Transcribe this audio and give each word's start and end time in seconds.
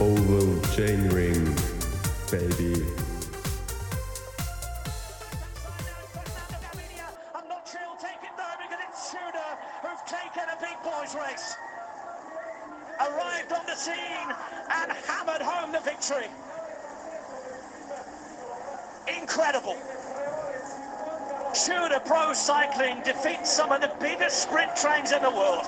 Oval 0.00 0.60
chain 0.76 1.08
ring, 1.08 1.44
baby. 2.30 2.86
I'm 7.34 7.48
not 7.48 7.66
sure 7.66 7.80
he'll 7.80 7.96
take 7.98 8.22
it 8.22 8.30
though 8.36 8.58
because 8.62 8.78
it's 8.88 9.10
Shooter 9.10 9.50
who've 9.82 10.04
taken 10.06 10.44
a 10.50 10.60
big 10.60 10.78
boys 10.84 11.16
race. 11.16 11.56
Arrived 13.00 13.52
on 13.52 13.66
the 13.66 13.74
scene 13.74 14.30
and 14.70 14.92
hammered 14.92 15.42
home 15.42 15.72
the 15.72 15.80
victory. 15.80 16.28
Incredible. 19.20 19.76
Shooter 21.54 21.98
Pro 22.06 22.34
Cycling 22.34 23.02
defeats 23.02 23.50
some 23.50 23.72
of 23.72 23.80
the 23.80 23.90
biggest 23.98 24.44
sprint 24.44 24.76
trains 24.76 25.10
in 25.10 25.22
the 25.24 25.30
world. 25.30 25.66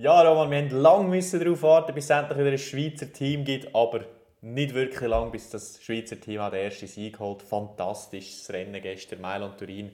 Ja, 0.00 0.22
Roman, 0.22 0.50
wir 0.50 0.56
haben 0.56 0.70
lange 0.70 1.20
darauf 1.20 1.62
warten, 1.62 1.94
bis 1.94 2.04
es 2.04 2.10
endlich 2.10 2.38
wieder 2.38 2.52
ein 2.52 2.56
Schweizer 2.56 3.12
Team 3.12 3.44
gibt, 3.44 3.74
aber 3.74 4.00
nicht 4.40 4.72
wirklich 4.72 5.06
lang, 5.06 5.30
bis 5.30 5.50
das 5.50 5.78
Schweizer 5.82 6.18
Team 6.18 6.40
den 6.40 6.54
ersten 6.54 6.86
Sieg 6.86 7.18
holt. 7.18 7.42
Fantastisches 7.42 8.50
Rennen 8.50 8.80
gestern, 8.80 9.20
Mailand 9.20 9.58
Turin. 9.58 9.90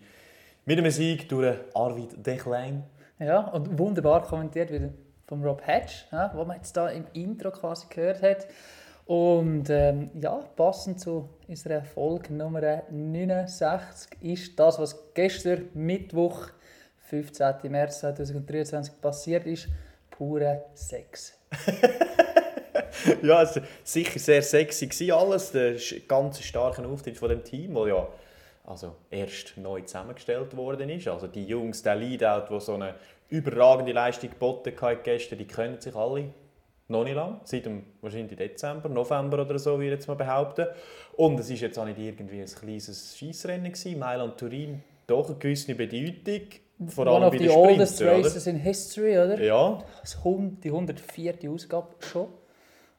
Mit 0.64 0.78
einem 0.78 0.92
Sieg 0.92 1.28
durch 1.28 1.56
Arvid 1.74 2.24
Declein. 2.24 2.84
Ja, 3.18 3.48
und 3.48 3.76
wunderbar 3.80 4.22
kommentiert 4.22 4.70
wieder 4.70 4.90
von 5.26 5.42
Rob 5.42 5.66
Hatch, 5.66 6.06
ja, 6.12 6.30
wo 6.36 6.44
man 6.44 6.58
jetzt 6.58 6.76
da 6.76 6.88
im 6.88 7.06
Intro 7.12 7.50
quasi 7.50 7.88
gehört 7.90 8.22
hat. 8.22 8.46
Und 9.06 9.70
ähm, 9.70 10.10
ja, 10.20 10.38
passend 10.54 11.00
zu 11.00 11.30
unserer 11.48 11.82
Folge 11.82 12.32
Nummer 12.32 12.60
69 12.92 14.22
ist 14.22 14.56
das, 14.56 14.78
was 14.78 15.12
gestern 15.14 15.68
Mittwoch, 15.74 16.50
15. 17.08 17.72
März 17.72 17.98
2023 17.98 19.00
passiert 19.00 19.46
ist, 19.46 19.68
pure 20.16 20.64
Sex. 20.74 21.38
ja, 23.22 23.42
es 23.42 23.56
war 23.56 23.62
sicher 23.84 24.18
sehr 24.18 24.42
sexy 24.42 25.10
alles. 25.10 25.52
Der 25.52 25.76
ganz 26.08 26.40
starke 26.42 26.86
Auftritt 26.86 27.16
von 27.16 27.28
dem 27.28 27.44
Team, 27.44 27.74
das 27.74 27.88
ja 27.88 28.08
also 28.64 28.96
erst 29.10 29.56
neu 29.56 29.82
zusammengestellt 29.82 30.56
worden 30.56 30.90
ist. 30.90 31.06
Also 31.08 31.26
die 31.26 31.44
Jungs, 31.44 31.82
der 31.82 31.96
Leadout, 31.96 32.48
der 32.50 32.60
so 32.60 32.74
eine 32.74 32.94
überragende 33.28 33.92
Leistung 33.92 34.30
geboten 34.30 34.72
hat 34.80 35.04
gestern, 35.04 35.38
die 35.38 35.46
können 35.46 35.80
sich 35.80 35.94
alle 35.94 36.30
noch 36.88 37.04
nicht 37.04 37.14
lang, 37.14 37.40
seit 37.44 37.66
dem 37.66 37.84
wahrscheinlich 38.00 38.36
Dezember, 38.36 38.88
November 38.88 39.42
oder 39.42 39.58
so, 39.58 39.72
würde 39.72 39.86
ich 39.86 39.90
jetzt 39.92 40.06
mal 40.06 40.14
behaupten. 40.14 40.66
Und 41.14 41.38
es 41.40 41.50
war 41.50 41.56
jetzt 41.56 41.78
auch 41.78 41.84
nicht 41.84 41.98
irgendwie 41.98 42.40
ein 42.40 42.46
kleines 42.46 43.16
Scheissrennen 43.16 43.72
gewesen. 43.72 43.98
Mailand 43.98 44.38
Turin 44.38 44.82
doch 45.06 45.28
eine 45.28 45.38
gewisse 45.38 45.74
Bedeutung. 45.74 46.48
Vor 46.88 47.06
allem 47.06 47.16
One 47.22 47.26
of 47.26 47.38
the 47.38 47.48
oldest 47.48 48.02
races 48.02 48.46
in 48.46 48.56
history, 48.56 49.16
oder? 49.18 49.40
Ja, 49.42 49.82
Das 50.02 50.22
hund- 50.22 50.62
Die 50.62 50.70
104. 50.70 51.34
Ausgabe 51.50 51.88
schon. 52.00 52.28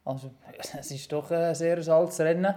Also, 0.04 0.32
es 0.80 0.90
ist 0.92 1.12
doch 1.12 1.30
ein 1.32 1.54
sehr 1.54 1.78
altes 1.88 2.20
Rennen. 2.20 2.56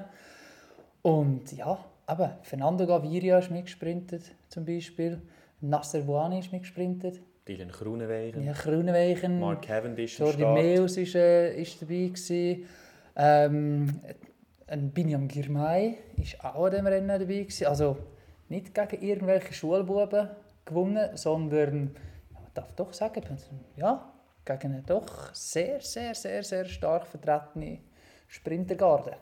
Und 1.02 1.52
ja, 1.52 1.78
eben, 2.08 2.30
Fernando 2.42 2.86
Gaviria 2.86 3.38
ist 3.38 3.50
mitgesprintet, 3.50 4.22
zum 4.48 4.64
Beispiel. 4.64 5.20
Nasser 5.60 6.00
Bouani 6.00 6.38
ist 6.38 6.52
mitgesprintet. 6.52 7.20
Dylan 7.46 7.68
Groenewegen, 7.70 8.42
Ja, 8.44 8.52
Groenewegen. 8.52 9.40
Mark 9.40 9.62
Cavendish 9.62 10.18
Jordi. 10.18 10.42
Meus 10.44 10.96
ist, 10.96 11.14
äh, 11.14 11.54
ist 11.60 11.82
dabei. 11.82 11.94
Gewesen. 12.08 12.64
Ähm, 13.16 14.00
ein 14.68 14.90
Binyam 14.90 15.26
Girmay 15.28 15.96
ist 16.16 16.42
auch 16.44 16.64
an 16.64 16.70
diesem 16.70 16.86
Rennen 16.86 17.08
dabei. 17.08 17.24
Gewesen. 17.42 17.66
Also 17.66 17.96
nicht 18.48 18.74
gegen 18.74 19.02
irgendwelche 19.02 19.52
Schulbuben 19.52 20.28
gewonnen, 20.70 21.16
sondern, 21.16 21.94
man 22.32 22.42
darf 22.54 22.72
doch 22.74 22.92
sagen, 22.92 23.22
ja, 23.76 24.12
gegen 24.44 24.72
eine 24.72 24.82
doch 24.82 25.34
sehr, 25.34 25.80
sehr, 25.80 26.14
sehr, 26.14 26.42
sehr 26.42 26.64
stark 26.64 27.06
vertretene 27.06 27.78
Sprintergarde. 28.26 29.12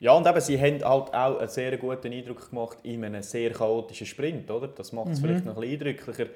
Ja, 0.00 0.12
und 0.12 0.26
eben, 0.26 0.40
sie 0.40 0.60
haben 0.60 0.84
halt 0.84 1.12
auch 1.14 1.38
einen 1.38 1.48
sehr 1.48 1.76
guten 1.76 2.12
Eindruck 2.12 2.50
gemacht 2.50 2.78
in 2.84 3.04
einem 3.04 3.22
sehr 3.22 3.50
chaotischen 3.52 4.06
Sprint, 4.06 4.48
oder? 4.50 4.68
Das 4.68 4.92
macht 4.92 5.06
Mhm. 5.06 5.12
es 5.12 5.20
vielleicht 5.20 5.44
noch 5.44 5.56
ein 5.56 5.60
bisschen 5.62 5.88
eindrücklicher. 5.88 6.26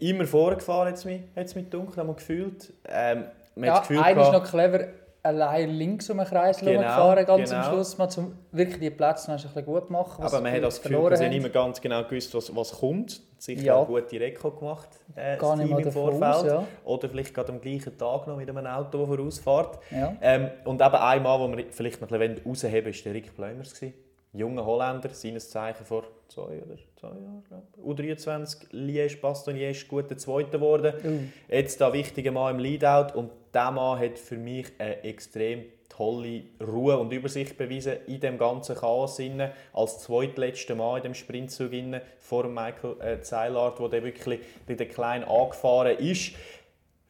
Immer 0.00 0.26
vorgefahren, 0.26 0.88
hat 0.88 0.94
es 0.96 1.04
mich, 1.04 1.22
hat's 1.34 1.54
mich 1.54 1.68
dunkel 1.70 1.96
haben 1.96 2.08
wir 2.08 2.14
gefühlt. 2.14 2.72
Ähm, 2.86 3.24
man 3.54 3.64
Ja, 3.64 3.74
hat 3.76 3.80
das 3.82 3.88
Gefühl 3.88 4.04
einer 4.04 4.22
ist 4.22 4.32
noch 4.32 4.44
clever 4.44 4.86
allein 5.22 5.70
links 5.70 6.08
um 6.10 6.18
den 6.18 6.26
Kreis 6.26 6.58
Genau, 6.58 6.80
gefahren, 6.80 7.26
ganz 7.26 7.52
am 7.52 7.60
genau. 7.62 7.72
Schluss, 7.74 7.98
mal 7.98 8.08
zum 8.08 8.32
wirklich 8.52 8.78
die 8.80 8.90
Plätze 8.90 9.30
noch 9.30 9.38
ein 9.38 9.42
bisschen 9.42 9.64
gut 9.64 9.90
machen. 9.90 10.22
was 10.24 10.32
aber 10.32 10.42
man 10.42 10.52
hat 10.52 10.62
das 10.62 10.80
Gefühl, 10.80 11.10
dass 11.10 11.18
sie 11.18 11.28
nicht 11.28 11.42
mehr 11.42 11.50
ganz 11.50 11.80
genau 11.80 12.02
gewusst, 12.04 12.34
was, 12.34 12.54
was 12.54 12.72
kommt. 12.72 13.20
Sicher 13.40 13.62
Ja. 13.62 13.74
auch 13.76 13.86
gute 13.86 14.18
Rekord 14.18 14.58
gemacht, 14.58 14.88
äh, 15.14 15.36
Gar 15.36 15.56
das 15.56 15.66
Team 15.66 15.78
im 15.78 15.92
Vorfeld. 15.92 16.22
aus, 16.24 16.44
ja. 16.44 16.64
Oder 16.84 17.08
vielleicht 17.08 17.32
gerade 17.34 17.52
am 17.52 17.60
gleichen 17.60 17.96
Tag 17.96 18.26
noch 18.26 18.36
mit 18.36 18.48
einem 18.48 18.66
Auto, 18.66 18.98
das 18.98 19.08
vorausfährt. 19.08 19.78
Ja. 19.92 20.16
Ähm, 20.20 20.50
und 20.64 20.80
eben 20.80 20.94
einmal, 20.94 21.38
wo 21.38 21.56
wir 21.56 21.64
vielleicht 21.70 22.00
noch 22.00 22.10
ein 22.10 22.18
bisschen 22.18 22.42
rausheben 22.44 22.92
war 22.94 23.02
der 23.04 23.14
Rick 23.14 23.36
Bleumers. 23.36 23.74
gewesen. 23.74 23.94
Junger 24.38 24.64
Holländer, 24.64 25.10
seines 25.10 25.50
Zeichen 25.50 25.84
vor 25.84 26.04
zwei 26.28 26.62
oder 26.62 26.76
zwei 26.96 27.08
Jahren, 27.08 27.44
glaube 27.48 27.64
ich. 27.76 27.84
U23, 27.84 28.70
Liège, 28.72 29.20
Bastogne, 29.20 29.72
guter 29.88 30.16
Zweiter 30.16 30.58
geworden. 30.58 30.94
Uh. 31.04 31.52
Jetzt 31.52 31.80
da 31.80 31.92
wichtiger 31.92 32.30
Mann 32.30 32.56
im 32.56 32.60
Leadout 32.60 33.18
und 33.18 33.30
dieser 33.52 33.70
Mann 33.70 33.98
hat 33.98 34.18
für 34.18 34.36
mich 34.36 34.66
eine 34.78 35.02
extrem 35.04 35.64
tolle 35.88 36.42
Ruhe 36.64 36.96
und 36.98 37.12
Übersicht 37.12 37.56
bewiesen 37.56 37.96
in 38.06 38.20
dem 38.20 38.38
ganzen 38.38 38.76
Chaos 38.76 39.18
inne 39.18 39.52
als 39.72 39.98
zweitletzter 40.00 40.76
Mann 40.76 40.98
in 40.98 41.02
dem 41.02 41.14
Sprintzug 41.14 41.72
inne 41.72 42.02
vor 42.18 42.46
Michael 42.46 43.00
äh, 43.00 43.20
Zeilart, 43.20 43.80
wo 43.80 43.88
der 43.88 44.04
wirklich 44.04 44.40
den 44.68 44.88
Kleinen 44.88 45.24
angefahren 45.24 45.98
ist. 45.98 46.34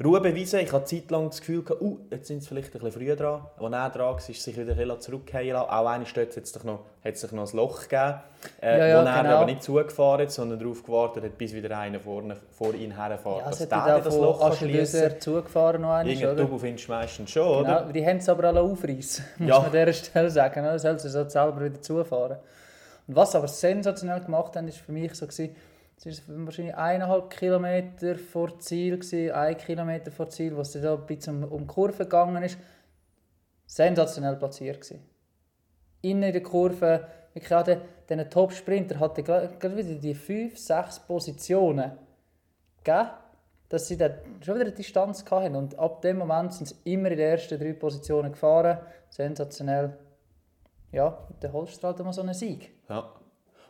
Ruhe 0.05 0.21
bewiesen. 0.21 0.61
Ich 0.61 0.73
hatte 0.73 0.85
zeitlang 0.85 1.29
das 1.29 1.41
Gefühl, 1.41 1.65
gehabt, 1.65 1.83
uh, 1.83 1.99
jetzt 2.13 2.29
sind 2.29 2.41
sie 2.41 2.47
vielleicht 2.49 2.69
ein 2.69 2.81
bisschen 2.81 2.93
früher 2.93 3.17
dran. 3.17 3.41
Als 3.57 3.73
er 3.73 3.91
dran 3.91 4.15
war, 4.15 4.17
ist 4.17 4.43
sich 4.45 4.57
wieder 4.57 4.73
ein 4.77 4.87
lassen. 4.87 5.13
Auch 5.57 5.87
eine 5.87 6.07
Stelle 6.07 6.29
hat 6.29 6.37
es 6.37 6.53
sich 6.53 6.63
noch, 6.63 6.85
hat 7.05 7.17
sich 7.17 7.33
noch 7.33 7.51
ein 7.51 7.57
Loch 7.57 7.83
gegeben, 7.83 8.15
äh, 8.63 8.79
Ja, 8.79 8.87
ja, 8.87 9.03
wo 9.03 9.09
er 9.09 9.23
genau. 9.25 9.35
aber 9.39 9.47
nicht 9.47 9.63
zugefahren 9.65 10.21
hat, 10.21 10.31
sondern 10.31 10.61
darauf 10.61 10.85
gewartet 10.85 11.25
hat, 11.25 11.37
bis 11.37 11.53
wieder 11.53 11.77
einer 11.77 11.99
vorne, 11.99 12.37
vor 12.53 12.75
ihn 12.75 12.93
herfährt. 12.95 13.39
Ja, 13.41 13.51
es 13.51 13.59
dass 13.59 13.59
der 13.59 13.67
da 13.67 13.99
das 13.99 14.15
Loch 14.17 14.55
schliessen 14.57 15.21
zugefahren 15.21 15.83
noch 15.83 15.89
einmal, 15.89 16.07
Irgendein 16.07 16.33
oder? 16.33 16.43
Double 16.45 16.59
findest 16.61 16.87
du 16.87 16.93
meistens 16.93 17.31
schon, 17.33 17.49
oder? 17.49 17.81
Genau, 17.81 17.93
die 17.93 18.07
haben 18.07 18.19
es 18.19 18.29
aber 18.29 18.45
alle 18.45 18.61
aufreißen, 18.61 19.25
muss 19.39 19.49
Ja. 19.49 19.57
man 19.59 19.67
an 19.67 19.73
dieser 19.73 19.93
Stelle 19.95 20.31
sagen. 20.31 20.61
oder? 20.61 20.79
Sollen 20.79 20.99
sie 21.01 21.09
so 21.09 21.29
selber 21.29 21.61
wieder 21.65 21.83
zufahren. 21.83 22.37
Und 23.09 23.17
was 23.17 23.35
aber 23.35 23.49
sensationell 23.49 24.21
gemacht 24.21 24.55
haben, 24.55 24.69
ist 24.69 24.79
für 24.79 24.93
mich 24.93 25.13
so 25.17 25.27
gewesen, 25.27 25.57
es 26.05 26.29
war 26.29 26.45
wahrscheinlich 26.45 26.77
eineinhalb 26.77 27.31
Kilometer 27.31 28.17
vor 28.17 28.59
Ziel, 28.61 29.01
ein 29.33 29.57
Kilometer 29.57 30.13
vor 30.13 30.29
Ziel, 30.29 30.57
wo 30.57 30.61
es 30.61 30.73
dann 30.73 30.83
da 30.83 30.95
ein 30.95 31.07
bisschen 31.07 31.43
um, 31.43 31.53
um 31.53 31.61
die 31.63 31.67
Kurve 31.67 32.05
gegangen 32.05 32.43
ist. 32.43 32.59
Sensationell 33.67 34.37
platziert 34.37 34.81
gewesen. 34.81 35.05
Innen 36.03 36.23
in 36.23 36.33
der 36.33 36.43
Kurve, 36.43 37.07
wirklich 37.35 37.55
auch 37.55 37.65
der, 37.65 38.31
Top-Sprinter 38.31 39.01
hatte 39.01 39.23
gerade 39.23 39.77
wieder 39.77 39.95
die 39.95 40.15
fünf, 40.15 40.57
sechs 40.57 41.01
Positionen 41.01 41.93
gegeben, 42.85 43.11
dass 43.69 43.89
sie 43.89 43.97
dann 43.97 44.13
schon 44.41 44.55
wieder 44.55 44.67
eine 44.67 44.75
Distanz 44.75 45.25
hatten. 45.31 45.57
Und 45.57 45.79
ab 45.79 46.01
dem 46.01 46.19
Moment 46.19 46.55
sind 46.55 46.69
sie 46.69 46.77
immer 46.85 47.11
in 47.11 47.19
den 47.19 47.29
ersten 47.29 47.59
drei 47.59 47.73
Positionen 47.73 48.33
gefahren. 48.33 48.79
Sensationell. 49.11 49.99
Ja, 50.93 51.27
der 51.43 51.53
Holstrahl 51.53 51.93
hat 51.93 51.99
mal 51.99 52.13
so 52.13 52.23
einen 52.23 52.35
Sieg. 52.35 52.71
Ja. 52.89 53.13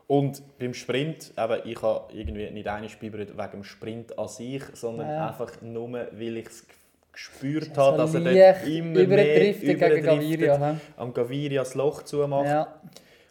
Und 0.08 0.42
beim 0.58 0.72
Sprint, 0.72 1.32
eben, 1.38 1.60
ich 1.66 1.82
habe 1.82 2.12
irgendwie 2.14 2.50
nicht 2.50 2.66
eine 2.66 2.88
Spielberät 2.88 3.36
wegen 3.36 3.50
dem 3.50 3.62
Sprint 3.64 4.18
an 4.18 4.26
sich, 4.26 4.62
sondern 4.72 5.08
Ja. 5.08 5.28
einfach 5.28 5.60
nur, 5.60 5.92
weil 5.92 6.38
ich 6.38 6.46
es 6.46 6.66
gespürt 7.12 7.76
habe, 7.76 7.98
dass 7.98 8.14
er 8.14 8.20
dort 8.20 8.66
immer 8.66 8.86
mehr 8.86 9.04
überdriftet 9.04 9.78
gegen 9.78 10.02
Gaviria, 10.02 10.76
am 10.96 11.12
Gaviria 11.12 11.60
das 11.62 11.74
Loch 11.74 12.02
zumacht. 12.04 12.46
Ja, 12.46 12.80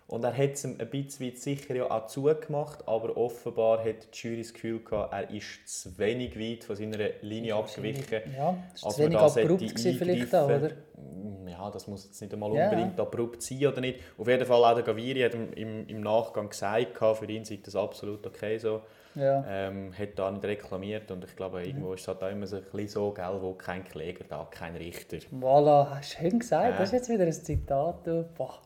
Und 0.07 0.23
er 0.23 0.37
hat 0.37 0.53
es 0.53 0.63
ihm 0.63 0.77
ein 0.79 0.89
bisschen 0.89 1.27
weit 1.27 1.37
sicher 1.37 1.75
ja 1.75 1.91
auch 1.91 2.05
zugemacht, 2.07 2.87
aber 2.87 3.17
offenbar 3.17 3.79
hat 3.79 4.07
die 4.13 4.17
Jury 4.17 4.41
das 4.41 4.53
Gefühl 4.53 4.79
gehabt, 4.79 5.11
er 5.11 5.29
ist 5.29 5.67
zu 5.67 5.97
wenig 5.97 6.39
weit 6.39 6.63
von 6.63 6.77
seiner 6.77 6.97
Linie 7.21 7.55
abgewichen. 7.55 8.21
ja. 8.37 8.55
Das 8.71 8.83
war 8.83 8.91
zu 8.91 9.03
wenig 9.03 9.17
abrupt 9.17 9.59
gewesen 9.59 9.97
vielleicht 9.97 10.33
auch, 10.33 10.45
oder? 10.45 10.55
eingreifen. 10.55 11.47
Ja, 11.47 11.71
das 11.71 11.87
muss 11.87 12.05
jetzt 12.05 12.21
nicht 12.21 12.33
einmal 12.33 12.53
Ja. 12.53 12.69
unbedingt 12.69 12.99
abrupt 12.99 13.41
sein 13.41 13.65
oder 13.65 13.81
nicht. 13.81 13.99
Auf 14.17 14.27
jeden 14.27 14.45
Fall 14.45 14.63
auch 14.63 14.75
der 14.75 14.83
Gaviri 14.83 15.21
hat 15.21 15.33
im, 15.33 15.87
im, 15.87 16.01
Nachgang 16.01 16.49
gesagt, 16.49 16.97
für 16.97 17.25
ihn 17.25 17.45
sei 17.45 17.59
das 17.63 17.75
absolut 17.75 18.25
okay 18.25 18.57
so. 18.57 18.81
Ja. 19.15 19.43
Ähm, 19.47 19.91
hat 19.97 20.09
da 20.15 20.29
nicht 20.29 20.45
reklamiert 20.45 21.09
und 21.09 21.23
ich 21.23 21.35
glaube, 21.35 21.63
irgendwo 21.63 21.93
ist 21.93 22.01
es 22.01 22.07
halt 22.07 22.23
auch 22.23 22.29
immer 22.29 22.45
so, 22.45 22.57
ein 22.57 22.63
bisschen 22.63 22.87
so, 22.87 23.11
gell, 23.11 23.41
wo 23.41 23.53
kein 23.53 23.83
Kläger 23.83 24.25
da, 24.29 24.47
kein 24.49 24.75
Richter. 24.75 25.17
Voilà, 25.33 26.01
schön 26.03 26.37
gesagt. 26.37 26.71
Ja. 26.71 26.77
Das 26.77 26.89
ist 26.89 26.93
jetzt 26.93 27.09
wieder 27.09 27.25
ein 27.25 27.33
Zitat. 27.33 28.03
Boah. 28.35 28.61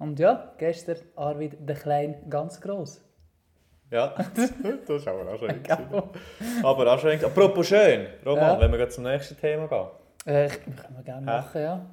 Und 0.00 0.18
ja, 0.18 0.52
gestern 0.58 0.96
Arvid 1.14 1.56
der 1.60 1.76
Klein 1.76 2.28
ganz 2.28 2.60
gross. 2.60 3.00
Ja, 3.90 4.14
das 4.34 4.50
ist 4.50 5.06
aber 5.08 5.24
gewesen. 5.38 5.62
aber 6.64 6.98
schön. 6.98 7.24
Apropos 7.24 7.66
schön, 7.68 8.06
Roman, 8.26 8.42
Ja. 8.42 8.60
wenn 8.60 8.72
wir 8.72 8.88
zum 8.88 9.04
nächsten 9.04 9.36
Thema 9.36 9.66
gehen. 9.68 9.86
Äh, 10.34 10.48
können 10.48 10.96
wir 10.96 11.02
gerne 11.04 11.26
machen, 11.26 11.60
ja. 11.62 11.86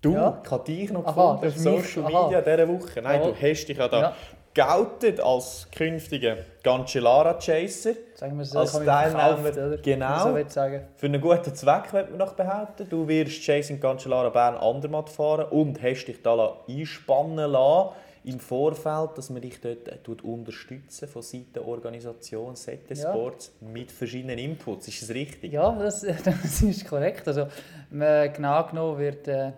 Du, 0.00 0.12
Ja. 0.12 0.40
ich 0.44 0.50
habe 0.50 0.64
dich 0.64 0.92
noch 0.92 1.04
Aha, 1.06 1.10
gefunden 1.36 1.36
auf 1.38 1.42
mich- 1.82 1.84
Social 1.86 2.04
aha. 2.14 2.24
Media 2.28 2.40
diese 2.42 2.68
Woche. 2.68 3.02
Nein, 3.02 3.20
Ja. 3.22 3.26
du 3.28 3.34
hast 3.34 3.64
dich 3.66 3.76
ja 3.78 3.88
da. 3.88 4.14
Geoutet 4.54 5.20
als 5.20 5.68
künftiger 5.76 6.36
Cancellara 6.62 7.34
Chaser. 7.34 7.94
Sagen 8.14 8.38
wir 8.38 8.44
so, 8.44 8.60
Als 8.60 8.72
Teilnehmer, 8.72 9.76
genau. 9.78 10.36
So. 10.48 10.60
Für 10.96 11.06
einen 11.06 11.20
guten 11.20 11.54
Zweck, 11.54 11.92
würde 11.92 12.10
man 12.10 12.18
noch 12.18 12.34
behaupten. 12.34 12.88
Du 12.88 13.06
wirst 13.08 13.42
Chasing 13.42 13.80
Cancellara 13.80 14.30
Bern 14.30 14.56
Andermatt 14.56 15.10
fahren 15.10 15.46
und 15.50 15.82
hast 15.82 16.04
dich 16.06 16.22
da 16.22 16.56
einspannen 16.68 17.50
lassen 17.50 17.90
im 18.24 18.40
Vorfeld, 18.40 19.10
dass 19.18 19.28
man 19.28 19.42
dich 19.42 19.60
dort 19.60 19.86
äh, 19.88 20.26
unterstützen 20.26 21.08
von 21.08 21.20
Seiten 21.20 21.52
der 21.54 21.66
Organisation 21.66 22.56
Sette 22.56 22.94
Ja. 22.94 23.10
Sports 23.10 23.52
mit 23.60 23.92
verschiedenen 23.92 24.38
Inputs. 24.38 24.88
Ist 24.88 25.02
das 25.02 25.10
richtig? 25.10 25.52
Ja, 25.52 25.72
das, 25.72 26.00
das 26.24 26.62
ist 26.62 26.88
korrekt. 26.88 27.28
Also, 27.28 27.48
genau 27.90 28.64
genommen 28.64 28.98
wird, 28.98 29.28
äh, 29.28 29.52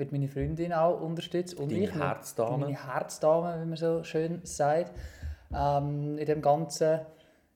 wird 0.00 0.10
meine 0.10 0.26
Freundin 0.26 0.72
auch 0.72 1.00
unterstützt. 1.00 1.54
Und 1.54 1.70
Deine 1.70 1.84
ich. 1.84 1.94
Herzdame. 1.94 2.58
Meine 2.66 2.86
Herzdame, 2.92 3.60
wie 3.62 3.66
man 3.66 3.76
so 3.76 4.02
schön 4.02 4.40
sagt. 4.42 4.90
Ähm, 5.54 6.18
in 6.18 6.26
dem 6.26 6.42
Ganzen, 6.42 7.00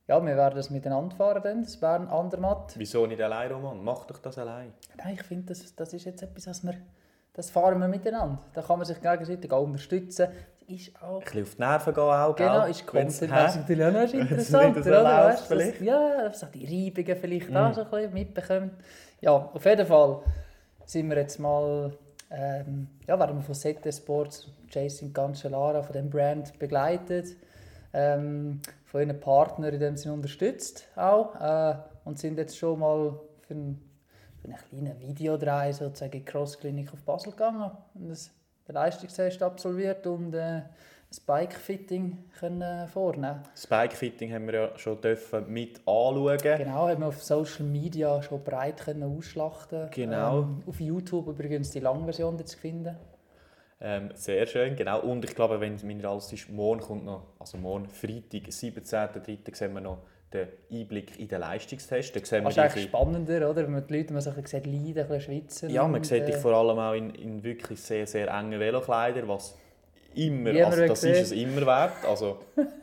ja, 0.07 0.25
wir 0.25 0.37
werden 0.37 0.55
das 0.57 0.71
miteinander 0.71 1.15
fahren, 1.17 1.41
dann, 1.43 1.63
das 1.63 1.77
Bern 1.77 2.09
Andermatt. 2.09 2.75
Wieso 2.77 3.07
nicht 3.07 3.21
allein, 3.23 3.51
Roman? 3.51 3.83
Mach 3.83 4.05
doch 4.05 4.19
das 4.19 4.39
allein. 4.39 4.73
Nein, 4.97 5.15
ich 5.15 5.23
finde, 5.23 5.47
das, 5.47 5.75
das 5.75 5.93
ist 5.93 6.05
jetzt 6.05 6.23
etwas, 6.23 6.47
was 6.47 6.63
wir, 6.65 6.75
das 7.33 7.51
fahren 7.51 7.81
wir 7.81 7.89
miteinander. 7.89 8.39
Da 8.53 8.63
kann 8.63 8.79
man 8.79 8.87
sich 8.87 9.01
gegenseitig 9.01 9.51
auch 9.53 9.63
unterstützen. 9.63 10.29
Das 10.67 10.69
ist 10.79 11.03
auch 11.03 11.19
Ein 11.21 11.25
bisschen 11.25 11.43
auf 11.43 11.55
die 11.55 11.61
Nerven 11.61 11.95
gehen 11.95 12.03
auch, 12.05 12.37
Genau, 12.37 12.61
gell? 12.63 12.71
ist 12.71 12.93
Wenn's- 12.95 13.19
Content, 13.21 13.33
hä? 13.39 13.45
was 13.45 13.57
natürlich 13.57 13.85
auch 13.85 14.03
ist 14.03 14.15
interessant, 14.15 14.77
oder? 14.79 15.05
Weißt, 15.05 15.41
das, 15.41 15.47
vielleicht. 15.47 15.81
Mhm. 15.81 15.87
ja, 15.87 16.33
so 16.33 16.47
die 16.47 16.65
Reibungen 16.65 17.17
vielleicht 17.17 17.57
auch 17.57 17.75
so 17.75 17.81
ein 17.83 17.91
bisschen 17.91 18.13
mitbekommen. 18.15 18.71
Ja, 19.21 19.33
auf 19.33 19.65
jeden 19.65 19.87
Fall 19.87 20.21
sind 20.87 21.09
wir 21.11 21.17
jetzt 21.19 21.39
mal, 21.39 21.93
ähm, 22.35 22.89
ja, 23.07 23.19
werden 23.19 23.37
wir 23.37 23.43
von 23.43 23.55
Sette 23.55 23.93
Sports, 23.93 24.49
Jason 24.71 25.13
Cancellara, 25.13 25.83
von 25.83 25.93
dem 25.93 26.11
Brand 26.11 26.59
begleitet, 26.59 27.37
ähm, 27.93 28.61
von 28.85 29.03
ihren 29.03 29.21
Partnern 29.21 29.73
in 29.73 29.81
dem 29.81 29.97
Sinne 29.97 30.15
unterstützt 30.15 30.89
auch 30.97 31.35
äh, 31.41 31.77
und 32.05 32.19
sind 32.19 32.39
jetzt 32.39 32.57
schon 32.57 32.81
mal 32.81 33.19
für 33.43 33.55
einen, 33.55 33.81
für 34.41 34.49
einen 34.49 34.57
kleinen 34.57 35.01
Videodreh 35.01 35.73
sozusagen 35.73 36.13
in 36.13 36.19
die 36.19 36.25
Crossklinik 36.25 36.93
auf 36.93 37.03
Basel 37.03 37.33
gegangen 37.33 37.71
und 37.95 38.09
das, 38.09 38.31
den 38.67 38.75
Leistungstest 38.75 39.43
absolviert 39.43 40.07
und 40.07 40.35
äh, 40.35 40.63
das 41.15 41.21
Bike-Fitting 41.21 42.25
können 42.39 42.89
vornehmen 42.89 43.41
Spike-Fitting 43.57 44.33
haben 44.33 44.47
wir 44.47 44.55
ja 44.55 44.79
schon 44.79 45.01
dürfen 45.01 45.53
mit 45.53 45.79
anschauen. 45.87 46.39
Genau, 46.39 46.89
haben 46.89 47.01
wir 47.01 47.07
auf 47.07 47.23
Social 47.23 47.65
Media 47.65 48.21
schon 48.23 48.43
breit 48.43 48.81
können 48.81 49.05
ausschlachten 49.05 49.91
Genau. 49.93 50.41
Ähm, 50.41 50.63
auf 50.67 50.81
YouTube 50.81 51.29
übrigens 51.29 51.71
die 51.71 51.81
Langversion 51.81 52.45
zu 52.45 52.59
finden. 52.59 52.97
Ähm, 53.81 54.11
sehr 54.15 54.47
schön, 54.47 54.75
genau. 54.75 55.01
Und 55.01 55.25
ich 55.25 55.35
glaube, 55.35 55.61
wenn 55.61 55.75
es 55.75 55.85
alles 56.05 56.33
ist, 56.33 56.49
morgen 56.51 56.81
kommt 56.81 57.05
noch, 57.05 57.23
also 57.39 57.59
morgen 57.59 57.89
Freitag, 57.89 58.49
17.03. 58.49 59.55
sehen 59.55 59.75
wir 59.75 59.81
noch 59.81 59.99
den 60.33 60.49
Einblick 60.73 61.19
in 61.21 61.29
den 61.29 61.41
Leistungstest. 61.41 62.17
Da 62.17 62.25
sehen 62.25 62.43
wir 62.43 62.49
Das 62.49 62.53
ist 62.55 62.59
eigentlich 62.59 62.75
dich, 62.75 62.85
spannender, 62.85 63.51
oder? 63.51 63.63
Wenn 63.63 63.73
man 63.73 63.87
die 63.87 63.99
Leute 63.99 64.13
mal 64.13 64.21
so 64.21 64.31
ein 64.31 64.43
bisschen 64.43 64.63
sieht, 64.63 64.73
leiden, 64.73 65.03
ein 65.03 65.09
bisschen 65.09 65.21
schwitzen. 65.21 65.71
ja, 65.71 65.83
man 65.83 65.97
und, 65.97 66.07
sieht 66.07 66.27
dich 66.27 66.35
äh, 66.35 66.39
vor 66.39 66.53
allem 66.55 66.79
auch 66.79 66.95
in, 66.95 67.11
in 67.11 67.45
wirklich 67.45 67.81
sehr, 67.81 68.07
sehr 68.07 68.29
engen 68.29 68.59
Velokleidern, 68.59 69.29
was 69.29 69.57
immer, 70.17 70.53
Wie 70.53 70.63
also 70.63 70.87
das 70.87 71.01
sieht. 71.01 71.13
ist 71.13 71.21
es 71.23 71.33
immer 71.33 71.67
wert. 71.67 71.93
Also, 72.09 72.39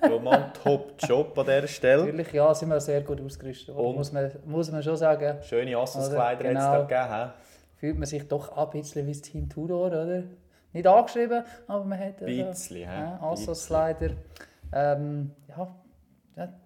Roman, 0.09 0.53
top 0.53 0.93
Job 0.99 1.37
an 1.37 1.45
dieser 1.45 1.67
Stelle. 1.67 2.05
Natürlich, 2.05 2.33
ja, 2.33 2.53
sind 2.53 2.69
wir 2.69 2.79
sehr 2.79 3.01
gut 3.01 3.21
ausgerüstet. 3.21 3.75
Und? 3.75 3.95
Muss, 3.95 4.11
man, 4.11 4.31
muss 4.45 4.71
man 4.71 4.81
schon 4.83 4.97
sagen, 4.97 5.37
Schöne 5.43 5.77
Assos-Kleider 5.77 6.49
Oder? 6.49 6.49
hat 6.49 6.57
es 6.57 6.63
da 6.89 7.05
Genau. 7.05 7.13
gegeben. 7.21 7.33
fühlt 7.77 7.97
man 7.97 8.05
sich 8.05 8.27
doch 8.27 8.55
ein 8.57 8.69
bisschen 8.69 9.07
wie 9.07 9.11
das 9.11 9.21
Team 9.21 9.49
Tudor, 9.49 9.87
oder? 9.87 10.23
Nicht 10.73 10.87
angeschrieben, 10.87 11.43
aber 11.67 11.83
man 11.83 11.99
hat 11.99 12.21
Ein 12.21 12.27
also, 12.39 12.49
bisschen, 12.51 12.77
hä? 12.77 12.83
ja, 12.83 13.15
Ein 13.21 13.23
Assos-Slider. 13.23 14.11
Ähm, 14.73 15.31
ja, 15.49 15.67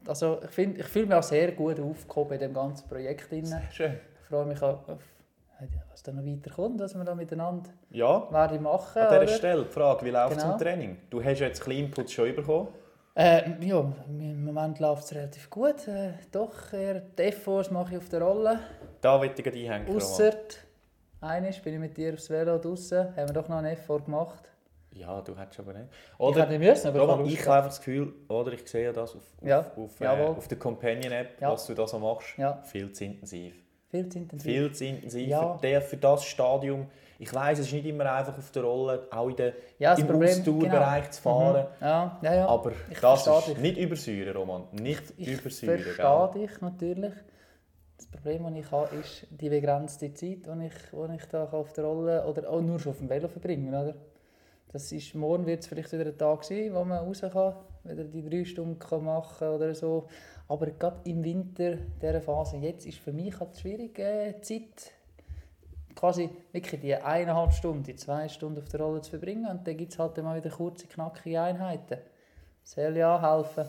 also 0.07 0.39
ich, 0.44 0.51
find, 0.51 0.77
ich 0.77 0.85
fühle 0.85 1.07
mich 1.07 1.15
auch 1.15 1.23
sehr 1.23 1.51
gut 1.53 1.79
aufgehoben 1.79 2.33
in 2.33 2.39
dem 2.39 2.53
ganzen 2.53 2.88
Projekt. 2.88 3.31
drin. 3.31 3.45
Sehr 3.45 3.62
schön. 3.71 3.94
Ich 4.21 4.27
freue 4.27 4.45
mich 4.45 4.62
auf, 4.62 4.79
was 5.91 6.03
da 6.03 6.12
noch 6.12 6.25
weiterkommt, 6.25 6.79
dass 6.79 6.94
wir 6.95 7.03
da 7.03 7.15
miteinander 7.15 7.69
Ja, 7.91 8.31
werden 8.31 8.62
machen. 8.63 9.01
an 9.01 9.07
dieser 9.09 9.21
oder? 9.21 9.27
Stelle 9.27 9.63
die 9.65 9.71
Frage, 9.71 10.06
wie 10.06 10.09
läuft 10.12 10.35
es 10.38 10.41
Genau. 10.44 10.53
im 10.53 10.59
Training? 10.59 10.97
Du 11.09 11.23
hast 11.23 11.39
jetzt 11.39 11.62
ein 11.62 11.65
bisschen 11.69 11.85
Input 11.85 12.12
schon 12.12 12.35
bekommen. 12.35 12.67
Äh, 13.17 13.44
ja, 13.65 13.79
im 14.09 14.44
Moment 14.45 14.79
läuft 14.79 15.03
es 15.06 15.15
relativ 15.15 15.50
gut. 15.50 15.88
Äh, 15.88 16.13
doch, 16.31 16.73
eher 16.73 17.00
die 17.00 17.23
Efforts 17.23 17.71
mache 17.71 17.94
ich 17.94 17.97
auf 17.97 18.09
der 18.09 18.21
Rolle. 18.21 18.59
Da 19.01 19.21
will 19.21 19.31
ich 19.35 19.41
gleich 19.44 19.56
einhängen. 19.71 19.95
Ausser 19.95 20.31
eines 21.21 21.59
bin 21.59 21.73
ich 21.75 21.79
mit 21.79 21.95
dir 21.97 22.13
aufs 22.13 22.29
Velo 22.29 22.57
draußen, 22.57 23.15
haben 23.15 23.29
wir 23.29 23.33
doch 23.33 23.47
noch 23.47 23.57
einen 23.57 23.67
Effort 23.71 24.01
gemacht. 24.06 24.51
Ja, 24.91 25.21
du 25.21 25.35
hättest 25.38 25.59
aber 25.59 25.73
nicht. 25.73 25.88
ich 25.91 26.19
Oder, 26.19 26.44
hätte 26.44 26.59
müssen, 26.59 26.88
aber 26.88 27.00
Roman, 27.01 27.25
ich 27.25 27.33
ich 27.33 27.41
habe 27.41 27.53
einfach 27.57 27.69
das 27.69 27.79
Gefühl, 27.79 28.13
oder 28.29 28.53
ich 28.53 28.65
sehe 28.67 28.94
das 28.94 29.12
auf, 29.15 29.23
auf, 29.41 29.47
Ja, 29.47 29.59
auf, 29.75 30.00
äh, 30.01 30.07
auf 30.07 30.47
der 30.47 30.57
Companion-App, 30.59 31.41
Ja. 31.41 31.51
was 31.51 31.65
du 31.67 31.73
da 31.73 31.85
so 31.88 32.00
machst. 32.00 32.38
Ja. 32.38 32.62
Viel 32.63 32.91
zu 32.94 33.03
intensiv. 33.06 33.56
Viel 33.89 34.09
zu 34.09 34.17
intensiv. 34.19 34.51
Viel 34.51 34.71
zu 34.73 34.85
intensiv 34.85 35.27
Ja. 35.29 35.53
für, 35.55 35.61
der, 35.61 35.81
für 35.81 35.97
das 35.97 36.25
Stadium. 36.25 36.87
Ich 37.17 37.33
weiss, 37.33 37.59
es 37.59 37.67
ist 37.67 37.73
nicht 37.73 37.85
immer 37.85 38.11
einfach 38.11 38.37
auf 38.37 38.51
der 38.51 38.63
Rolle, 38.63 39.07
auch 39.09 39.29
in 39.29 39.35
der, 39.37 39.53
Ja, 39.79 39.93
im 39.93 40.09
Ausdauerbereich 40.21 41.03
genau. 41.03 41.11
zu 41.13 41.21
fahren. 41.21 41.67
Ja, 41.79 42.19
ja, 42.21 42.35
ja. 42.35 42.47
Aber 42.47 42.71
Ich 42.91 42.99
das 42.99 43.25
ist 43.25 43.47
dich. 43.47 43.57
nicht 43.59 43.77
übersäuern, 43.77 44.35
Roman. 44.35 44.63
Nicht 44.73 45.13
ich 45.17 45.27
übersäuern. 45.39 45.79
verstehe 45.79 46.31
gell? 46.33 46.47
dich 46.47 46.61
natürlich. 46.61 47.13
Das 47.97 48.07
Problem, 48.07 48.43
das 48.43 48.53
ich 48.65 48.71
habe, 48.71 48.95
ist 48.97 49.27
die 49.29 49.49
begrenzte 49.49 50.13
Zeit, 50.13 50.19
die 50.45 50.65
ich, 50.65 50.73
die 50.91 51.15
ich 51.15 51.25
da 51.27 51.45
auf 51.45 51.71
der 51.71 51.85
Rolle 51.85 52.25
oder 52.25 52.49
auch 52.49 52.59
nur 52.61 52.77
schon 52.79 52.91
auf 52.91 52.97
dem 52.97 53.09
Velo 53.09 53.29
verbringen 53.29 53.69
oder? 53.69 53.95
Das 54.73 54.91
ist, 54.91 55.15
morgen 55.15 55.45
wird 55.45 55.61
es 55.61 55.67
vielleicht 55.67 55.93
wieder 55.93 56.07
ein 56.07 56.17
Tag 56.17 56.43
sein, 56.43 56.73
wo 56.73 56.83
man 56.83 56.97
raus 57.05 57.21
kann, 57.21 57.55
wieder 57.85 58.03
die 58.03 58.27
drei 58.29 58.43
Stunden 58.43 58.77
kann 58.77 59.05
machen 59.05 59.47
oder 59.47 59.73
so. 59.73 60.07
Aber 60.47 60.68
gerade 60.68 61.09
im 61.09 61.24
Winter, 61.24 61.77
dieser 62.01 62.21
Phase, 62.21 62.57
jetzt 62.57 62.86
ist 62.86 63.00
für 63.00 63.12
mich 63.12 63.39
halt 63.39 63.57
schwierig, 63.57 63.97
äh, 63.97 64.39
Zeit 64.42 64.92
quasi 65.95 66.30
wirklich 66.51 66.81
die 66.81 66.95
eineinhalb 66.95 67.53
Stunden, 67.53 67.83
die 67.83 67.95
zwei 67.95 68.27
Stunden 68.27 68.59
auf 68.59 68.69
der 68.69 68.81
Rolle 68.81 69.01
zu 69.01 69.12
verbringen. 69.12 69.47
Und 69.47 69.65
dann 69.65 69.77
gibt 69.77 69.94
es 69.94 70.00
halt 70.00 70.18
immer 70.18 70.36
wieder 70.36 70.50
kurze, 70.50 70.88
knackige 70.88 71.42
Einheiten. 71.42 71.97
Soll 72.63 72.97
ja 72.97 73.19
helfen. 73.21 73.65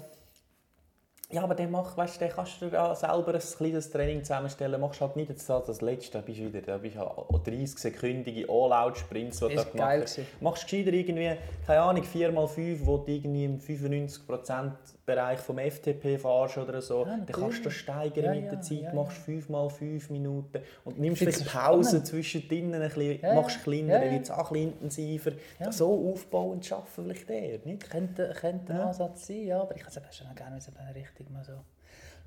Ja, 1.32 1.42
aber 1.42 1.56
dann, 1.56 1.72
mach, 1.72 1.96
weißt, 1.96 2.20
dann 2.20 2.28
kannst 2.28 2.62
du 2.62 2.66
ja 2.66 2.94
selber 2.94 3.34
ein 3.34 3.40
kleines 3.40 3.90
Training 3.90 4.22
zusammenstellen. 4.22 4.80
Machst 4.80 5.00
halt 5.00 5.16
nicht 5.16 5.28
jetzt 5.28 5.48
das 5.50 5.80
letzte, 5.80 6.18
da 6.18 6.20
bist 6.20 6.38
du 6.38 6.52
wieder, 6.52 6.60
da 6.60 6.78
bist 6.78 6.94
du 6.94 7.00
ja 7.00 7.12
30 7.44 7.76
sekündige 7.78 8.48
All-Out-Sprints, 8.48 9.40
die 9.40 9.48
du 9.48 9.54
da 9.56 9.62
geil 9.64 9.72
gemacht 9.72 10.02
hast. 10.02 10.14
gewesen. 10.16 10.28
Machst 10.40 10.68
gescheiter 10.68 10.92
irgendwie, 10.92 11.36
keine 11.66 11.80
Ahnung, 11.80 12.04
4x5, 12.04 12.78
wo 12.86 12.98
du 12.98 13.10
irgendwie 13.10 13.44
im 13.44 13.58
95%-Bereich 13.58 15.40
vom 15.40 15.58
FTP 15.58 16.16
fahrst 16.16 16.58
oder 16.58 16.80
so. 16.80 17.04
Ja, 17.04 17.16
dann 17.16 17.26
kannst 17.26 17.58
du 17.58 17.64
das 17.64 17.72
steigern 17.72 18.24
Ja, 18.24 18.34
mit 18.34 18.44
ja, 18.44 18.50
der 18.50 18.60
Zeit, 18.60 18.94
machst 18.94 19.18
5x5 19.26 20.12
Minuten 20.12 20.62
und 20.84 21.00
nimmst 21.00 21.18
vielleicht 21.18 21.46
Pausen 21.46 22.04
zwischendrin, 22.04 22.72
ein 22.72 22.82
bisschen, 22.82 23.18
machst 23.34 23.64
kleiner, 23.64 23.98
dann 23.98 24.12
wird 24.12 24.22
es 24.22 24.30
auch 24.30 24.52
ein 24.52 24.54
bisschen 24.54 24.72
intensiver. 24.74 25.32
So 25.70 26.12
aufbauend 26.12 26.64
schaffen 26.64 27.04
vielleicht 27.04 27.28
eher, 27.28 27.58
nicht? 27.64 27.90
Könnte, 27.90 28.32
könnte 28.40 28.74
ein. 28.74 28.80
Ansatz 28.80 29.26
sein, 29.26 29.44
ja, 29.44 29.60
aber 29.60 29.74
ich 29.74 29.84
hätte 29.84 30.00
es 30.08 30.16
schon 30.16 30.32
gerne, 30.36 30.56
eben 30.58 30.96
richtig 31.18 31.30
mal 31.32 31.44
so 31.44 31.52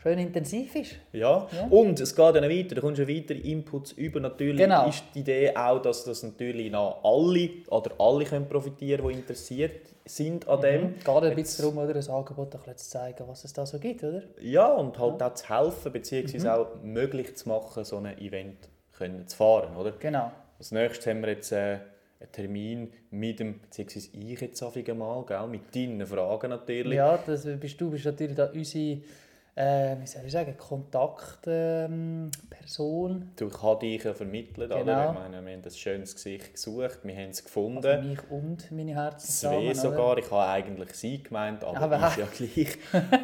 schön 0.01 0.17
intensiv 0.17 0.75
ist. 0.75 0.95
Ja. 1.11 1.47
Ja. 1.51 1.67
und 1.69 1.99
es 1.99 2.15
geht 2.15 2.35
ja 2.35 2.41
noch 2.41 2.49
weiter, 2.49 2.75
da 2.75 2.81
kommst 2.81 2.99
du 2.99 3.03
ja 3.03 3.17
weitere 3.21 3.37
Inputs 3.39 3.91
über. 3.93 4.19
Natürlich 4.19 4.57
Genau. 4.61 4.87
ist 4.87 5.03
die 5.13 5.19
Idee 5.19 5.55
auch, 5.55 5.81
dass 5.81 6.05
das 6.05 6.23
natürlich 6.23 6.71
noch 6.71 7.01
alle 7.03 7.49
oder 7.69 7.91
alle 7.99 8.23
können 8.25 8.47
profitieren 8.47 9.05
die 9.07 9.13
interessiert 9.13 9.89
sind 10.05 10.47
an 10.47 10.61
dem. 10.61 10.81
Mhm. 10.83 10.95
Geht 10.99 11.07
ein 11.09 11.35
bisschen 11.35 11.63
darum, 11.65 11.77
oder, 11.79 11.95
ein 11.99 12.09
Angebot 12.09 12.55
ein 12.55 12.77
zu 12.77 12.89
zeigen, 12.89 13.27
was 13.27 13.43
es 13.43 13.53
da 13.53 13.65
so 13.65 13.77
gibt, 13.77 14.03
oder? 14.03 14.23
Ja, 14.41 14.73
und 14.73 14.97
halt 14.97 15.21
auch 15.21 15.33
zu 15.33 15.49
helfen, 15.49 15.91
beziehungsweise 15.91 16.47
Mhm. 16.47 16.53
auch 16.53 16.67
möglich 16.81 17.35
zu 17.35 17.49
machen, 17.49 17.83
so 17.83 17.97
ein 17.97 18.17
Event 18.19 18.69
können 18.97 19.27
zu 19.27 19.35
fahren. 19.37 19.75
Oder? 19.75 19.91
Genau. 19.99 20.31
Als 20.57 20.71
nächstes 20.71 21.05
haben 21.07 21.21
wir 21.21 21.29
jetzt 21.29 21.51
äh, 21.51 21.77
einen 22.21 22.31
Termin 22.31 22.91
mit 23.11 23.39
dem, 23.39 23.59
beziehungsweise 23.61 24.09
ich 24.13 24.41
jetzt 24.41 24.61
auf 24.61 24.75
einmal, 24.75 25.23
gell, 25.25 25.47
mit 25.47 25.73
deinen 25.75 26.05
Fragen 26.05 26.49
natürlich. 26.49 26.97
Ja, 26.97 27.17
das 27.17 27.45
bist 27.59 27.79
du 27.79 27.89
bist 27.89 28.05
natürlich 28.05 28.35
da 28.35 28.47
unsere, 28.47 28.99
äh, 29.55 29.95
wie 30.01 30.05
soll 30.07 30.23
ich 30.25 30.31
sagen, 30.31 30.55
Kontaktperson. 30.57 32.31
Ähm. 33.11 33.29
Du 33.37 33.47
ich 33.47 33.61
habe 33.63 33.79
dich 33.79 34.03
ja 34.03 34.13
vermittelt, 34.13 34.69
oder? 34.71 34.79
Genau. 34.83 35.07
Ich 35.11 35.19
meine, 35.19 35.45
wir 35.45 35.53
haben 35.53 35.61
ein 35.63 35.71
schönes 35.71 36.13
Gesicht 36.15 36.53
gesucht, 36.53 36.99
wir 37.03 37.15
haben 37.15 37.29
es 37.29 37.43
gefunden. 37.43 37.85
also 37.85 38.07
mich 38.07 38.19
und 38.29 38.71
meine 38.71 38.95
Herzensdamen. 38.95 39.73
Zwei 39.73 39.81
sogar. 39.89 40.17
Ich 40.17 40.29
habe 40.29 40.45
eigentlich 40.51 40.93
sie 40.95 41.23
gemeint, 41.23 41.63
aber, 41.63 41.77
Aber- 41.81 42.07
ist 42.09 42.17
ja 42.17 42.25
gleich. 42.35 42.77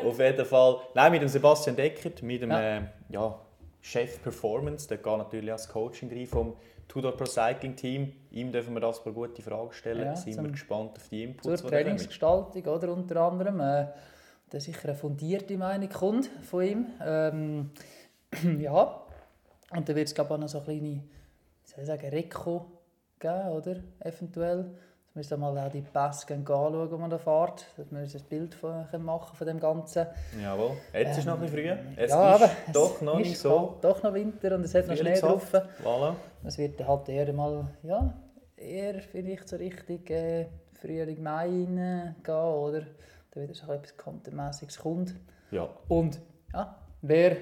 Auf 0.06 0.20
jeden 0.20 0.46
Fall. 0.46 0.78
Nein, 0.94 1.12
mit 1.12 1.22
dem 1.22 1.28
Sebastian 1.30 1.76
Deckert, 1.76 2.22
mit 2.24 2.42
dem 2.42 2.52
Ja. 2.52 2.78
äh, 2.78 2.82
ja, 3.10 3.40
Chef 3.82 4.22
Performance, 4.24 4.88
der 4.88 4.98
geht 4.98 5.06
natürlich 5.18 5.52
auch 5.52 5.58
das 5.58 5.68
Coaching 5.70 6.10
rein 6.10 6.26
vom 6.26 6.56
Tudor 6.88 7.16
Pro 7.16 7.26
Cycling 7.26 7.76
Team. 7.76 8.14
Ihm 8.32 8.52
dürfen 8.52 8.74
wir 8.74 8.80
das 8.80 9.04
paar 9.04 9.14
gute 9.14 9.42
Fragen 9.42 9.72
stellen. 9.72 10.06
Ja, 10.06 10.16
Sind 10.16 10.42
wir 10.42 10.52
gespannt 10.52 10.98
auf 10.98 11.10
die 11.10 11.24
Inputs, 11.24 11.62
Zur. 11.62 11.70
Trainingsgestaltung, 11.70 12.64
oder, 12.66 12.94
unter 12.94 13.22
anderem. 13.22 13.60
Äh, 13.60 13.88
da 14.50 14.60
sicher 14.60 14.90
eine 14.90 14.96
fundierte 14.96 15.58
Meinung 15.58 15.90
kommt 15.90 16.30
von 16.44 16.64
ihm. 16.64 16.86
Ähm, 17.04 17.72
ja, 18.60 19.02
und 19.72 19.90
dann 19.90 19.96
wird 19.96 20.08
es 20.08 20.16
glaube 20.16 20.30
ich 20.30 20.34
auch 20.36 20.40
noch 20.40 20.48
so 20.48 20.60
eine 20.60 20.66
kleine, 20.66 21.04
soll 21.64 21.82
ich 21.82 21.88
sagen, 21.88 22.10
Reko 22.10 22.66
geben, 23.20 23.50
oder? 23.50 23.78
Eventuell. 24.00 24.76
Dass 25.16 25.30
müssen 25.30 25.40
mal 25.40 25.58
auch 25.58 25.72
die 25.72 25.82
Pässe 25.82 26.26
gehen 26.28 26.40
anschauen, 26.42 26.90
die 26.90 26.98
man 26.98 27.10
da 27.10 27.18
fährt, 27.18 27.68
dass 27.78 27.90
wir 27.90 28.00
uns 28.00 28.16
ein 28.16 28.24
Bild 28.24 28.54
von, 28.54 28.86
können 28.92 29.06
machen 29.06 29.34
von 29.34 29.48
dem 29.48 29.62
Ganzen. 29.62 30.08
Jawohl. 30.44 30.72
Jetzt 30.92 31.20
ist 31.20 31.26
noch 31.26 31.36
ein 31.36 31.40
bisschen 31.40 31.78
früh. 31.78 31.94
Es 31.96 32.12
ja, 32.12 32.36
ist 32.36 32.54
doch 32.74 33.00
noch 33.00 33.20
ist 33.22 33.28
nicht 33.28 33.40
so. 33.40 33.78
Doch 33.82 34.04
noch 34.04 34.14
Winter 34.14 34.56
und 34.56 34.66
es 34.66 34.76
hat 34.76 34.88
noch 34.88 34.98
Schnee 34.98 35.18
drauf. 35.18 35.54
Voilà. 35.82 36.16
Es 36.44 36.58
wird 36.58 36.86
halt 36.86 37.08
eher 37.08 37.32
mal, 37.32 37.66
ja, 37.84 38.14
eher 38.58 39.00
vielleicht 39.00 39.48
so 39.48 39.56
richtig 39.56 40.10
äh, 40.10 40.48
Frühling, 40.82 41.24
Mai 41.24 41.46
reingehen, 41.46 42.14
oder? 42.28 42.82
Da 43.32 43.42
wieder 43.42 43.54
so 43.54 43.72
etwas 43.72 43.96
Content-mässiges 43.96 44.80
kommt. 44.80 45.16
Ja. 45.50 45.70
Und 45.88 46.20
ja, 46.52 46.76
wer, 47.02 47.38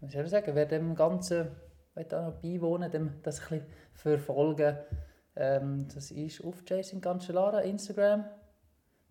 was 0.00 0.12
soll 0.12 0.24
ich 0.24 0.30
sagen, 0.30 0.54
wer 0.54 0.64
dem 0.64 0.94
Ganzen 0.94 1.48
will 1.94 2.06
da 2.08 2.22
noch 2.22 2.40
beiwohnen, 2.40 2.90
dem 2.90 3.20
das 3.22 3.42
ein 3.42 3.60
bisschen 3.60 3.66
verfolgen, 3.92 4.78
ähm, 5.36 5.86
das 5.94 6.10
ist 6.10 6.42
auf 6.44 6.62
Jason 6.66 7.00
Cancellara, 7.00 7.60
Instagram, 7.60 8.24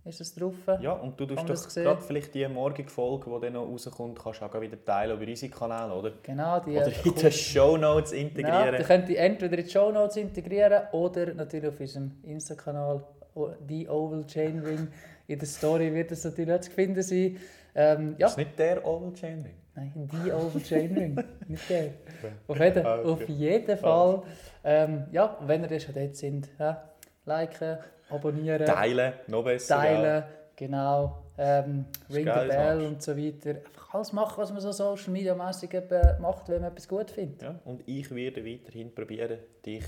ist 0.04 0.20
das 0.20 0.36
drauf. 0.36 0.54
Ja, 0.82 0.94
und 0.94 1.20
du 1.20 1.26
tust 1.26 1.50
doch 1.50 1.74
gerade 1.84 2.02
vielleicht 2.02 2.36
die 2.36 2.48
morgige 2.48 2.90
Folge, 2.90 3.26
die 3.36 3.40
dann 3.46 3.54
noch 3.54 3.68
rauskommt, 3.68 4.20
kannst 4.20 4.40
du 4.42 4.46
auch 4.46 4.62
wieder 4.62 4.84
teilen 4.86 5.18
über 5.20 5.28
unsere 5.28 5.52
Kanäle, 5.52 5.94
oder? 5.94 6.12
Genau, 6.22 6.60
die 6.60 6.78
Oder 6.78 6.88
in 7.06 7.16
den 7.16 7.32
Shownotes 7.32 8.12
Ja, 8.12 8.18
integrieren. 8.20 8.76
die 8.78 8.84
könnt 8.84 9.10
ihr 9.10 9.20
entweder 9.20 9.58
in 9.58 9.64
die 9.66 9.70
Show 9.72 9.92
Notes 9.92 10.18
integrieren 10.18 10.84
oder 10.92 11.34
natürlich 11.34 11.70
auf 11.70 11.80
unserem 11.80 12.12
Insta-Kanal 12.24 13.04
die 13.68 13.88
Oval 13.90 14.26
Chain 14.28 14.60
Ring. 14.60 14.88
In 15.28 15.40
der 15.40 15.48
Story 15.48 15.92
wird 15.94 16.12
es 16.12 16.24
natürlich 16.24 16.54
auch 16.54 16.62
zu 16.62 16.72
finden 16.72 17.02
sein. 17.02 17.38
Ähm, 17.74 18.12
ja, 18.12 18.28
Das 18.28 18.32
ist 18.34 18.38
nicht 18.38 18.60
der 18.60 18.86
Oval 18.86 19.12
Chain 19.14 19.42
Ring. 19.42 19.56
Nein, 19.76 20.10
die 20.12 20.32
Oval 20.32 20.62
Chain 20.62 20.98
Ring, 20.98 21.24
nicht 21.48 21.70
der. 21.70 21.92
Auf 22.48 22.60
jeden, 22.60 22.86
Ah, 22.86 23.00
okay. 23.00 23.10
auf 23.10 23.30
jeden 23.30 23.78
Fall. 23.78 24.22
Ähm, 24.64 25.04
ja, 25.12 25.38
wenn 25.46 25.64
ihr 25.70 25.80
schon 25.80 25.94
dort 25.96 26.16
sind, 26.16 26.50
ja, 26.60 26.90
liken, 27.26 27.78
abonnieren, 28.10 28.66
Teilen, 28.66 29.14
noch 29.28 29.44
besser. 29.44 29.76
teilen, 29.78 30.24
genau. 30.56 31.24
Ähm, 31.38 31.86
Ring 32.10 32.26
the 32.26 32.48
Bell 32.48 32.82
und 32.82 33.02
so 33.04 33.18
weiter. 33.18 33.50
Einfach 33.50 33.94
alles 33.94 34.14
machen, 34.14 34.34
was 34.38 34.52
man 34.52 34.62
so 34.62 34.72
Social 34.72 35.12
Media 35.12 35.36
mäßig 35.36 35.72
macht, 36.20 36.48
wenn 36.50 36.62
man 36.62 36.72
etwas 36.72 36.88
gut 36.88 37.12
findet. 37.12 37.42
Ja. 37.42 37.50
ja. 37.50 37.60
Und 37.66 37.82
ich 37.88 38.10
werde 38.14 38.46
weiterhin 38.46 38.94
probieren, 38.94 39.40
dich 39.66 39.84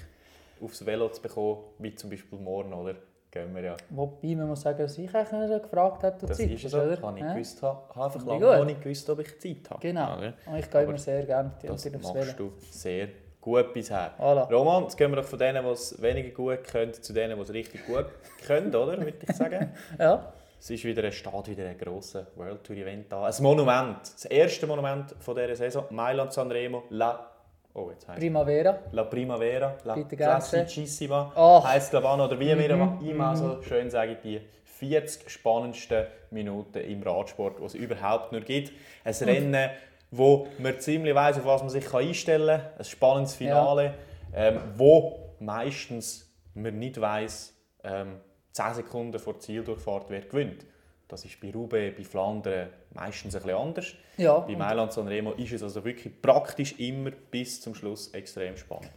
aufs 0.61 0.85
Velo 0.85 1.09
zu 1.09 1.21
bekommen, 1.21 1.59
wie 1.79 1.95
zum 1.95 2.09
Beispiel 2.09 2.39
morgen, 2.39 2.73
oder? 2.73 2.95
Gehen 3.29 3.53
wir 3.53 3.61
ja. 3.61 3.77
Wobei 3.89 4.35
man 4.35 4.47
muss 4.47 4.61
sagen, 4.61 4.79
dass 4.79 4.97
ich 4.97 5.13
eigentlich 5.13 5.49
so 5.49 5.59
gefragt 5.59 6.03
habe, 6.03 6.17
du 6.19 6.25
Das 6.27 6.37
Zeit 6.37 6.49
ist 6.51 6.63
hast, 6.63 6.71
so. 6.71 6.79
oder? 6.81 7.01
Habe 7.01 7.17
ich 7.19 7.23
Ja? 7.25 7.33
gewusst, 7.33 7.61
habe 7.61 7.79
habe 7.95 8.05
einfach 8.05 8.25
lange 8.25 8.57
noch 8.57 8.65
nicht 8.65 8.81
gewusst, 8.81 9.09
ob 9.09 9.19
ich 9.19 9.39
Zeit 9.39 9.69
habe. 9.69 9.81
Genau. 9.81 10.21
Ja, 10.21 10.33
Und 10.45 10.57
ich 10.59 10.71
gehe 10.71 10.81
Aber 10.81 10.89
immer 10.89 10.97
sehr 10.97 11.23
gerne 11.25 11.51
die 11.61 11.67
Das 11.67 11.81
Zeit 11.81 11.95
aufs 11.95 12.13
machst 12.13 12.37
Velo. 12.37 12.49
du 12.49 12.53
sehr 12.71 13.07
gut 13.41 13.73
bisher. 13.73 14.11
Voilà. 14.19 14.49
Roman, 14.51 14.83
jetzt 14.83 14.97
gehen 14.97 15.11
wir 15.11 15.17
doch 15.17 15.25
von 15.25 15.39
denen, 15.39 15.63
die 15.63 15.69
es 15.71 16.01
weniger 16.01 16.29
gut 16.29 16.63
können, 16.63 16.93
zu 16.93 17.13
denen, 17.13 17.35
die 17.35 17.41
es 17.41 17.53
richtig 17.53 17.85
gut 17.85 18.05
können, 18.47 18.73
oder? 18.73 18.97
Würde 18.99 19.17
ich 19.27 19.35
sagen. 19.35 19.71
Ja, 19.99 20.31
Es 20.59 20.69
ist 20.69 20.83
wieder, 20.85 21.03
es 21.03 21.15
steht 21.15 21.47
wieder 21.49 21.67
ein 21.67 21.77
grosses 21.77 22.25
World 22.35 22.63
Tour 22.63 22.77
Event 22.77 23.11
da. 23.11 23.25
Ein 23.25 23.33
Monument. 23.41 23.99
Das 24.01 24.25
erste 24.25 24.65
Monument 24.67 25.13
von 25.19 25.35
dieser 25.35 25.55
Saison. 25.55 25.83
Mailand 25.91 26.31
Sanremo. 26.33 26.83
La, 26.89 27.29
oh, 27.77 27.91
jetzt 27.91 28.07
heisst 28.07 28.19
Primavera. 28.19 28.79
La 28.91 29.03
Primavera. 29.03 29.75
La 29.83 29.95
Bitte. 29.95 30.15
Classicissima. 30.15 31.31
Ach. 31.35 31.63
Heisst 31.63 31.91
glaube 31.91 32.07
ich 32.07 32.13
oder 32.13 32.39
wie 32.39 32.57
wir 32.57 32.75
Mhm, 32.75 33.07
immer 33.09 33.35
so 33.35 33.61
schön 33.61 33.89
sagen, 33.89 34.17
die 34.23 34.41
40 34.65 35.29
spannendsten 35.29 36.05
Minuten 36.31 36.79
im 36.79 37.01
Radsport, 37.03 37.59
die 37.59 37.63
es 37.65 37.73
überhaupt 37.73 38.31
nur 38.31 38.41
gibt. 38.41 38.71
Ein 39.03 39.13
Rennen, 39.13 39.69
wo 40.11 40.47
man 40.59 40.79
ziemlich 40.79 41.15
weiss, 41.15 41.37
auf 41.37 41.45
was 41.45 41.61
man 41.61 41.69
sich 41.69 41.93
einstellen 41.93 42.61
kann. 42.61 42.79
Ein 42.79 42.85
spannendes 42.85 43.35
Finale, 43.35 43.93
ähm, 44.33 44.59
wo 44.75 45.33
meistens 45.39 46.31
man 46.53 46.77
nicht 46.77 46.99
weiss, 46.99 47.53
ähm, 47.83 48.19
10 48.51 48.73
Sekunden 48.75 49.19
vor 49.19 49.39
Zieldurchfahrt 49.39 50.09
wer 50.09 50.21
gewinnt. 50.21 50.65
Das 51.07 51.23
ist 51.23 51.39
bei 51.39 51.51
Roubaix, 51.51 51.95
bei 51.97 52.03
Flandern 52.03 52.69
meistens 52.93 53.35
ein 53.35 53.41
bisschen 53.41 53.57
anders. 53.57 53.93
Ja, 54.17 54.39
Bei 54.39 54.53
und- 54.53 54.59
Mailand 54.59 54.91
Sanremo 54.91 55.31
ist 55.33 55.53
es 55.53 55.63
also 55.63 55.83
wirklich 55.85 56.21
praktisch 56.21 56.77
immer 56.79 57.11
bis 57.11 57.61
zum 57.61 57.73
Schluss 57.75 58.09
extrem 58.13 58.57
spannend. 58.57 58.91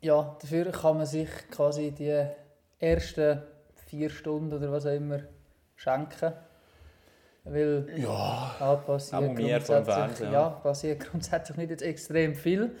Ja, 0.00 0.36
dafür 0.40 0.70
kann 0.70 0.98
man 0.98 1.06
sich 1.06 1.28
quasi 1.50 1.90
die 1.92 2.26
ersten 2.78 3.42
vier 3.86 4.10
Stunden 4.10 4.52
oder 4.52 4.70
was 4.70 4.84
auch 4.84 4.92
immer 4.92 5.20
schenken. 5.76 6.34
Weil 7.44 7.86
Ja, 7.96 8.54
ja, 8.60 8.74
passiert, 8.76 9.36
grundsätzlich, 9.36 10.20
ja. 10.20 10.32
ja. 10.32 10.50
passiert 10.50 11.00
grundsätzlich 11.00 11.56
nicht 11.56 11.70
jetzt 11.70 11.82
extrem 11.82 12.34
viel. 12.34 12.74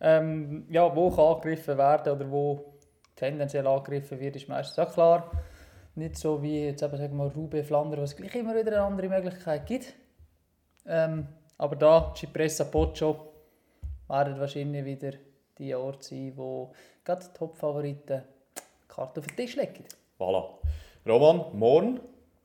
Ähm, 0.00 0.66
ja, 0.70 0.94
wo 0.94 1.10
kann 1.10 1.24
angegriffen 1.24 1.78
werden 1.78 2.12
oder 2.12 2.30
wo 2.30 2.74
tendenziell 3.14 3.66
angegriffen 3.66 4.20
wird, 4.20 4.36
ist 4.36 4.48
meistens 4.48 4.78
auch 4.78 4.92
klar. 4.92 5.30
Nicht 5.96 6.18
so 6.18 6.42
wie 6.42 6.66
jetzt 6.66 6.82
eben, 6.82 6.96
sagen 6.96 7.16
wir 7.16 7.24
Roubaix, 7.24 7.66
Flandern, 7.66 8.00
wo 8.00 8.04
es 8.04 8.14
gleich 8.14 8.34
immer 8.34 8.54
wieder 8.54 8.72
eine 8.72 8.82
andere 8.82 9.08
Möglichkeit 9.08 9.66
gibt. 9.66 9.94
Ähm, 10.86 11.26
aber 11.58 11.74
da, 11.74 12.12
Cipressa, 12.14 12.64
Poggio, 12.64 13.32
werden 14.06 14.38
wahrscheinlich 14.38 14.84
wieder 14.84 15.12
die 15.58 15.74
Orte 15.74 16.04
sein, 16.04 16.32
wo 16.36 16.72
gerade 17.02 17.24
die 17.24 17.38
Top-Favoriten 17.38 18.22
Karte 18.86 19.20
auf 19.20 19.26
den 19.26 19.36
Tisch 19.36 19.56
legen. 19.56 19.84
voilà. 20.18 20.44
Roman, 21.06 21.46
morgen, 21.54 22.00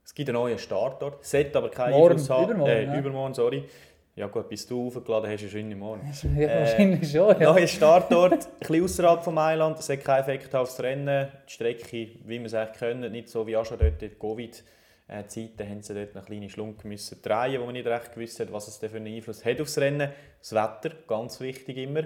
es 0.05 0.13
gibt 0.13 0.29
einen 0.29 0.37
neuen 0.37 0.57
Startort. 0.57 1.25
Sollte 1.25 1.57
aber 1.57 1.69
keinen 1.69 1.91
Morgen, 1.91 2.13
Einfluss 2.13 2.29
haben. 2.29 2.43
übermorgen, 2.51 2.71
äh, 2.71 2.83
ja. 2.85 2.99
übermorgen, 2.99 3.33
sorry. 3.33 3.69
Ja 4.15 4.27
gut, 4.27 4.49
bis 4.49 4.67
du 4.67 4.87
aufgeladen 4.87 5.29
hast, 5.31 5.41
ist 5.43 5.53
es 5.55 5.75
morgen. 5.75 6.01
Ja, 6.37 6.47
Äh, 6.49 6.59
wahrscheinlich 6.59 7.11
schon, 7.11 7.39
ja. 7.39 7.53
Neuer 7.53 7.67
Startort, 7.67 8.33
ein 8.33 8.39
bisschen 8.59 8.83
außerhalb 8.83 9.23
von 9.23 9.33
Mailand. 9.33 9.79
Es 9.79 9.89
hat 9.89 10.03
keinen 10.03 10.21
Effekt 10.21 10.53
aufs 10.53 10.79
Rennen. 10.81 11.29
Die 11.47 11.51
Strecke, 11.53 12.09
wie 12.25 12.39
wir 12.39 12.45
es 12.45 12.53
eigentlich 12.53 12.77
können, 12.77 13.11
nicht 13.11 13.29
so 13.29 13.47
wie 13.47 13.55
auch 13.55 13.65
schon 13.65 13.79
dort 13.79 14.01
in 14.03 14.19
Covid-Zeiten, 14.19 15.69
haben 15.69 15.81
sie 15.81 15.93
dort 15.93 16.15
eine 16.15 16.25
kleine 16.25 16.49
Schlunke 16.49 16.87
müssen 16.87 17.21
drehen, 17.21 17.61
wo 17.61 17.65
man 17.65 17.73
nicht 17.73 17.87
recht 17.87 18.13
gewusst 18.13 18.39
hat, 18.41 18.51
was 18.51 18.67
es 18.67 18.77
für 18.77 18.97
einen 18.97 19.07
Einfluss 19.07 19.45
hat 19.45 19.61
aufs 19.61 19.77
Rennen. 19.77 20.11
Das 20.39 20.51
Wetter, 20.53 20.93
ganz 21.07 21.39
wichtig 21.39 21.77
immer. 21.77 22.03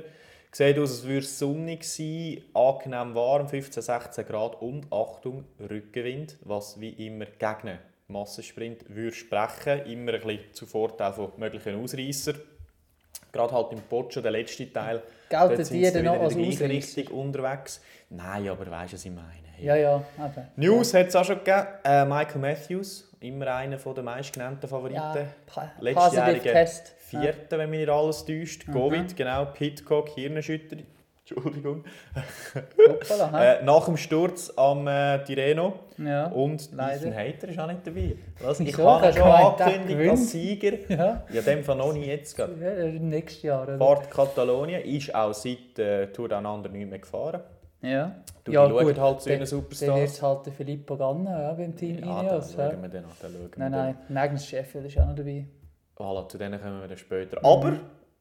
Sieht 0.51 0.77
aus, 0.77 0.91
als 0.91 1.03
würde 1.03 1.19
es 1.19 1.37
sonnig 1.39 1.83
sein, 1.83 2.41
angenehm 2.53 3.13
warm, 3.15 3.49
15, 3.49 3.81
16 3.81 4.25
Grad 4.25 4.61
und 4.61 4.85
Achtung, 4.89 5.43
Rückenwind, 5.59 6.37
was 6.45 6.79
wie 6.79 6.91
immer 6.91 7.25
gegen 7.25 7.67
einen 7.67 7.79
Massensprint 8.07 8.83
würde 8.93 9.15
sprechen. 9.15 9.85
Immer 9.85 10.13
ein 10.13 10.21
bisschen 10.21 10.53
zu 10.53 10.65
Vorteil 10.65 11.13
von 11.13 11.31
möglichen 11.37 11.81
Ausreißern. 11.81 12.35
Gerade 13.31 13.53
halt 13.53 13.71
im 13.73 13.81
Poggio, 13.81 14.21
der 14.21 14.31
letzte 14.31 14.71
Teil, 14.71 15.01
Gelten 15.29 15.47
dort 15.49 15.59
die 15.59 15.63
sind 15.65 15.83
dann 15.83 16.03
wieder 16.03 16.03
noch 16.03 16.15
in 16.15 16.21
als 16.21 16.33
der 16.35 16.47
Ausreißer? 16.47 16.69
Richtung 16.69 17.17
unterwegs. 17.19 17.81
Nein, 18.09 18.47
aber 18.49 18.71
weißt 18.71 18.93
du, 18.93 18.95
was 18.95 19.05
ich 19.05 19.11
meine? 19.11 19.29
Ja, 19.59 19.75
ja, 19.75 20.03
eben. 20.17 20.47
News 20.57 20.93
hat 20.93 21.07
es 21.07 21.15
auch 21.15 21.25
schon 21.25 21.39
gegeben. 21.39 21.67
Äh, 21.83 22.05
Michael 22.05 22.39
Matthews, 22.41 23.09
immer 23.19 23.47
einer 23.55 23.77
der 23.77 24.03
meistgenannten 24.03 24.67
Favoriten. 24.67 24.95
Ja, 24.95 25.13
pa- 25.45 25.71
positive 25.77 25.83
Letztjährige 25.83 26.51
Test. 26.51 26.93
Vierter, 26.99 27.57
wenn 27.57 27.69
mich 27.69 27.79
nicht 27.81 27.89
alles 27.89 28.25
täuscht. 28.25 28.67
Mhm. 28.67 28.73
Covid, 28.73 29.17
genau. 29.17 29.45
Pitcock, 29.45 30.09
Hirnerschütterung. 30.09 30.85
Entschuldigung. 31.29 31.83
Hoppala? 32.87 33.43
Äh, 33.59 33.63
nach 33.63 33.85
dem 33.85 33.97
Sturz 33.97 34.53
am 34.55 34.87
äh, 34.87 35.23
Tirreno. 35.23 35.73
ja. 35.97 36.27
Und 36.27 36.71
Leider. 36.73 37.07
Ethan 37.07 37.15
Hater 37.17 37.47
ist 37.49 37.59
auch 37.59 37.67
nicht 37.67 37.87
dabei. 37.87 38.15
Was? 38.41 38.59
Ich 38.59 38.67
Wieso? 38.67 38.89
habe 38.89 39.11
schon 39.11 39.23
angekündigt 39.23 40.09
als 40.11 40.31
Sieger. 40.31 40.89
ja. 40.89 41.23
Ja, 41.31 41.41
dem 41.41 41.63
Fall 41.63 41.77
noch 41.77 41.93
nicht 41.93 42.05
jetzt 42.07 42.35
gerade. 42.35 42.53
ja 42.61 42.99
nächstes 42.99 43.41
Jahr. 43.43 43.63
Oder? 43.63 43.77
Fahrt 43.77 44.11
Katalonien 44.11 44.81
ist 44.83 45.13
auch 45.15 45.33
seit 45.33 45.79
äh, 45.79 46.07
Tour 46.11 46.29
Down 46.29 46.45
Under 46.45 46.69
nicht 46.69 46.89
mehr 46.89 46.99
gefahren. 46.99 47.41
Ja. 47.81 48.15
Du, 48.43 48.51
ja, 48.51 48.67
die 48.67 48.73
schauen 48.73 48.85
gut. 48.85 48.99
halt 48.99 49.21
zu 49.21 49.29
Dann- 49.29 49.45
Superstars. 49.45 49.89
Dann 49.89 50.01
wird 50.01 50.21
halt 50.21 50.55
Filippo 50.55 50.97
Ganna 50.97 51.41
ja, 51.41 51.53
beim 51.53 51.75
Team 51.75 51.99
Ja, 52.03 52.21
Ineos. 52.21 52.55
Ja, 52.55 52.69
schauen 52.69 52.81
wir 52.83 52.89
dann 52.89 53.05
an. 53.05 53.11
Dann 53.21 53.31
schauen 53.31 53.49
nein, 53.57 53.71
nein, 53.71 53.97
Magnus 54.09 54.45
Sheffield 54.45 54.85
ist 54.85 54.99
auch 54.99 55.07
noch 55.07 55.15
dabei. 55.15 55.45
Voilà, 55.97 56.27
zu 56.29 56.37
denen 56.37 56.61
kommen 56.61 56.81
wir 56.81 56.87
dann 56.87 56.97
später. 56.97 57.39
Mhm. 57.39 57.45
Aber, 57.45 57.73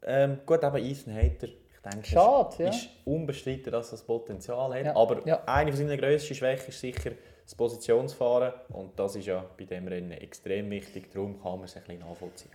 ähm, 0.06 0.38
gut, 0.46 0.62
eben 0.62 0.76
Ethan 0.76 1.14
Hater, 1.14 1.48
denke, 1.90 2.08
Schade, 2.08 2.50
es 2.50 2.58
ja. 2.58 2.68
ist 2.68 2.88
unbestritten, 3.04 3.72
dass 3.72 3.88
er 3.88 3.92
das 3.92 4.02
Potenzial 4.02 4.74
hat. 4.74 4.84
Ja, 4.84 4.96
Aber 4.96 5.26
ja. 5.26 5.42
eine 5.46 5.72
von 5.72 5.78
seiner 5.78 5.96
grössten 5.96 6.34
Schwächen 6.34 6.68
ist 6.68 6.80
sicher 6.80 7.12
das 7.44 7.54
Positionsfahren. 7.54 8.52
Und 8.70 8.98
das 8.98 9.16
ist 9.16 9.26
ja 9.26 9.44
bei 9.56 9.64
diesem 9.64 9.88
Rennen 9.88 10.12
extrem 10.12 10.70
wichtig. 10.70 11.10
Darum 11.12 11.40
kann 11.40 11.52
man 11.52 11.64
es 11.64 11.76
ein 11.76 11.82
bisschen 11.82 12.00
nachvollziehen. 12.00 12.50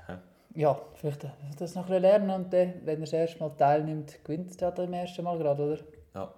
Ja, 0.55 0.79
vielleicht 0.95 1.25
das 1.59 1.75
noch 1.75 1.83
ein 1.83 1.88
bisschen 1.89 2.01
lernen 2.01 2.29
und 2.31 2.51
dann, 2.51 2.74
wenn 2.83 2.95
er 2.95 3.01
das 3.01 3.13
erste 3.13 3.39
Mal 3.39 3.51
teilnimmt, 3.55 4.24
gewinnt 4.24 4.59
er 4.59 4.71
beim 4.71 4.91
ersten 4.93 5.24
Mal 5.24 5.38
gerade, 5.38 5.63
oder? 5.63 5.79
Ja. 6.15 6.33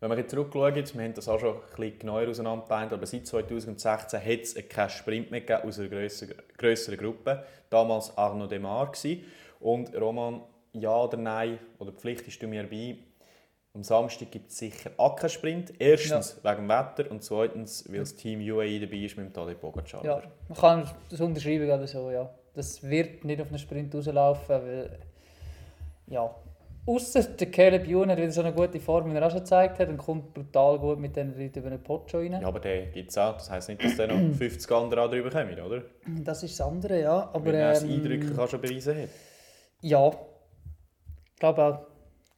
Wenn 0.00 0.10
wir 0.10 0.18
jetzt 0.18 0.32
zurückschauen, 0.32 0.74
wir 0.74 1.04
haben 1.04 1.14
das 1.14 1.28
auch 1.28 1.38
schon 1.38 1.54
ein 1.54 1.60
bisschen 1.76 1.98
genauer 2.00 2.28
auseinandergebeint, 2.28 2.92
aber 2.92 3.06
seit 3.06 3.26
2016 3.28 4.20
hat 4.20 4.40
es 4.40 4.68
keinen 4.68 4.90
Sprint 4.90 5.30
mehr 5.30 5.40
gegeben 5.40 5.68
aus 5.68 5.78
einer 5.78 5.88
grösseren, 5.88 6.34
grösseren 6.58 6.98
Gruppe. 6.98 7.44
Damals 7.70 8.18
Arnaud 8.18 8.50
Demar. 8.50 8.92
Und 9.60 9.94
Roman, 9.94 10.42
ja 10.74 10.94
oder 10.94 11.16
nein, 11.16 11.58
oder 11.78 11.92
pflichtest 11.92 12.42
du 12.42 12.46
mir 12.46 12.64
bei, 12.68 12.96
am 13.74 13.82
Samstag 13.82 14.30
gibt 14.30 14.50
es 14.50 14.58
sicher 14.58 14.90
auch 14.96 15.16
keinen 15.16 15.30
Sprint. 15.30 15.72
Erstens 15.80 16.38
wegen 16.44 16.56
dem 16.56 16.68
Wetter 16.68 17.10
und 17.10 17.24
zweitens, 17.24 17.84
weil 17.90 18.00
das 18.00 18.14
Team 18.14 18.40
UAE 18.40 18.78
dabei 18.80 18.98
ist 18.98 19.16
mit 19.16 19.26
dem 19.26 19.32
Tadej 19.32 19.56
Pogacar. 19.56 20.04
Ja, 20.04 20.22
man 20.48 20.58
kann 20.58 20.90
das 21.10 21.20
unterschreiben 21.20 21.64
oder 21.64 21.86
so, 21.86 22.10
ja. 22.10 22.30
Das 22.54 22.82
wird 22.82 23.24
nicht 23.24 23.40
auf 23.40 23.48
einen 23.48 23.58
Sprint 23.58 23.92
rauslaufen, 23.92 24.62
weil 24.62 24.98
ja, 26.06 26.32
Ausser 26.86 27.22
der 27.22 27.50
Caleb 27.50 27.88
Ewan 27.88 28.10
hat 28.10 28.18
wieder 28.18 28.30
so 28.30 28.42
eine 28.42 28.52
gute 28.52 28.78
Form, 28.78 29.10
wie 29.10 29.16
er 29.16 29.26
auch 29.26 29.30
schon 29.30 29.40
gezeigt 29.40 29.78
hat, 29.78 29.88
und 29.88 29.96
kommt 29.96 30.34
brutal 30.34 30.78
gut 30.78 31.00
mit 31.00 31.16
den 31.16 31.36
Leuten 31.36 31.60
über 31.60 31.70
den 31.70 31.82
Pocho 31.82 32.18
rein. 32.18 32.32
Ja, 32.32 32.46
aber 32.46 32.60
den 32.60 32.92
gibt 32.92 33.10
es 33.10 33.16
auch. 33.16 33.32
Das 33.34 33.50
heisst 33.50 33.70
nicht, 33.70 33.82
dass 33.82 33.96
dann 33.96 34.30
noch 34.30 34.36
50 34.38 34.70
andere 34.70 35.02
auch 35.02 35.10
drüber 35.10 35.30
kommen, 35.30 35.58
oder? 35.58 35.82
Das 36.22 36.42
ist 36.42 36.60
das 36.60 36.66
andere, 36.66 37.00
ja. 37.00 37.30
Aber, 37.32 37.46
Weil 37.46 37.54
er 37.54 37.82
ähm, 37.82 37.90
eindrücklich 37.90 38.38
auch 38.38 38.48
schon 38.48 38.60
beweisen 38.60 39.02
hat. 39.02 39.08
Ja. 39.80 40.12
Ich 41.34 41.40
glaube 41.40 41.62
auch, 41.64 41.86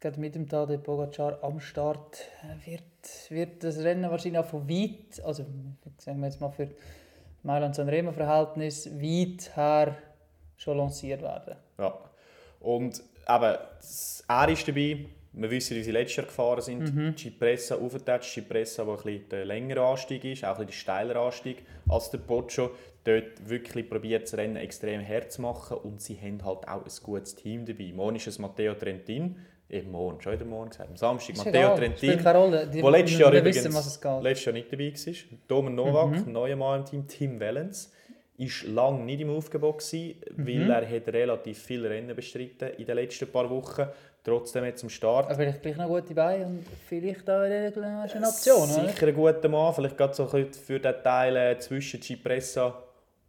gerade 0.01 0.19
mit 0.21 0.35
dem 0.35 0.49
Tadej 0.49 0.79
Pogacar 0.79 1.39
am 1.43 1.61
Start 1.61 2.19
äh, 2.43 2.71
wird, 2.71 2.83
wird 3.31 3.63
das 3.65 3.79
Rennen 3.79 4.11
wahrscheinlich 4.11 4.39
auch 4.41 4.47
von 4.47 4.69
weit, 4.69 5.23
also 5.25 5.45
sagen 5.99 6.21
wir 6.21 6.27
jetzt 6.29 6.41
mal 6.41 6.51
für 6.51 6.69
Mailand-Sanremo-Verhältnis, 7.43 8.87
weit 9.01 9.57
her 9.57 9.97
schon 10.57 10.79
lanciert 10.79 11.23
werden. 11.23 11.57
Ja. 11.79 11.99
Und 12.61 12.99
eben, 13.29 13.57
das- 13.79 14.25
er 14.29 14.49
ist 14.49 14.67
dabei. 14.67 15.07
Wir 15.39 15.51
wissen, 15.51 15.77
wie 15.77 15.83
sie 15.83 15.91
letztes 15.91 16.17
Jahr 16.17 16.27
gefahren 16.27 16.63
sind. 16.63 16.95
Mhm. 16.95 17.15
Cipressa 17.17 17.77
aufgetatscht. 17.77 18.33
Cipressa, 18.33 18.85
der 18.85 18.95
ein 18.95 19.03
bisschen 19.03 19.29
der 19.29 19.45
längere 19.45 19.85
Anstieg 19.87 20.25
ist, 20.25 20.43
auch 20.45 20.59
ein 20.59 20.67
bisschen 20.67 20.67
der 20.69 20.73
steilere 20.73 21.21
Anstieg 21.21 21.67
als 21.89 22.11
der 22.11 22.19
Poggio. 22.19 22.71
Dort 23.07 23.49
wirklich 23.49 23.89
probiert 23.89 24.25
das 24.25 24.35
Rennen 24.37 24.57
extrem 24.57 25.07
hart 25.07 25.31
zu 25.31 25.41
machen 25.41 25.77
und 25.79 26.01
sie 26.03 26.17
haben 26.21 26.45
halt 26.45 26.67
auch 26.67 26.85
ein 26.85 26.91
gutes 27.05 27.37
Team 27.37 27.65
dabei. 27.65 27.93
Morgen 27.95 28.17
ist 28.17 28.27
es 28.27 28.41
Matteo 28.41 28.75
Trentin. 28.75 29.37
Eben 29.71 29.93
morgen, 29.93 30.21
schon 30.21 30.33
wieder 30.33 30.45
morgen 30.45 30.71
gesagt. 30.71 30.91
Am 30.91 30.97
Samstag 30.97 31.37
Ist 31.37 31.45
Matteo 31.45 31.61
egal, 31.61 31.77
Trentin. 31.77 32.71
Die, 32.73 32.83
Wo 32.83 32.89
letztes 32.89 33.19
Jahr 33.19 33.33
übrigens 33.33 33.65
wissen. 33.65 34.17
Mhm. 34.19 34.23
letztes 34.23 34.45
Jahr 34.47 34.53
nicht 34.55 34.73
dabei 34.73 34.93
war. 34.93 35.15
Domen 35.47 35.75
Novak, 35.77 36.27
neuer 36.27 36.57
Mann 36.57 36.81
im 36.81 36.87
Team, 36.87 37.07
Tim 37.07 37.41
Wellens, 37.41 37.93
ist 38.39 38.65
lange 38.65 39.05
nicht 39.05 39.21
im 39.21 39.31
Aufgebot 39.31 39.79
gewesen, 39.79 40.17
Mhm. 40.37 40.47
weil 40.69 40.71
er 40.71 40.91
hat 40.97 41.09
relativ 41.09 41.59
viele 41.63 41.89
Rennen 41.91 42.15
bestritten 42.15 42.71
in 42.77 42.87
den 42.87 42.97
letzten 42.97 43.29
paar 43.31 43.49
Wochen. 43.49 43.87
Trotzdem 44.25 44.65
jetzt 44.65 44.81
zum 44.81 44.89
Start. 44.89 45.27
Aber 45.27 45.37
vielleicht 45.37 45.63
gleich 45.63 45.77
noch 45.77 45.87
gute 45.87 46.13
Beine 46.13 46.47
und 46.47 46.65
vielleicht 46.89 47.31
auch 47.31 47.43
eine, 47.43 47.73
eine 47.77 48.27
Option, 48.27 48.69
oder? 48.69 48.89
Sicher 48.89 49.07
ein 49.07 49.15
guter 49.15 49.49
Mann, 49.49 49.73
vielleicht 49.73 49.97
gerade 49.97 50.15
so 50.15 50.27
für 50.27 50.81
den 50.81 50.95
Teil 51.05 51.37
äh, 51.37 51.59
zwischen 51.61 52.03
Cipressa 52.03 52.83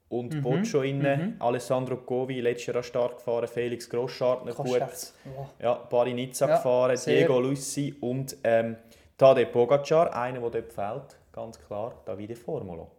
und 0.09 0.33
Mhm. 0.35 0.41
Boccio 0.41 0.81
innen. 0.83 1.35
Alessandro 1.39 1.97
Govi, 1.97 2.39
letztes 2.41 2.73
Jahr 2.73 2.83
Start 2.83 3.17
gefahren, 3.17 3.47
Felix 3.47 3.89
Grosschartner 3.89 4.53
gut. 4.53 4.67
Wow. 4.69 5.47
Ja, 5.59 5.73
Barinizza 5.73 6.47
Ja, 6.47 6.55
gefahren, 6.57 6.95
sehr. 6.97 7.17
Diego 7.19 7.39
Lussi 7.39 7.95
und 7.99 8.37
ähm, 8.43 8.77
Tadej 9.17 9.47
Pogacar, 9.47 10.15
einer, 10.15 10.39
der 10.39 10.61
dort 10.61 10.71
fehlt, 10.73 11.17
ganz 11.33 11.59
klar, 11.59 11.93
Davide 12.05 12.35
Formolo. 12.35 12.91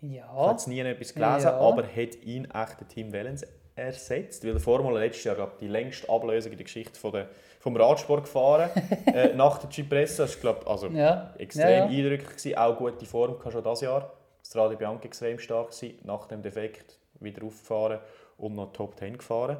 Ich 0.00 0.20
habe 0.22 0.36
Ja, 0.46 0.50
jetzt 0.52 0.68
nie 0.68 0.78
etwas 0.80 1.12
gelesen, 1.14 1.48
Ja. 1.48 1.58
aber 1.58 1.82
hat 1.82 2.22
ihn 2.24 2.44
echt 2.44 2.80
der 2.80 2.88
Team 2.88 3.12
Wellens 3.12 3.44
ersetzt, 3.74 4.44
weil 4.44 4.52
der 4.52 4.60
Formolo 4.60 4.96
letztes 4.96 5.24
Jahr 5.24 5.34
gerade 5.36 5.52
die 5.60 5.68
längste 5.68 6.08
Ablösung 6.08 6.52
in 6.52 6.58
der 6.58 6.64
Geschichte 6.64 6.98
von 6.98 7.12
der, 7.12 7.28
vom 7.60 7.76
Radsport 7.76 8.24
gefahren 8.24 8.70
äh, 9.06 9.34
nach 9.34 9.58
der 9.58 9.70
Cipressa. 9.70 10.22
Das 10.24 10.34
war 10.42 10.52
glaub, 10.54 10.68
also 10.70 10.86
Ja. 10.88 11.34
extrem 11.38 11.62
Ja, 11.68 11.76
ja. 11.78 11.84
eindrücklich, 11.86 12.28
gewesen. 12.28 12.56
auch 12.56 12.76
gute 12.76 13.04
Form 13.06 13.36
schon 13.50 13.62
dieses 13.62 13.80
Jahr. 13.82 14.12
Das 14.42 14.56
Radio 14.56 14.78
Bianchi 14.78 15.06
extrem 15.06 15.38
stark 15.38 15.70
gewesen, 15.70 15.98
nach 16.04 16.26
dem 16.26 16.42
Defekt 16.42 16.98
wieder 17.20 17.44
aufgefahren 17.44 18.00
und 18.38 18.54
noch 18.54 18.72
Top 18.72 18.98
10 18.98 19.18
gefahren. 19.18 19.58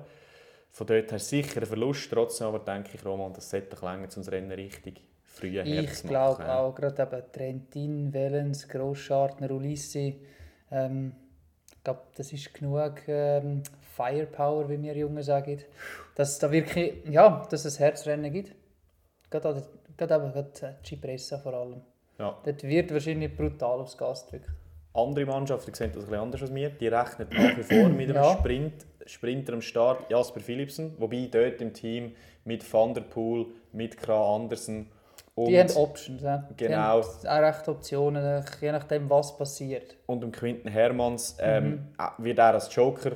Von 0.70 0.86
dort 0.86 1.10
her 1.10 1.18
sicher 1.18 1.60
ein 1.60 1.66
Verlust, 1.66 2.10
trotzdem 2.10 2.48
aber 2.48 2.60
denke 2.60 2.90
ich, 2.94 3.04
Roman, 3.04 3.32
das 3.32 3.50
sollte 3.50 3.76
länger, 3.84 4.04
um 4.04 4.08
das 4.08 4.30
Rennen 4.30 4.52
richtig 4.52 5.02
früh 5.38 5.60
ich 5.60 6.02
glaube 6.02 6.52
auch, 6.52 6.74
gerade 6.74 7.02
eben 7.02 7.32
Trentin, 7.32 8.12
Wellens, 8.12 8.68
Grosschartner, 8.68 9.50
Ulissi, 9.50 10.20
ähm, 10.70 11.14
ich 11.74 11.84
glaube, 11.84 12.02
das 12.16 12.32
ist 12.32 12.52
genug 12.52 13.06
ähm, 13.06 13.62
Firepower, 13.96 14.68
wie 14.68 14.82
wir 14.82 14.96
Jungen 14.96 15.22
sagen, 15.22 15.58
dass 16.14 16.30
es 16.30 16.38
da 16.38 16.50
wirklich, 16.50 17.04
ja, 17.08 17.46
dass 17.48 17.64
es 17.64 17.78
Herzrennen 17.78 18.32
gibt. 18.32 18.54
Gerade, 19.30 19.62
gerade 19.96 20.14
eben, 20.14 20.32
gerade 20.32 20.76
Cipressa 20.84 21.38
vor 21.38 21.54
allem. 21.54 21.80
Ja. 22.18 22.36
Dort 22.44 22.62
wird 22.64 22.92
wahrscheinlich 22.92 23.34
brutal 23.36 23.80
aufs 23.80 23.96
Gas 23.96 24.26
gedrückt. 24.26 24.50
Andere 24.98 25.26
Mannschaften 25.26 25.72
sehen 25.74 25.90
das 25.94 26.04
ein 26.04 26.06
bisschen 26.10 26.20
anders 26.22 26.42
als 26.42 26.54
wir. 26.54 26.70
Die 26.70 26.88
rechnen 26.88 27.28
nach 27.30 27.56
wie 27.56 27.62
vor 27.62 27.88
mit 27.88 28.08
einem 28.08 28.14
Ja. 28.16 28.32
Sprint, 28.38 28.86
Sprinter 29.06 29.52
am 29.54 29.62
Start, 29.62 30.10
Jasper 30.10 30.40
Philipsen. 30.40 30.94
Wobei 30.98 31.28
dort 31.30 31.60
im 31.60 31.72
Team 31.72 32.12
mit 32.44 32.70
Van 32.72 32.94
der 32.94 33.02
Poel, 33.02 33.46
mit 33.72 33.96
Kra 33.96 34.34
Andersen 34.36 34.88
und, 35.34 35.48
Die 35.48 35.58
haben 35.58 35.70
Options. 35.76 36.22
Ja. 36.22 36.48
Die 36.50 36.64
Genau. 36.64 36.76
haben 36.76 37.02
auch 37.02 37.24
recht 37.42 37.68
Optionen, 37.68 38.44
je 38.60 38.72
nachdem, 38.72 39.08
was 39.08 39.36
passiert. 39.36 39.96
und 40.06 40.20
dem 40.22 40.32
Quinten 40.32 40.68
Hermanns 40.68 41.36
ähm, 41.40 41.64
Mhm. 41.70 41.78
äh, 41.98 42.24
wird 42.24 42.38
er 42.38 42.54
als 42.54 42.74
Joker 42.74 43.12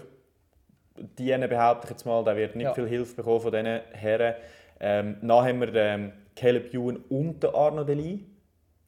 dienen, 1.18 1.49
behaupte 1.49 1.87
ich 1.87 1.90
jetzt 1.90 2.07
mal. 2.07 2.23
Der 2.25 2.37
wird 2.37 2.55
nicht 2.57 2.64
Ja. 2.66 2.75
viel 2.75 2.87
Hilfe 2.87 3.16
bekommen 3.16 3.40
von 3.40 3.51
diesen 3.53 3.81
Herren. 3.92 4.35
Ähm, 4.81 5.16
dann 5.23 5.45
haben 5.47 5.61
wir 5.61 5.75
ähm, 5.75 6.12
Caleb 6.37 6.73
Ewan 6.75 6.97
und 7.09 7.45
Arno 7.55 7.85
Deli. 7.85 8.25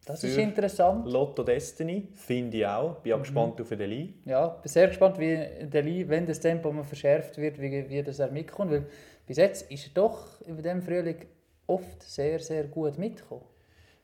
Das 0.06 0.22
ist 0.22 0.36
interessant. 0.36 1.06
Lotto 1.06 1.42
Destiny, 1.42 2.08
finde 2.14 2.58
ich 2.58 2.66
auch. 2.66 2.98
Mhm. 2.98 3.02
Bin 3.02 3.12
auch 3.14 3.18
gespannt 3.20 3.60
auf 3.60 3.68
Deli. 3.70 4.14
Ja, 4.26 4.48
bin 4.48 4.68
sehr 4.70 4.88
gespannt, 4.88 5.18
wie 5.18 5.36
der 5.66 5.82
Lee, 5.82 6.06
wenn 6.08 6.26
das 6.26 6.40
Tempo 6.40 6.70
mal 6.72 6.84
verschärft 6.84 7.38
wird, 7.38 7.58
wie, 7.60 7.88
wie 7.88 8.02
das 8.02 8.18
er 8.18 8.30
mitkommt. 8.30 8.70
Weil 8.70 8.86
bis 9.26 9.38
jetzt 9.38 9.70
ist 9.70 9.86
er 9.86 9.94
doch 9.94 10.40
über 10.46 10.60
dem 10.60 10.82
Frühling 10.82 11.16
oft 11.66 12.02
sehr, 12.02 12.38
sehr 12.40 12.64
gut 12.64 12.98
mitgekommen. 12.98 13.44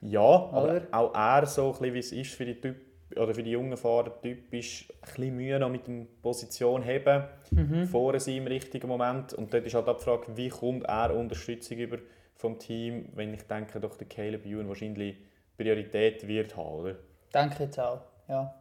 Ja, 0.00 0.20
aber 0.20 0.62
Oder? 0.62 0.82
auch 0.92 1.14
er, 1.14 1.44
so 1.44 1.66
ein 1.66 1.72
bisschen, 1.72 1.94
wie 1.94 1.98
es 1.98 2.12
ist 2.12 2.32
für 2.32 2.46
die, 2.46 2.58
typ, 2.58 2.76
oder 3.16 3.34
für 3.34 3.42
die 3.42 3.50
jungen 3.50 3.76
Fahrer, 3.76 4.18
typisch 4.22 4.90
ein 5.02 5.08
bisschen 5.14 5.36
Mühe 5.36 5.58
noch 5.58 5.68
mit 5.68 5.86
der 5.86 6.06
Position 6.22 6.82
heben, 6.82 7.24
Mhm. 7.50 7.84
vor 7.86 8.18
sein 8.18 8.36
im 8.36 8.46
richtigen 8.46 8.86
Moment. 8.88 9.34
Und 9.34 9.52
dort 9.52 9.66
ist 9.66 9.74
halt 9.74 9.86
die 9.86 10.02
Frage, 10.02 10.34
wie 10.36 10.48
kommt 10.48 10.84
er 10.84 11.14
Unterstützung 11.14 11.76
über 11.78 11.98
vom 12.36 12.58
Team, 12.58 13.10
wenn 13.14 13.34
ich 13.34 13.42
denke, 13.42 13.78
doch 13.80 13.96
der 13.98 14.06
Caleb 14.08 14.46
Ewan 14.46 14.68
wahrscheinlich 14.68 15.16
Priorität 15.60 16.26
wird 16.26 16.56
haben, 16.56 16.68
oder? 16.68 16.94
Denke 17.34 17.54
ich 17.54 17.60
jetzt 17.60 17.78
auch. 17.78 18.00
Ja. 18.28 18.54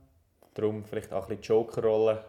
Darum 0.53 0.83
vielleicht 0.83 1.13
auch 1.13 1.23
ein 1.23 1.37
bisschen 1.37 1.41
die 1.41 1.47
Joker-Rolle. 1.47 2.23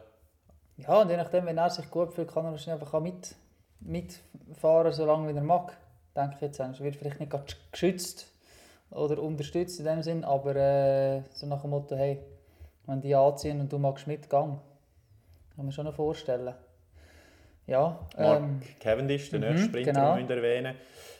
ja, 0.76 1.00
und 1.00 1.10
je 1.10 1.16
nachdem, 1.16 1.46
wenn 1.46 1.58
er 1.58 1.70
sich 1.70 1.90
gut 1.90 2.12
fühlt, 2.12 2.32
kann 2.32 2.44
er 2.44 2.52
wahrscheinlich 2.52 2.80
einfach 2.80 3.00
mit, 3.00 3.34
mitfahren, 3.80 4.92
solange 4.92 5.34
er 5.34 5.42
mag. 5.42 5.76
Denke 6.14 6.36
ich 6.36 6.40
jetzt. 6.42 6.60
Er 6.60 6.78
wird 6.78 6.96
vielleicht 6.96 7.18
nicht 7.18 7.30
gerade 7.30 7.52
geschützt 7.72 8.26
oder 8.90 9.20
unterstützt 9.20 9.80
in 9.80 9.86
dem 9.86 10.02
Sinn, 10.02 10.24
aber 10.24 10.54
äh, 10.54 11.22
so 11.32 11.46
nach 11.46 11.62
dem 11.62 11.70
Motto, 11.70 11.96
hey, 11.96 12.20
wenn 12.86 13.00
die 13.00 13.14
anziehen 13.14 13.60
und 13.60 13.72
du 13.72 13.78
magst 13.78 14.06
mitgehen, 14.06 14.58
kann 15.56 15.64
man 15.64 15.72
schon 15.72 15.92
vorstellen. 15.92 16.54
Ja, 17.70 18.00
Mark 18.18 18.42
ähm, 18.42 18.60
Cavendish, 18.80 19.30
der 19.30 19.38
nächste 19.38 19.68
Sprinter, 19.68 19.92
genau. 19.92 20.16
den 20.16 20.28
wir 20.28 20.36
erwähnen. 20.36 20.74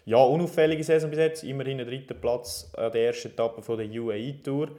Ja, 0.05 0.19
unauffällige 0.19 0.83
Saison 0.83 1.09
bis 1.09 1.21
jetzt. 1.21 1.45
Immerhin 1.45 1.79
der 1.79 1.87
dritte 1.87 2.13
Platz 2.13 2.73
an 2.77 2.91
der 2.91 3.07
ersten 3.07 3.29
Etappe 3.29 3.63
von 3.63 3.79
der 3.79 3.87
UAE 3.87 4.43
Tour. 4.43 4.73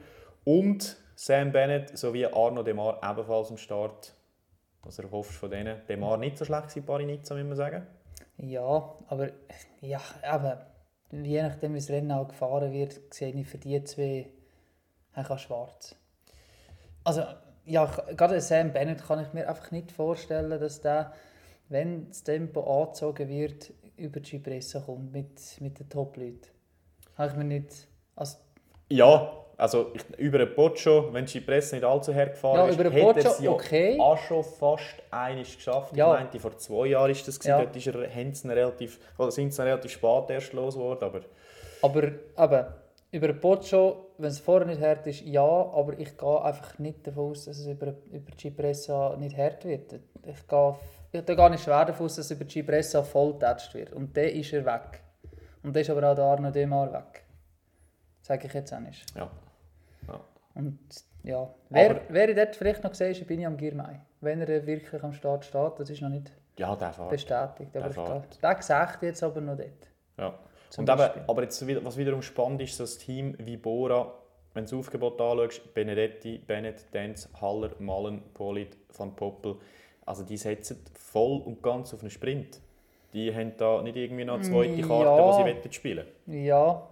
Und 0.44 0.96
Sam 1.16 1.50
Bennett 1.50 1.96
sowie 1.96 2.26
Arno 2.26 2.62
Demar 2.62 3.00
ebenfalls 3.02 3.50
am 3.50 3.56
Start. 3.56 4.12
Was 4.82 4.98
erhoffst 4.98 5.32
du 5.32 5.38
von 5.38 5.50
denen? 5.50 5.80
Demar 5.88 6.18
nicht 6.18 6.36
so 6.36 6.44
schlecht 6.44 6.76
in 6.76 6.84
Paris-Nizza, 6.84 7.34
muss 7.36 7.44
man 7.44 7.56
sagen. 7.56 7.86
Ja, 8.36 8.94
aber 9.08 9.30
ja, 9.80 10.00
aber 10.22 10.66
je 11.10 11.42
nachdem, 11.42 11.72
wie 11.72 11.78
das 11.78 11.88
Rennen 11.88 12.12
auch 12.12 12.28
gefahren 12.28 12.70
wird, 12.70 13.00
sehe 13.14 13.32
ich 13.32 13.46
für 13.46 13.58
die 13.58 13.82
zwei 13.84 14.26
auch 15.14 15.38
schwarz. 15.38 15.94
Also, 17.04 17.22
ja, 17.64 17.86
gerade 18.14 18.40
Sam 18.42 18.74
Bennett 18.74 19.06
kann 19.06 19.22
ich 19.22 19.32
mir 19.32 19.48
einfach 19.48 19.70
nicht 19.70 19.90
vorstellen, 19.90 20.50
dass 20.60 20.82
der, 20.82 21.14
wenn 21.72 22.08
das 22.08 22.22
Tempo 22.22 22.82
angezogen 22.82 23.28
wird, 23.28 23.72
über 23.96 24.20
die 24.20 24.30
Cipressa 24.30 24.80
kommt 24.80 25.12
mit, 25.12 25.40
mit 25.60 25.78
den 25.78 25.88
Top-Leuten. 25.88 26.48
Habe 27.16 27.30
ich 27.30 27.36
mir 27.36 27.44
nicht... 27.44 27.88
Also, 28.14 28.38
Ja, 28.88 29.32
also 29.56 29.92
ich, 29.94 30.18
über 30.18 30.38
den 30.38 30.54
Pocho, 30.54 31.12
wenn 31.12 31.24
die 31.24 31.40
Presse 31.40 31.76
nicht 31.76 31.84
allzu 31.84 32.14
hart 32.14 32.32
gefahren 32.32 32.56
Ja, 32.56 32.66
ist, 32.66 32.74
über 32.74 32.90
den 32.90 32.92
hat 32.94 33.14
Poggio, 33.14 33.30
es 33.30 33.40
ja 33.40 33.50
okay. 33.50 33.98
auch 34.00 34.18
schon 34.18 34.42
fast 34.42 35.02
einiges 35.10 35.56
geschafft. 35.56 35.96
Ja. 35.96 36.14
Ich 36.14 36.20
meinte, 36.20 36.40
vor 36.40 36.56
zwei 36.56 36.86
Jahren 36.88 37.10
ist 37.10 37.26
das 37.26 37.38
gewesen. 37.38 37.58
Ja. 37.58 37.64
Dort 37.64 37.76
ist 37.76 37.86
er, 37.86 38.54
relativ, 38.56 38.98
oder 39.18 39.30
sind 39.30 39.52
sie 39.52 39.62
relativ 39.62 39.92
spät 39.92 40.30
erst 40.30 40.52
los 40.52 40.74
geworden, 40.74 41.04
aber 41.04 41.20
aber 41.82 42.04
eben, 42.04 42.66
über 43.10 43.26
den 43.26 43.40
Pocho, 43.40 44.12
wenn 44.18 44.30
es 44.30 44.38
vorher 44.38 44.66
nicht 44.66 44.80
hart 44.80 45.06
ist, 45.06 45.22
ja, 45.22 45.42
aber 45.42 45.98
ich 45.98 46.16
gehe 46.16 46.42
einfach 46.42 46.78
nicht 46.78 47.06
davon 47.06 47.30
aus, 47.30 47.44
dass 47.44 47.58
es 47.58 47.66
über, 47.66 47.94
über 48.10 48.30
die 48.30 48.38
Cipressa 48.38 49.16
nicht 49.18 49.36
hart 49.36 49.64
wird. 49.64 49.94
Ich 50.24 50.46
gehe, 50.46 50.74
ich 51.12 51.26
gehe 51.26 51.36
gar 51.36 51.50
nicht 51.50 51.62
schwer 51.62 51.84
davon 51.84 52.06
dass 52.08 52.30
über 52.30 52.44
die 52.44 52.50
Cipressa 52.52 53.02
voll 53.02 53.34
getatscht 53.34 53.74
wird. 53.74 53.92
Und 53.92 54.16
dann 54.16 54.24
ist 54.24 54.52
er 54.52 54.64
weg. 54.64 55.02
Und 55.62 55.74
dann 55.76 55.80
ist 55.82 55.90
aber 55.90 56.10
auch 56.10 56.14
der 56.14 56.24
Arno 56.24 56.50
Demar 56.50 56.92
weg. 56.92 57.24
Sage 58.22 58.46
ich 58.46 58.54
jetzt 58.54 58.72
auch 58.72 58.80
nicht. 58.80 59.04
ja. 59.16 59.30
Und 60.54 60.78
ja, 61.24 61.48
wer, 61.70 61.90
Aber- 61.90 62.00
wer 62.10 62.28
ich 62.28 62.36
dort 62.36 62.56
vielleicht 62.56 62.82
noch 62.84 62.90
gesehen 62.90 63.12
ist, 63.12 63.26
bin 63.26 63.40
ich 63.40 63.46
am 63.46 63.56
Girmay. 63.56 64.00
Wenn 64.20 64.40
er 64.42 64.66
wirklich 64.66 65.02
am 65.02 65.12
Start 65.14 65.44
steht, 65.46 65.72
das 65.78 65.88
ist 65.88 66.02
noch 66.02 66.10
nicht 66.10 66.30
Ja, 66.58 66.76
der 66.76 66.92
fährt. 66.92 67.08
bestätigt. 67.10 67.74
Aber 67.76 67.88
Der 67.88 68.24
ich 68.30 68.38
den 68.38 68.62
sehe 68.62 68.88
ich 68.96 69.02
jetzt 69.02 69.22
aber 69.22 69.40
noch 69.40 69.56
dort. 69.56 69.88
Ja. 70.18 70.38
Und 70.76 70.88
eben, 70.90 71.10
aber 71.28 71.42
jetzt, 71.42 71.84
was 71.84 71.96
wiederum 71.96 72.20
spannend 72.22 72.60
ist, 72.62 72.76
so 72.76 72.84
ein 72.84 72.98
Team 72.98 73.34
wie 73.38 73.56
Bora, 73.56 74.12
wenn 74.52 74.64
du 74.66 74.70
das 74.72 74.78
Aufgebot 74.80 75.18
anschaust, 75.20 75.72
Benedetti, 75.72 76.38
Bennett, 76.38 76.92
Denz, 76.92 77.28
Haller, 77.40 77.70
Mallen, 77.78 78.22
Polit, 78.34 78.76
Van 78.96 79.14
Poppel, 79.16 79.56
also 80.04 80.24
die 80.24 80.36
setzen 80.36 80.84
voll 80.94 81.40
und 81.40 81.62
ganz 81.62 81.92
auf 81.94 82.00
einen 82.00 82.10
Sprint. 82.10 82.60
Die 83.12 83.34
haben 83.34 83.52
da 83.56 83.82
nicht 83.82 83.96
irgendwie 83.96 84.24
noch 84.24 84.34
eine 84.34 84.42
zweite 84.42 84.74
Ja. 84.74 84.86
Karte, 84.86 85.22
die 85.22 85.50
sie 85.50 85.62
wollen 85.62 85.72
spielen 85.72 86.06
Ja, 86.26 86.88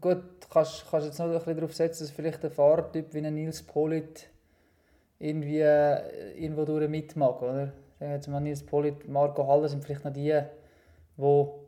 gut, 0.00 0.16
du 0.40 0.48
kannst, 0.50 0.84
kannst 0.90 1.06
jetzt 1.06 1.18
noch 1.18 1.26
ein 1.26 1.32
bisschen 1.32 1.56
darauf 1.56 1.74
setzen, 1.74 2.04
dass 2.04 2.10
vielleicht 2.10 2.44
ein 2.44 2.50
Fahrertyp 2.50 3.14
wie 3.14 3.18
ein 3.18 3.34
Nils 3.34 3.62
Polit 3.62 4.28
irgendwie 5.18 5.60
äh, 5.60 6.32
irgendwo 6.36 6.64
durch 6.64 6.88
mitmacht, 6.88 7.42
oder? 7.42 7.66
Sagen 7.98 8.10
wir 8.10 8.14
jetzt 8.16 8.28
mal 8.28 8.40
Nils 8.40 8.62
Polit, 8.64 9.08
Marco 9.08 9.46
Haller 9.46 9.68
sind 9.68 9.84
vielleicht 9.84 10.04
noch 10.04 10.12
die, 10.12 10.38
wo, 11.16 11.60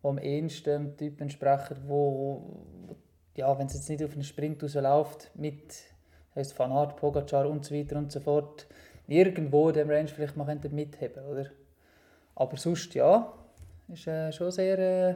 wo 0.00 0.08
am 0.08 0.18
ehesten 0.18 0.94
dem 0.94 0.96
Typ 0.96 1.20
entsprechen, 1.20 1.76
wo, 1.86 1.94
wo 1.94 2.96
ja, 3.36 3.56
wenn 3.58 3.66
es 3.66 3.74
jetzt 3.74 3.90
nicht 3.90 4.02
auf 4.02 4.12
einen 4.12 4.24
Sprint 4.24 4.62
rausläuft, 4.62 5.30
mit 5.34 5.74
heisst 6.34 6.58
Van 6.58 6.72
Aert, 6.72 6.96
Pogacar 6.96 7.48
und 7.48 7.64
so 7.64 7.74
weiter 7.74 7.96
und 7.96 8.10
so 8.10 8.20
fort, 8.20 8.66
irgendwo 9.08 9.68
in 9.68 9.74
dem 9.74 9.90
Range 9.90 10.08
vielleicht 10.08 10.36
mal 10.36 10.58
mitheben, 10.70 11.24
oder? 11.24 11.46
Aber 12.34 12.56
sonst 12.56 12.94
ja, 12.94 13.32
ist 13.88 14.06
äh, 14.06 14.32
schon 14.32 14.50
sehr 14.50 14.78
äh, 14.78 15.14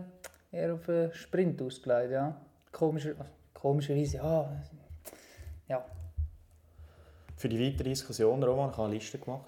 eher 0.52 0.74
auf 0.74 0.88
einen 0.88 1.12
Sprint 1.12 1.60
ausgelegt, 1.62 2.12
ja. 2.12 2.34
Komischer, 2.72 3.12
komischerweise, 3.52 4.16
ja. 4.18 4.62
Ja, 5.68 5.84
Für 7.36 7.48
die 7.48 7.60
weitere 7.64 7.88
Diskussion, 7.90 8.42
Roman, 8.42 8.70
ich 8.70 8.76
habe 8.76 8.84
eine 8.86 8.94
Liste 8.94 9.18
gemacht. 9.18 9.46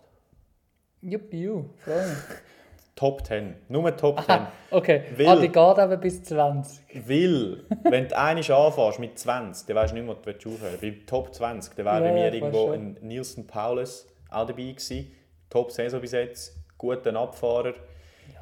Juppie, 1.01 1.65
freue 1.79 2.07
mich. 2.09 2.17
Top 2.95 3.27
10. 3.27 3.55
Nur 3.69 3.97
Top 3.97 4.21
10. 4.25 4.41
Okay, 4.71 5.03
Will- 5.17 5.27
ah, 5.29 5.37
die 5.37 5.49
geht 5.49 5.79
eben 5.79 6.01
bis 6.01 6.23
20. 6.25 7.09
Weil, 7.09 7.65
wenn 7.85 8.07
du 8.07 8.17
einmal 8.17 8.53
anfängst 8.53 8.99
mit 9.01 9.19
20, 9.19 9.67
dann 9.67 9.77
weißt 9.77 9.93
du 9.93 9.97
nicht 9.97 10.07
mehr, 10.07 10.17
was 10.25 10.39
du 10.43 10.53
aufhören 10.55 10.77
willst. 10.81 11.01
Bei 11.01 11.07
Top 11.07 11.35
20, 11.35 11.75
dann 11.75 11.87
wäre 11.87 11.95
Ja, 11.97 12.01
bei 12.03 12.13
mir 12.13 12.33
irgendwo 12.35 12.67
schon. 12.67 12.75
ein 12.75 12.99
Nielsen 13.01 13.47
Paulus 13.47 14.07
auch 14.33 14.47
dabei 14.47 14.63
gewesen. 14.71 15.13
Top 15.51 15.71
Saison 15.71 16.01
bis 16.01 16.13
jetzt, 16.13 16.57
guter 16.79 17.15
Abfahrer. 17.15 17.75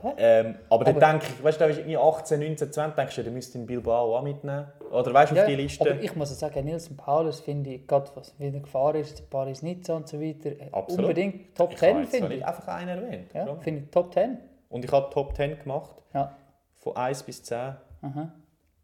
Ja. 0.03 0.14
Ähm, 0.16 0.59
aber 0.68 0.85
dann 0.85 0.96
Aber- 0.96 1.07
denke 1.12 1.26
ich, 1.37 1.42
weißt 1.44 1.61
du, 1.61 1.64
da 1.64 1.70
ist 1.70 1.79
irgendwie 1.79 1.96
18, 1.96 2.38
19, 2.40 2.72
20, 2.72 2.96
denkst 2.96 3.16
du, 3.16 3.22
der 3.22 3.33
müsste 3.33 3.59
in 3.59 3.66
Bilbao 3.66 4.16
auch 4.16 4.22
mitnehmen. 4.22 4.66
Oder 4.90 5.12
weißt 5.12 5.33
du, 5.33 5.40
auf 5.40 5.46
die 5.46 5.55
Liste. 5.57 5.90
aber 5.90 6.00
ich 6.00 6.14
muss 6.16 6.38
sagen, 6.38 6.64
Nielsen 6.64 6.96
Paulus 6.96 7.40
finde 7.40 7.70
ich, 7.70 7.87
gerade 7.87 8.11
was 8.14 8.35
wie 8.38 8.46
er 8.46 8.50
gefahren 8.61 8.96
ist, 8.96 9.29
Paris 9.31 9.62
Nizza 9.62 9.94
und 9.96 10.09
so 10.09 10.20
weiter, 10.20 10.50
äh, 10.50 10.68
Absolut. 10.72 11.05
unbedingt 11.07 11.55
Top 11.57 11.72
ich 11.72 11.76
habe 11.83 11.92
10 11.92 11.98
jetzt 12.00 12.11
zwar 12.11 12.20
finde 12.20 12.37
ich. 12.37 12.46
einfach 12.46 12.68
einen 12.68 12.88
erwähnt. 12.88 13.31
Ja, 13.35 13.55
finde 13.57 13.83
ich 13.85 13.90
Top 13.90 14.12
10. 14.12 14.38
Und 14.68 14.85
ich 14.85 14.92
habe 14.92 15.11
Top 15.12 15.35
10 15.37 15.59
gemacht, 15.59 15.96
Ja. 16.14 16.37
von 16.79 16.96
1 16.96 17.22
bis 17.22 17.42
10. 17.42 17.76
Aha. 18.03 18.33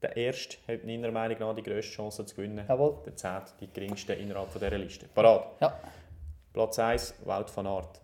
Der 0.02 0.16
erste 0.16 0.56
hat 0.70 0.84
meiner 0.84 1.10
Meinung 1.10 1.38
nach 1.38 1.54
die 1.54 1.62
grösste 1.62 1.92
Chance 1.92 2.24
zu 2.26 2.34
gewinnen. 2.36 2.64
Jawohl. 2.68 2.96
Der 3.06 3.16
10. 3.16 3.30
die 3.60 3.68
geringste 3.72 4.12
innerhalb 4.14 4.48
von 4.50 4.60
dieser 4.60 4.76
Liste. 4.78 5.06
Parat. 5.14 5.46
Ja. 5.60 5.78
Platz 6.56 6.78
1, 6.78 7.14
Wout 7.26 7.54
van 7.54 7.66
Aert. 7.66 8.00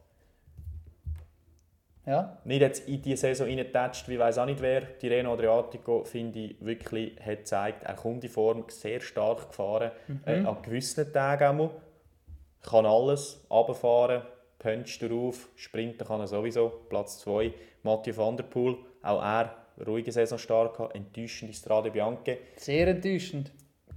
Ja. 2.04 2.36
Nicht 2.44 2.60
jetzt 2.60 2.86
in 2.86 3.00
die 3.00 3.16
Saison 3.16 3.46
reingetatscht, 3.46 4.10
wie 4.10 4.18
weiß 4.18 4.36
auch 4.36 4.44
nicht 4.44 4.60
wer. 4.60 4.82
Die 4.82 5.08
Reno 5.08 5.32
Adriatico, 5.32 6.04
finde 6.04 6.38
ich, 6.38 6.56
wirklich 6.60 7.18
hat 7.18 7.38
gezeigt, 7.38 7.84
er 7.84 7.94
kommt 7.94 8.24
in 8.24 8.28
Form, 8.28 8.64
sehr 8.68 9.00
stark 9.00 9.48
gefahren. 9.48 9.92
Äh, 10.26 10.40
an 10.40 10.60
gewissen 10.60 11.10
Tagen 11.14 11.44
auch 11.44 11.54
mal. 11.54 11.70
Kann 12.60 12.84
alles, 12.84 13.42
runterfahren, 13.48 14.20
puncht 14.58 15.02
darauf, 15.02 15.48
sprinten 15.56 16.06
kann 16.06 16.20
er 16.20 16.26
sowieso. 16.26 16.68
Platz 16.90 17.20
2, 17.20 17.54
Mathieu 17.84 18.14
van 18.14 18.36
der 18.36 18.44
Poel, 18.44 18.76
auch 19.02 19.22
er, 19.22 19.56
ruhige 19.86 20.12
Saison 20.12 20.36
stark 20.36 20.76
gehabt, 20.76 20.94
enttäuschende 20.94 21.54
Strade 21.54 21.90
Bianche. 21.90 22.36
Sehr 22.56 22.86
enttäuschend. 22.86 23.50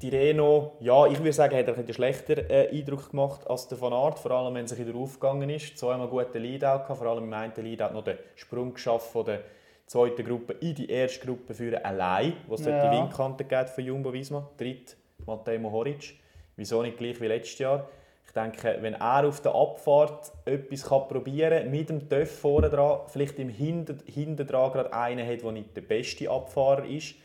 Die 0.06 0.16
Reno, 0.16 0.74
ja, 0.82 1.08
ich 1.08 1.18
würde 1.18 1.34
sagen, 1.34 1.58
hat 1.58 1.68
er 1.68 1.76
einen 1.76 1.92
schlechter 1.92 2.48
äh, 2.48 2.70
Eindruck 2.70 3.10
gemacht 3.10 3.48
als 3.48 3.68
der 3.70 3.82
Van 3.82 3.92
Aert, 3.92 4.20
vor 4.20 4.30
allem 4.30 4.54
wenn 4.54 4.66
es 4.66 4.78
wieder 4.78 4.96
aufgegangen 4.96 5.50
ist. 5.50 5.80
Zweimal 5.80 6.08
guten 6.08 6.44
Leadout 6.44 6.84
gehabt, 6.84 6.98
vor 7.00 7.08
allem 7.08 7.24
im 7.24 7.34
einen 7.34 7.54
Leadout 7.56 7.92
noch 7.92 8.04
den 8.04 8.20
Sprung 8.36 8.76
geschafft 8.76 9.08
von 9.12 9.26
der 9.26 9.40
zweiten 9.88 10.24
Gruppe 10.24 10.58
in 10.60 10.76
die 10.76 10.92
erste 10.92 11.26
Gruppe 11.26 11.56
für 11.56 11.84
allein, 11.84 12.34
wo 12.46 12.54
es 12.54 12.66
Ja. 12.66 12.88
die 12.88 12.96
Windkante 12.96 13.46
geht 13.46 13.68
von 13.72 13.84
Jumbo 13.84 14.14
Visma. 14.14 14.48
Dritt 14.58 14.96
Matteo 15.26 15.60
Mohoric. 15.60 16.20
Wieso 16.56 16.84
nicht 16.84 17.00
gleich 17.00 17.20
wie 17.20 17.26
letztes 17.26 17.58
Jahr? 17.58 17.90
Ich 18.28 18.32
denke, 18.32 18.78
wenn 18.82 18.94
er 18.94 19.28
auf 19.28 19.42
der 19.42 19.56
Abfahrt 19.56 20.32
etwas 20.46 20.84
kann 20.84 21.08
probieren 21.08 21.64
kann, 21.64 21.72
mit 21.72 21.90
dem 21.90 22.08
Töff 22.08 22.42
vorne 22.42 22.70
dran, 22.70 23.00
vielleicht 23.08 23.40
im 23.40 23.50
Hinter, 23.50 23.96
hinten 24.06 24.46
dran 24.46 24.72
gerade 24.72 24.94
einen 24.94 25.28
hat, 25.28 25.42
der 25.42 25.52
nicht 25.52 25.76
der 25.76 25.82
beste 25.82 26.30
Abfahrer 26.30 26.86
ist, 26.86 27.16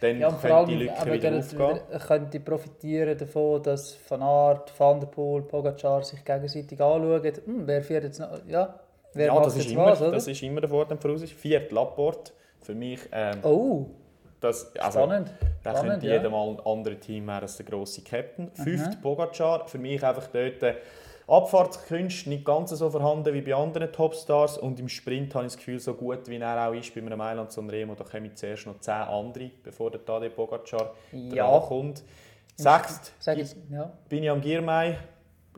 dann 0.00 0.18
Ja, 0.18 0.30
könnte 0.32 0.66
die 0.66 0.84
Lücke 0.84 1.12
wieder 1.12 1.38
aufgehen. 1.38 1.80
könnte 2.06 2.40
profitieren 2.40 3.16
davon, 3.16 3.62
dass 3.62 3.98
Van 4.08 4.22
Aert, 4.22 4.72
Van 4.78 5.00
der 5.00 5.06
Poel, 5.06 5.42
Pogacar 5.42 6.02
sich 6.02 6.24
gegenseitig 6.24 6.80
anschauen. 6.80 7.22
Hm, 7.22 7.66
wer 7.66 7.82
fährt 7.82 8.04
jetzt 8.04 8.18
noch? 8.18 8.28
Ja, 8.48 8.74
wer 9.12 9.26
ja, 9.26 9.34
macht 9.34 9.46
das 9.46 9.56
ist, 9.56 9.64
jetzt 9.64 9.72
immer, 9.72 9.86
was, 9.86 10.00
oder? 10.00 10.12
das 10.12 10.26
ist 10.26 10.42
immer 10.42 10.60
der 10.60 10.70
Vorteil 10.70 10.98
voraus. 10.98 11.22
Viert 11.22 11.70
Laporte. 11.72 12.32
Für 12.62 12.74
mich, 12.74 13.00
ähm, 13.12 13.38
oh, 13.42 13.86
das, 14.40 14.74
also, 14.76 15.00
spannend. 15.00 15.30
da 15.62 15.70
spannend, 15.70 15.92
könnte 15.92 16.06
ja. 16.06 16.12
jeder 16.14 16.30
mal 16.30 16.48
ein 16.48 16.60
anderes 16.60 17.00
Team 17.00 17.26
werden 17.26 17.42
als 17.42 17.56
der 17.56 17.66
grosse 17.66 18.02
Captain. 18.02 18.50
Fünft 18.54 19.00
Pogacar. 19.02 19.66
Für 19.66 19.78
mich 19.78 20.02
einfach 20.04 20.26
dort 20.28 20.62
äh, 20.62 20.74
Abfahrtskünste 21.28 22.28
nicht 22.28 22.44
ganz 22.44 22.70
so 22.70 22.90
vorhanden 22.90 23.32
wie 23.34 23.40
bei 23.42 23.54
anderen 23.54 23.92
Topstars. 23.92 24.58
Und 24.58 24.80
im 24.80 24.88
Sprint 24.88 25.34
habe 25.34 25.46
ich 25.46 25.52
das 25.52 25.58
Gefühl, 25.58 25.78
so 25.78 25.94
gut 25.94 26.28
wie 26.28 26.36
er 26.36 26.68
auch 26.68 26.72
ist 26.74 26.94
bei 26.94 27.00
einem 27.00 27.18
Mailand 27.18 27.52
Sanremo, 27.52 27.94
da 27.94 28.04
kommen 28.04 28.34
zuerst 28.34 28.66
noch 28.66 28.80
zehn 28.80 28.94
andere, 28.94 29.50
bevor 29.62 29.90
der 29.90 30.04
Tadej 30.04 30.30
Pogacar 30.30 30.94
Ja. 31.12 31.58
kommt. 31.60 32.02
Sechst 32.56 33.14
jetzt, 33.26 33.56
ja. 33.70 33.90
bin 34.08 34.22
ich 34.24 34.30
am 34.30 34.40
Giermei. 34.40 34.98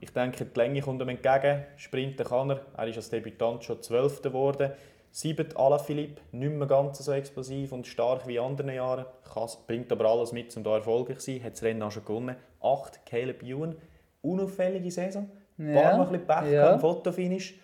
Ich 0.00 0.12
denke, 0.12 0.44
die 0.44 0.58
Länge 0.58 0.80
kommt 0.80 1.00
ihm 1.02 1.08
entgegen. 1.08 1.64
Sprinten 1.76 2.24
kann 2.26 2.50
er. 2.50 2.60
Er 2.76 2.86
ist 2.88 2.96
als 2.96 3.10
Debütant 3.10 3.64
schon 3.64 3.80
Zwölfter 3.82 4.30
geworden. 4.30 4.72
Siebert 5.10 5.56
Alaphilippe, 5.56 6.22
nicht 6.32 6.52
mehr 6.52 6.66
ganz 6.66 6.98
so 6.98 7.12
explosiv 7.12 7.72
und 7.72 7.86
stark 7.86 8.26
wie 8.26 8.36
in 8.36 8.42
anderen 8.42 8.74
Jahren. 8.74 9.04
Kann- 9.32 9.48
Bringt 9.66 9.92
aber 9.92 10.06
alles 10.06 10.32
mit, 10.32 10.56
um 10.56 10.64
da 10.64 10.76
erfolgreich 10.76 11.18
zu 11.18 11.32
sein. 11.32 11.44
Hat 11.44 11.52
das 11.52 11.62
Rennen 11.62 11.82
auch 11.82 11.90
schon 11.90 12.04
gewonnen. 12.04 12.36
Acht, 12.62 13.04
Caleb 13.04 13.42
Ewan. 13.42 13.76
Unauffällige 14.22 14.90
Saison. 14.90 15.28
Ein 15.58 15.74
Ja, 15.74 15.80
paar 15.82 15.98
Mal 15.98 16.06
ein 16.06 16.12
bisschen 16.12 16.26
Pech 16.26 16.52
ja. 16.52 16.78
Fotofinish. 16.78 17.54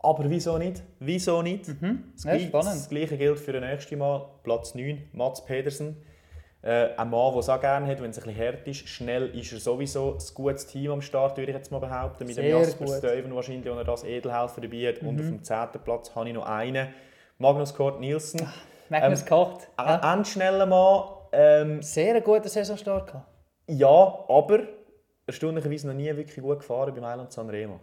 Aber 0.00 0.30
wieso 0.30 0.58
nicht? 0.58 0.82
Wieso 1.00 1.42
nicht? 1.42 1.68
Das, 1.68 1.74
Mhm. 1.80 2.04
Ja, 2.24 2.30
Gleiche- 2.30 2.46
spannend. 2.48 2.66
das 2.74 2.88
Gleiche 2.88 3.18
gilt 3.18 3.38
für 3.40 3.52
das 3.52 3.62
nächste 3.62 3.96
Mal. 3.96 4.28
Platz 4.44 4.74
9, 4.74 5.08
Mats 5.12 5.44
Pedersen. 5.44 5.96
Äh, 6.62 6.88
ein 6.96 7.10
Mann, 7.10 7.30
der 7.32 7.38
es 7.40 7.48
auch 7.48 7.60
gerne 7.60 7.86
hat, 7.86 8.02
wenn 8.02 8.10
es 8.10 8.18
ein 8.18 8.24
bisschen 8.24 8.44
hart 8.46 8.66
ist. 8.66 8.88
Schnell 8.88 9.28
ist 9.36 9.52
er 9.52 9.60
sowieso 9.60 10.12
ein 10.14 10.34
gutes 10.34 10.66
Team 10.66 10.90
am 10.90 11.00
Start, 11.02 11.36
würde 11.36 11.50
ich 11.52 11.56
jetzt 11.56 11.70
mal 11.70 11.78
behaupten. 11.78 12.26
Mit 12.26 12.36
dem 12.36 12.42
Sehr 12.42 12.58
Jasper 12.58 12.84
gut. 12.84 12.94
Mhm. 12.94 12.98
Stuyven 12.98 13.34
wahrscheinlich, 13.34 13.66
er 13.78 13.84
das 13.84 14.04
Edelhelfer 14.04 14.60
dabei 14.60 14.88
hat. 14.88 14.98
Und 15.02 15.20
auf 15.20 15.26
dem 15.26 15.42
10. 15.42 15.78
Platz 15.84 16.14
habe 16.14 16.28
ich 16.28 16.34
noch 16.34 16.46
einen. 16.46 16.88
Magnus 17.38 17.74
Kort 17.74 18.00
Nielsen. 18.00 18.40
Magnus 18.88 19.22
Ähm. 19.22 19.68
Ein 19.76 19.86
Ja. 19.88 20.00
ein 20.12 20.24
schneller 20.24 20.66
Mann. 20.66 21.04
Ähm, 21.30 21.82
Sehr 21.82 22.20
guten 22.22 22.48
Saisonstart 22.48 23.06
gehabt. 23.08 23.26
ja, 23.68 23.86
aber 24.28 24.60
erstaunlicherweise 25.28 25.86
noch 25.86 25.94
nie 25.94 26.06
wirklich 26.16 26.42
gut 26.42 26.58
gefahren 26.60 26.92
bei 26.94 27.00
Mailand 27.00 27.30
Sanremo. 27.32 27.78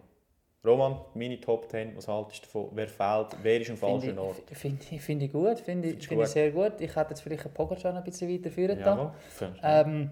Roman, 0.66 1.00
meine 1.14 1.40
Top 1.40 1.70
10, 1.70 1.96
was 1.96 2.08
haltest 2.08 2.42
du 2.42 2.46
davon? 2.48 2.70
Wer 2.74 2.88
fehlt? 2.88 3.28
Wer 3.44 3.62
ist 3.62 3.70
am 3.70 3.78
falschen 3.78 4.08
Finde 4.08 4.22
Ort? 4.24 4.42
ich, 4.50 4.58
find, 4.58 4.92
ich- 4.92 5.02
find 5.02 5.22
ich 5.22 5.32
gut, 5.32 5.60
finde 5.60 5.90
ich, 5.90 6.08
find 6.08 6.22
ich 6.24 6.28
sehr 6.28 6.52
gut. 6.52 6.74
Ich 6.80 6.96
hätte 6.96 7.12
jetzt 7.12 7.22
vielleicht 7.22 7.46
einen 7.46 7.54
Pogacar 7.54 7.92
noch 7.94 8.00
ein 8.00 8.04
bisschen 8.04 8.32
weiterführen 8.34 8.80
da. 8.80 9.14
Ähm, 9.62 10.10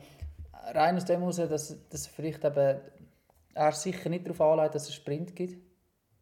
rein 0.74 0.96
aus 0.96 1.06
dem 1.06 1.20
heraus, 1.22 1.38
dass, 1.38 1.90
dass 1.90 2.06
vielleicht 2.08 2.46
eben 2.46 2.80
er 3.56 3.72
sicher 3.72 4.10
nicht 4.10 4.26
darauf 4.28 4.42
anlegt, 4.42 4.76
dass 4.76 4.88
es 4.88 4.94
Sprint 4.94 5.36
gibt. 5.36 5.58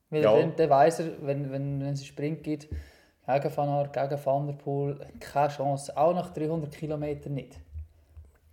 Weil 0.09 0.23
Ja. 0.23 0.33
dann, 0.37 0.55
dann 0.55 0.69
weiss 0.69 0.99
er, 0.99 1.07
wenn, 1.25 1.51
wenn, 1.51 1.81
wenn 1.81 1.93
es 1.93 1.99
einen 1.99 2.05
Sprint 2.05 2.43
gibt, 2.43 2.69
gegen 2.69 3.57
Van 3.57 3.69
Aert, 3.69 3.93
gegen 3.93 4.25
Van 4.25 4.47
der 4.47 4.53
Poel, 4.53 4.97
keine 5.19 5.49
Chance. 5.49 5.95
Auch 5.97 6.13
nach 6.13 6.31
300 6.33 6.73
Kilometern 6.73 7.33
nicht. 7.33 7.59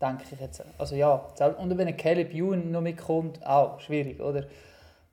Denke 0.01 0.25
ich 0.31 0.41
jetzt. 0.41 0.63
Also 0.79 0.95
ja, 0.95 1.15
und 1.59 1.77
wenn 1.77 1.89
ein 1.89 1.97
Caleb 1.97 2.33
Ewan 2.33 2.71
noch 2.71 2.81
mitkommt, 2.81 3.45
auch 3.45 3.81
schwierig, 3.81 4.21
oder? 4.21 4.45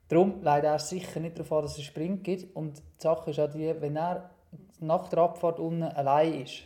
Darum 0.08 0.40
leidet 0.42 0.70
er 0.70 0.78
sicher 0.78 1.18
nicht 1.18 1.36
darauf 1.36 1.52
an, 1.52 1.62
dass 1.62 1.74
einen 1.74 1.84
Sprint 1.84 2.22
gibt. 2.24 2.54
Und 2.54 2.78
die 2.78 3.02
Sache 3.02 3.30
ist 3.30 3.40
auch 3.40 3.50
die, 3.50 3.74
wenn 3.80 3.96
er 3.96 4.30
nach 4.78 5.08
der 5.08 5.18
Abfahrt 5.20 5.58
unten 5.58 5.82
allein 5.82 6.42
ist, 6.42 6.62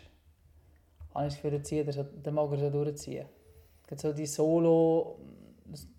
habe 1.15 1.27
ich 1.27 1.35
das 1.35 1.43
Gefühl, 1.43 1.87
er 1.87 1.93
so, 1.93 2.05
dann 2.23 2.35
mag 2.35 2.51
er 2.53 2.59
so 2.59 2.71
durchziehen. 2.71 3.27
So 3.97 4.13
die 4.13 4.27
Solo, 4.27 5.19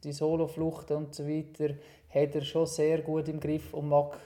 die 0.04 0.14
Solo-Fluchten 0.14 0.98
und 0.98 1.16
so 1.16 1.28
weiter 1.28 1.74
hat 2.10 2.36
er 2.36 2.42
schon 2.42 2.68
sehr 2.68 3.02
gut 3.02 3.28
im 3.28 3.40
Griff 3.40 3.74
und 3.74 3.90
mag 3.90 4.18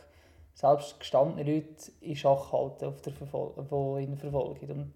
selbst 0.54 1.00
gestandene 1.00 1.50
Leute 1.50 1.92
in 2.02 2.16
Schach 2.16 2.52
halten, 2.52 2.86
auf 2.86 3.02
der 3.02 3.14
Verfol 3.14 3.98
die 4.00 4.04
ihn 4.04 4.18
verfolgen. 4.18 4.72
Und 4.72 4.94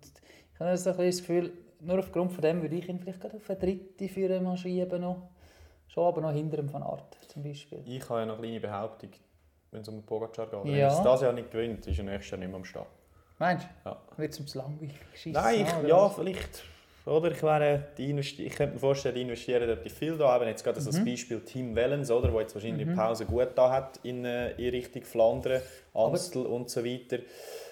ich 0.54 0.60
habe 0.60 0.78
so 0.78 0.92
ein 0.92 0.98
das 0.98 1.18
Gefühl, 1.18 1.52
nur 1.82 2.00
aufgrund 2.00 2.32
von 2.34 2.42
dem 2.42 2.62
würde 2.62 2.76
ich 2.76 2.88
ihn 2.90 3.00
vielleicht 3.00 3.22
gerade 3.22 3.38
auf 3.38 3.50
eine 3.50 3.60
dritte 3.60 4.08
Führer 4.10 4.40
mal 4.42 4.58
schieben. 4.58 5.02
Noch. 5.02 5.30
Schon 5.88 6.06
aber 6.06 6.22
noch 6.22 6.32
hinter 6.32 6.58
dem 6.58 6.72
Van 6.72 6.84
Art 6.84 7.18
zum 7.28 7.44
Beispiel. 7.44 7.82
Ich 7.86 8.08
habe 8.10 8.20
ja 8.20 8.26
noch 8.26 8.36
eine 8.38 8.44
kleine 8.44 8.60
Behauptung, 8.60 9.10
wenn 9.72 9.82
es 9.82 9.88
um 9.88 9.96
den 9.96 10.04
Pogacar 10.06 10.46
geht. 10.48 10.64
Wenn 10.66 10.72
Ja. 10.72 10.88
er 10.88 10.92
es 10.92 11.02
dieses 11.02 11.22
Jahr 11.22 11.34
nicht 11.34 11.52
gewinnt, 11.52 11.88
ist 11.88 11.98
er 11.98 12.04
nächstes 12.04 12.32
Jahr 12.32 12.38
nicht 12.40 12.48
mehr 12.50 12.58
am 12.58 12.66
Start. 12.66 12.88
Meinst 13.40 13.68
Ja. 13.86 13.98
du? 14.12 14.18
Wird 14.22 14.38
es 14.40 14.46
zu 14.46 14.58
langweilig 14.58 14.94
geschissen? 15.12 15.32
Nein, 15.42 15.62
ich, 15.62 15.88
ja, 15.90 15.98
was? 16.04 16.16
vielleicht. 16.16 16.64
oder? 17.06 17.32
Ich, 17.32 17.42
wäre, 17.42 17.88
die 17.98 18.14
investi- 18.14 18.44
ich 18.44 18.54
könnte 18.54 18.74
mir 18.76 18.80
vorstellen, 18.80 19.16
die 19.16 19.22
investieren 19.24 19.68
dort 19.68 19.90
viel 19.92 20.16
da. 20.18 20.36
Eben 20.36 20.48
jetzt 20.48 20.64
gerade 20.64 20.80
Mhm. 20.80 20.86
das 20.86 21.04
Beispiel 21.04 21.40
Tim 21.42 21.76
Wellens, 21.76 22.12
oder? 22.12 22.32
Wo 22.32 22.40
jetzt 22.40 22.54
wahrscheinlich 22.54 22.88
die 22.88 22.94
Pause 22.94 23.26
gut 23.26 23.50
da 23.56 23.72
hat 23.72 24.00
in, 24.04 24.26
äh, 24.26 24.52
in 24.52 24.70
Richtung 24.70 25.02
Flandern, 25.04 25.62
Amstel 25.96 26.46
und 26.46 26.70
so 26.70 26.84
weiter. 26.86 27.20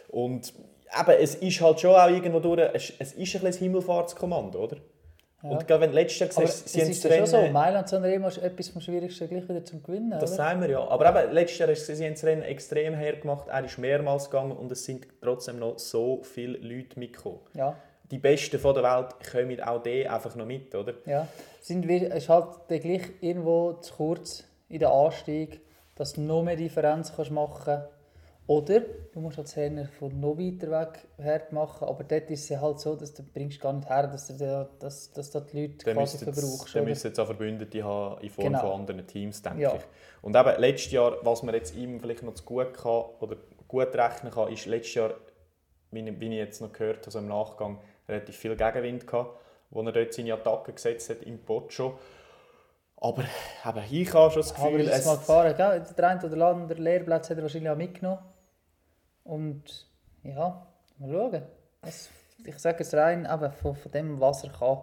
Und 0.09 0.53
eben, 0.99 1.11
es 1.21 1.35
ist 1.35 1.61
halt 1.61 1.79
schon 1.79 1.95
auch 1.95 2.09
irgendwo 2.09 2.39
durch, 2.39 2.59
es, 2.73 2.93
es 2.99 3.13
ist 3.13 3.35
ein 3.35 3.41
bisschen 3.41 3.63
Himmelfahrtskommando, 3.63 4.59
oder? 4.63 4.77
Und 5.43 5.67
gerade 5.67 5.81
wenn 5.81 5.91
du 5.91 5.95
letztes 5.95 6.19
Jahr 6.19 6.27
gesagt 6.29 6.47
es 6.47 6.73
sie 6.73 6.81
ist 6.81 7.03
ja 7.03 7.15
schon 7.15 7.25
so, 7.27 7.37
Rennen- 7.37 7.53
Mailand 7.53 7.87
Sanremo 7.87 8.27
ist 8.27 8.39
etwas 8.39 8.69
vom 8.69 8.81
Schwierigsten 8.81 9.29
gleich 9.29 9.47
wieder 9.47 9.63
zum 9.63 9.83
Gewinnen, 9.83 10.09
Das 10.11 10.31
oder? 10.31 10.35
sagen 10.35 10.61
wir 10.61 10.69
ja. 10.69 10.85
Aber 10.87 11.23
eben, 11.23 11.31
letztes 11.31 11.59
Jahr 11.59 11.69
ist, 11.69 11.85
sie 11.85 12.03
haben 12.03 12.13
das 12.15 12.23
Rennen 12.23 12.41
extrem 12.41 12.95
hergemacht. 12.95 13.47
Er 13.47 13.63
ist 13.63 13.77
mehrmals 13.77 14.25
gegangen 14.29 14.51
und 14.57 14.71
es 14.71 14.83
sind 14.83 15.07
trotzdem 15.21 15.59
noch 15.59 15.77
so 15.77 16.21
viele 16.23 16.57
Leute 16.57 16.97
mitgekommen. 16.99 17.39
Ja, 17.53 17.77
Die 18.09 18.17
Besten 18.17 18.57
von 18.59 18.73
der 18.73 18.83
Welt 18.83 19.13
kommen 19.31 19.61
auch 19.61 19.81
die 19.83 20.07
einfach 20.09 20.35
noch 20.35 20.45
mit, 20.47 20.73
oder? 20.73 20.95
ja. 21.05 21.27
Sind 21.61 21.87
wir, 21.87 22.09
es 22.11 22.23
ist 22.23 22.29
halt 22.29 22.47
dann 22.69 22.79
gleich 22.79 23.03
irgendwo 23.21 23.73
zu 23.73 23.93
kurz 23.93 24.43
in 24.69 24.79
den 24.79 24.87
Anstieg, 24.87 25.61
dass 25.95 26.13
du 26.13 26.21
noch 26.21 26.41
mehr 26.41 26.55
Differenz 26.55 27.13
kannst 27.15 27.31
machen 27.31 27.61
kannst. 27.65 27.87
Oder 28.47 28.79
du 29.11 29.19
musst 29.19 29.37
als 29.37 29.53
Trainer 29.53 29.87
von 29.99 30.17
noch 30.21 30.37
weiter 30.37 30.71
weg 30.71 31.05
her 31.17 31.41
machen, 31.51 31.85
aber 31.85 32.05
dort 32.05 32.31
ist 32.31 32.49
es 32.49 32.57
halt 32.61 32.79
so, 32.79 32.95
dass 32.95 33.13
du 33.13 33.21
bringst 33.21 33.59
gar 33.59 33.73
nicht 33.73 33.89
her, 33.89 34.07
dass 34.07 34.27
du 34.27 34.33
da, 34.37 34.69
dass, 34.79 35.11
dass 35.11 35.31
da 35.31 35.41
die 35.41 35.61
Leute 35.63 35.83
Dann 35.85 35.97
quasi 35.97 36.17
verbrauchst. 36.17 36.73
dann 36.73 36.85
müssen 36.85 37.07
jetzt 37.07 37.19
auch 37.19 37.25
Verbündete 37.25 37.83
haben 37.83 38.21
in 38.21 38.29
Form 38.29 38.47
Genau. 38.47 38.59
von 38.61 38.71
anderen 38.79 39.05
Teams, 39.05 39.41
denke 39.41 39.61
Ja. 39.63 39.75
ich. 39.75 39.81
Und 40.21 40.33
eben, 40.35 40.61
letztes 40.61 40.93
Jahr, 40.93 41.17
was 41.23 41.43
man 41.43 41.55
jetzt 41.55 41.75
ihm 41.75 41.99
vielleicht 41.99 42.23
noch 42.23 42.35
zu 42.35 42.45
gut 42.45 42.73
kann, 42.73 43.03
oder 43.19 43.35
gut 43.67 43.93
rechnen 43.93 44.31
kann, 44.31 44.49
ist 44.51 44.65
letztes 44.65 44.93
Jahr, 44.95 45.13
wie 45.91 45.99
ich, 46.07 46.19
wie 46.21 46.27
ich 46.29 46.33
jetzt 46.37 46.61
noch 46.61 46.71
gehört 46.71 46.99
habe, 47.01 47.11
so 47.11 47.19
im 47.19 47.27
Nachgang, 47.27 47.79
relativ 48.07 48.37
viel 48.37 48.55
Gegenwind 48.55 49.05
gehabt, 49.05 49.37
wo 49.71 49.81
er 49.81 49.91
dort 49.91 50.13
seine 50.13 50.33
Attacken 50.33 50.73
gesetzt 50.73 51.09
hat 51.09 51.21
im 51.23 51.37
Pocho. 51.43 51.99
Aber 52.95 53.23
eben, 53.23 53.83
ich 53.91 54.13
habe 54.13 54.31
schon 54.31 54.41
das 54.41 54.55
Aber 54.55 54.71
Gefühl, 54.71 54.87
es 54.87 54.99
es, 54.99 55.05
mal 55.05 55.17
gefahren, 55.17 55.53
gell? 55.57 55.83
Der 55.97 56.07
eine 56.07 56.23
oder 56.25 56.45
andere 56.47 56.81
Lehrplatz 56.81 57.29
hat 57.29 57.35
er 57.37 57.43
wahrscheinlich 57.43 57.69
auch 57.69 57.75
mitgenommen. 57.75 58.19
Und 59.27 59.85
ja, 60.23 60.65
mal 60.97 61.11
schauen. 61.11 61.41
Das, 61.81 62.09
ich 62.45 62.57
sage 62.59 62.81
es 62.81 62.93
rein, 62.93 63.27
eben 63.31 63.51
von, 63.51 63.75
von 63.75 63.91
dem, 63.91 64.19
was 64.19 64.43
er 64.43 64.51
kann, 64.51 64.79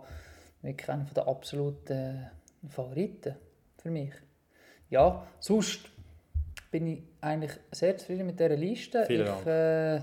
wirklich 0.62 0.88
einer 0.88 1.04
der 1.04 1.26
absoluten 1.26 2.30
Favoriten 2.68 3.37
für 3.78 3.90
mich. 3.90 4.12
Ja, 4.90 5.26
sonst 5.40 5.90
bin 6.70 6.87
ich 6.87 7.02
eigentlich 7.20 7.52
sehr 7.72 7.96
zufrieden 7.96 8.26
mit 8.26 8.38
dieser 8.38 8.57
Liste. 8.57 9.04
Vielen 9.07 9.26
ich, 9.26 9.46
äh, 9.46 10.00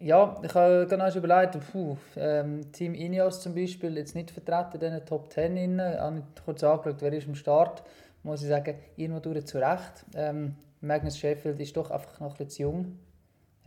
ja, 0.00 0.40
ich 0.42 0.54
habe 0.54 0.86
genau 0.88 1.10
überlegt, 1.10 1.58
puh, 1.72 1.96
ähm, 2.16 2.70
Team 2.70 2.94
Ineos 2.94 3.40
zum 3.40 3.54
Beispiel, 3.54 3.96
jetzt 3.96 4.14
nicht 4.14 4.30
vertreten 4.30 4.84
in 4.84 4.92
den 4.92 5.06
Top 5.06 5.32
10. 5.32 5.56
Ich 5.56 5.80
habe 5.80 6.22
kurz 6.44 6.62
angeschaut, 6.62 7.02
wer 7.02 7.12
ist 7.12 7.26
am 7.26 7.34
Start. 7.34 7.82
Muss 8.22 8.42
ich 8.42 8.48
sagen, 8.48 8.76
irgendwo 8.96 9.20
durch 9.20 9.44
zu 9.46 9.58
Recht. 9.58 10.04
Ähm, 10.14 10.54
Magnus 10.80 11.18
Sheffield 11.18 11.58
ist 11.60 11.76
doch 11.76 11.90
einfach 11.90 12.20
noch 12.20 12.30
ein 12.30 12.36
bisschen 12.36 12.50
zu 12.50 12.62
jung, 12.62 12.98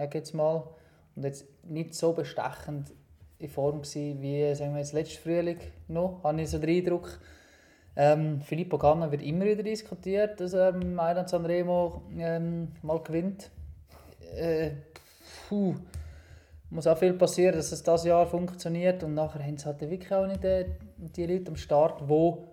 sage 0.01 0.17
jetzt 0.17 0.33
mal. 0.33 0.63
Und 1.15 1.23
jetzt 1.23 1.45
nicht 1.63 1.93
so 1.93 2.13
bestechend 2.13 2.91
in 3.37 3.49
Form 3.49 3.81
gewesen, 3.81 4.21
wie 4.21 4.53
sagen 4.55 4.73
wir 4.73 4.79
jetzt 4.79 4.93
letztes 4.93 5.17
Frühling 5.17 5.57
noch, 5.87 6.23
habe 6.23 6.41
ich 6.41 6.49
so 6.49 6.59
den 6.59 6.69
Eindruck. 6.69 7.19
Ähm, 7.95 8.39
Filippo 8.41 8.77
Ganna 8.77 9.11
wird 9.11 9.21
immer 9.21 9.45
wieder 9.45 9.63
diskutiert, 9.63 10.39
dass 10.39 10.53
er 10.53 10.71
Mailand 10.71 11.27
Sanremo 11.27 12.03
ähm, 12.17 12.69
mal 12.81 13.01
gewinnt. 13.01 13.51
Äh, 14.37 14.71
puh, 15.49 15.75
muss 16.69 16.87
auch 16.87 16.97
viel 16.97 17.13
passieren, 17.13 17.57
dass 17.57 17.73
es 17.73 17.83
das 17.83 18.05
Jahr 18.05 18.25
funktioniert 18.25 19.03
und 19.03 19.13
nachher 19.13 19.43
haben 19.43 19.57
sie 19.57 19.65
halt 19.65 19.81
wirklich 19.81 20.13
auch 20.13 20.25
nicht 20.25 20.43
äh, 20.45 20.69
die 20.97 21.25
Leute 21.25 21.49
am 21.49 21.57
Start, 21.57 22.07
wo 22.07 22.50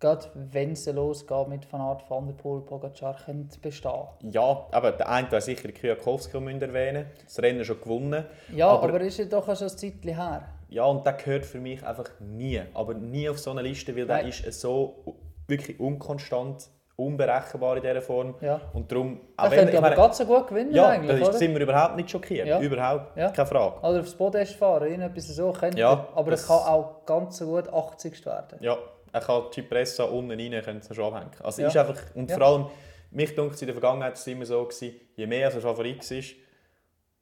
gerade 0.00 0.26
wenn 0.34 0.72
es 0.72 0.86
losgeht 0.86 1.48
mit 1.48 1.72
Van 1.72 1.80
Aert, 1.80 2.08
Van 2.10 2.26
der 2.26 2.34
Poel, 2.34 2.60
Pogacar, 2.62 3.16
können 3.24 3.48
bestehen. 3.62 3.92
ja, 4.30 4.66
aber 4.70 4.92
der 4.92 5.08
eine 5.08 5.30
hat 5.30 5.42
sicher 5.42 5.70
Kwiatkowski 5.72 6.36
erwähnen, 6.36 7.06
das 7.24 7.40
Rennen 7.42 7.64
schon 7.64 7.80
gewonnen. 7.80 8.24
Ja, 8.54 8.68
Aber- 8.68 8.88
aber, 8.88 9.00
ist 9.00 9.18
ja 9.18 9.24
doch 9.24 9.44
schon 9.44 9.68
ein 9.68 9.76
Zeitchen 9.76 10.14
her. 10.14 10.42
Ja, 10.68 10.84
und 10.84 11.06
der 11.06 11.12
gehört 11.14 11.46
für 11.46 11.60
mich 11.60 11.84
einfach 11.86 12.10
nie, 12.20 12.60
aber 12.74 12.94
nie 12.94 13.28
auf 13.28 13.38
so 13.38 13.50
eine 13.52 13.62
Liste, 13.62 13.96
weil 13.96 14.06
der 14.06 14.16
Nein. 14.18 14.28
ist 14.28 14.60
so 14.60 15.16
wirklich 15.46 15.78
unkonstant, 15.78 16.68
unberechenbar 16.96 17.76
in 17.76 17.82
dieser 17.82 18.00
Form. 18.02 18.34
Ja. 18.40 18.60
Und 18.72 18.90
darum, 18.90 19.20
Er 19.36 19.50
könnte 19.50 19.76
aber 19.78 19.90
ganz 19.90 20.18
so 20.18 20.24
gut 20.24 20.48
gewinnen 20.48 20.74
ja, 20.74 20.88
eigentlich, 20.88 21.22
da 21.24 21.32
sind 21.32 21.54
wir 21.54 21.60
überhaupt 21.60 21.94
nicht 21.96 22.10
schockiert, 22.10 22.48
Ja. 22.48 22.58
überhaupt, 22.60 23.16
Ja. 23.16 23.30
keine 23.30 23.46
Frage. 23.46 23.78
Oder 23.80 24.00
aufs 24.00 24.14
Podest 24.14 24.54
fahren, 24.56 24.84
irgendetwas 24.88 25.26
so 25.28 25.52
könnte 25.52 25.78
Ja, 25.78 25.92
er. 25.92 26.08
Aber 26.16 26.30
das- 26.30 26.40
es 26.42 26.48
kann 26.48 26.56
auch 26.58 27.04
ganz 27.04 27.36
so 27.36 27.46
gut 27.46 27.68
80 27.72 28.24
werden. 28.26 28.58
Ja, 28.60 28.76
er 29.12 29.20
kann 29.20 29.44
die 29.50 29.54
Cipressa 29.62 30.04
unten 30.04 30.32
rein, 30.38 30.62
könnte 30.62 30.86
es 30.90 30.94
schon 30.96 31.04
abhängen. 31.12 31.30
Also 31.42 31.62
Ja. 31.62 31.68
ist 31.68 31.76
einfach, 31.76 32.00
und 32.14 32.30
Ja. 32.30 32.36
vor 32.38 32.46
allem, 32.46 32.66
mich 33.10 33.34
denkt 33.34 33.60
in 33.62 33.66
der 33.66 33.74
Vergangenheit 33.74 34.12
war 34.14 34.18
es 34.20 34.26
immer 34.26 34.46
so, 34.46 34.64
gewesen, 34.64 34.94
je 35.16 35.26
mehr 35.26 35.50
er 35.52 35.60
Favorit 35.60 36.10
war, 36.10 36.22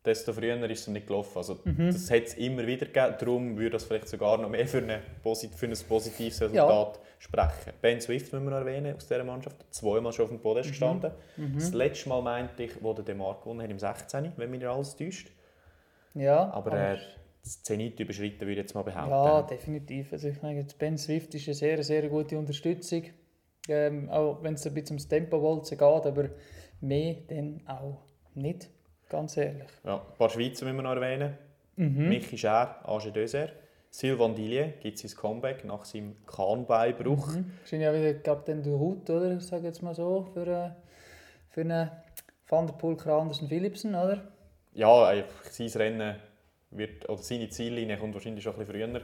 desto 0.05 0.33
früher 0.35 0.63
ist 0.71 0.81
es 0.81 0.87
nicht 0.89 1.07
gelaufen. 1.07 1.39
Also, 1.39 1.59
Mhm. 1.65 1.91
Das 1.93 2.11
hat 2.11 2.25
es 2.25 2.35
immer 2.35 2.67
wieder 2.67 2.87
gegeben, 2.87 3.15
darum 3.19 3.57
würde 3.57 3.71
das 3.71 3.85
vielleicht 3.85 4.09
sogar 4.09 4.37
noch 4.39 4.51
mehr 4.51 4.67
für, 4.67 4.79
eine, 4.79 5.01
für 5.23 5.67
ein 5.67 5.75
positives 5.89 6.41
Resultat 6.43 7.01
sprechen. 7.19 7.73
Ben 7.81 8.01
Swift 8.03 8.31
müssen 8.33 8.45
wir 8.45 8.51
noch 8.51 8.59
erwähnen 8.59 8.95
aus 8.97 9.07
dieser 9.07 9.25
Mannschaft, 9.25 9.57
zweimal 9.71 10.13
schon 10.13 10.25
auf 10.25 10.31
dem 10.31 10.37
Mhm. 10.39 10.43
Podest 10.43 10.69
gestanden. 10.71 11.11
Das 11.55 11.73
letzte 11.73 12.09
Mal 12.11 12.21
meinte 12.21 12.65
ich, 12.65 12.83
wo 12.83 12.93
der 12.93 13.05
Demar 13.05 13.39
gewonnen 13.41 13.63
hat, 13.63 13.71
im 13.71 13.79
16., 13.79 14.33
wenn 14.37 14.51
mich 14.51 14.61
nicht 14.61 14.69
alles 14.69 14.95
täuscht. 14.95 15.31
Ja, 16.15 16.51
Aber 16.53 16.73
äh, 16.73 16.97
das 16.97 17.01
Zenit 17.45 18.01
überschritten 18.01 18.41
würde 18.41 18.53
ich 18.53 18.59
jetzt 18.59 18.75
mal 18.75 18.83
behaupten. 18.83 19.11
Ja, 19.11 19.43
definitiv. 19.43 20.13
Also 20.13 20.29
ich 20.29 20.41
meine, 20.41 20.67
Ben 20.79 20.97
Swift 20.97 21.35
ist 21.35 21.47
eine 21.47 21.55
sehr, 21.55 21.83
sehr 21.83 22.09
gute 22.09 22.39
Unterstützung. 22.39 23.05
Ähm, 23.69 24.11
auch 24.11 24.43
wenn 24.43 24.55
es 24.55 24.67
ein 24.67 24.75
bisschen 24.75 24.95
ums 24.95 25.09
Tempo-Walzen 25.09 25.79
geht, 25.79 26.07
aber 26.07 26.31
mehr 26.81 27.17
dann 27.29 27.63
auch 27.67 28.03
nicht, 28.35 28.69
ganz 29.09 29.37
ehrlich. 29.37 29.69
Ja, 29.85 29.97
ein 29.97 30.19
paar 30.19 30.31
Schweizer 30.31 30.65
müssen 30.65 30.77
wir 30.77 30.83
noch 30.83 30.95
erwähnen. 30.95 31.39
Mhm. 31.77 32.09
Michi 32.09 32.37
Schär, 32.39 32.81
Age 32.85 33.13
Döser. 33.13 33.49
Sylvain 33.91 34.35
Dillier 34.35 34.75
gibt 34.81 34.99
sein 34.99 35.11
Comeback 35.17 35.65
nach 35.65 35.85
seinem 35.85 36.17
Kahnbeinbruch. 36.27 37.29
Mhm. 37.29 37.53
Wahrscheinlich 37.61 37.89
auch 37.89 37.95
wieder 37.95 38.15
Captain 38.15 38.63
du 38.63 38.75
Route, 38.75 39.13
oder? 39.13 39.37
Ich 39.37 39.45
sage 39.45 39.67
jetzt 39.67 39.83
mal 39.83 39.95
so, 39.95 40.27
für, 40.35 40.47
äh, 40.47 40.71
für 41.49 41.61
einen 41.61 41.91
Van 42.49 42.67
der 42.67 42.75
Poel, 42.75 42.97
Andersen, 43.09 43.49
Philipsen, 43.49 43.95
oder? 43.95 44.33
Ja, 44.75 45.15
sein 45.51 45.69
Rennen 45.69 46.17
wird, 46.77 47.09
oder 47.09 47.23
seine 47.23 47.49
Ziellinie 47.49 47.97
kommt 47.97 48.15
wahrscheinlich 48.15 48.45
schon 48.45 48.55
ein 48.55 48.67
bisschen 48.67 48.91
früher 48.93 49.03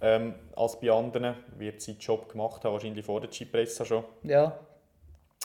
ähm, 0.00 0.34
als 0.56 0.78
bei 0.80 0.90
anderen. 0.90 1.34
Wird 1.56 1.80
seinen 1.80 1.98
Job 1.98 2.28
gemacht 2.28 2.64
haben, 2.64 2.72
wahrscheinlich 2.72 3.04
vor 3.04 3.20
der 3.20 3.30
Cipressa 3.30 3.84
schon. 3.84 4.04
Ja, 4.22 4.58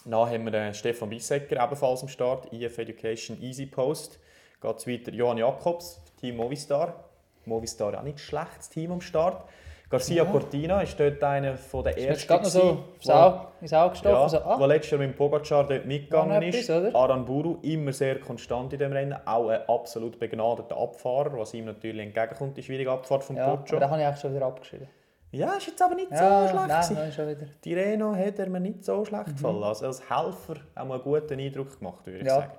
Dann 0.06 0.30
haben 0.30 0.44
wir 0.46 0.52
den 0.52 0.74
Stefan 0.74 1.10
Bissecker 1.10 1.64
ebenfalls 1.64 2.02
am 2.02 2.08
Start, 2.08 2.52
IF 2.54 2.78
Education 2.78 3.42
Easy 3.42 3.66
Post. 3.66 4.20
Geht 4.62 4.78
es 4.78 4.88
weiter 4.88 5.12
Johann 5.14 5.38
Jakobs, 5.38 6.02
Team 6.20 6.38
Movistar. 6.38 7.06
Movistar 7.46 7.98
auch 7.98 8.04
nicht 8.04 8.20
schlechtes 8.20 8.70
Team 8.70 8.92
am 8.92 9.02
Start. 9.02 9.48
Garcia 9.90 10.24
Ja. 10.24 10.30
Cortina 10.30 10.82
ist 10.82 11.00
dort 11.00 11.24
einer 11.24 11.58
von 11.58 11.84
der 11.84 11.98
ersten. 11.98 12.28
gerade 12.28 12.44
noch 12.44 12.50
so 12.52 12.84
wo- 13.04 13.12
Auge, 13.12 13.48
ins 13.62 13.74
Auge 13.74 13.90
gestochen. 13.92 14.14
Ja, 14.16 14.30
so, 14.30 14.38
ah, 14.40 14.66
letztes 14.68 14.92
Jahr 14.92 15.00
mit 15.00 15.10
dem 15.10 15.16
Pogacar 15.16 15.66
dort 15.66 15.86
mitgegangen 15.86 16.44
ist. 16.44 16.70
etwas, 16.70 16.84
oder? 16.94 16.96
Aranburu 16.96 17.58
immer 17.64 17.92
sehr 17.92 18.20
konstant 18.20 18.72
in 18.74 18.80
dem 18.80 18.92
Rennen. 18.92 19.18
Auch 19.26 19.50
ein 19.50 19.62
absolut 19.68 20.20
begnadeter 20.20 20.78
Abfahrer, 20.78 21.36
was 21.40 21.54
ihm 21.56 21.66
natürlich 21.66 22.06
entgegenkommt, 22.06 22.56
die 22.58 22.62
schwierige 22.62 22.92
Abfahrt 22.92 23.24
vom 23.24 23.36
ja, 23.36 23.46
aber 23.48 23.58
Poggio. 23.58 23.80
den 23.80 23.90
habe 23.90 24.00
ich 24.02 24.08
eigentlich 24.08 24.22
schon 24.22 24.36
wieder 24.36 24.46
abgeschrieben. 24.46 24.88
Ja, 25.32 25.54
ist 25.54 25.68
jetzt 25.68 25.82
aber 25.82 25.96
nicht 25.96 26.12
Ja, 26.12 26.48
so 26.48 26.50
schlecht. 26.50 26.68
nein, 26.68 26.86
nein, 26.94 27.12
schon 27.12 27.28
wieder. 27.28 27.48
Die 27.64 27.74
Reno 27.74 28.16
hat 28.16 28.38
er 28.40 28.50
mir 28.50 28.60
nicht 28.60 28.84
so 28.86 29.04
schlecht 29.06 29.28
Mhm. 29.28 29.32
gefallen. 29.36 29.64
Also 29.64 29.86
als 29.88 30.02
Helfer 30.10 30.56
auch 30.76 30.86
mal 30.86 30.96
einen 30.96 31.04
guten 31.04 31.40
Eindruck 31.40 31.80
gemacht, 31.80 32.06
würde 32.06 32.20
ich 32.20 32.26
Ja. 32.28 32.36
sagen. 32.36 32.52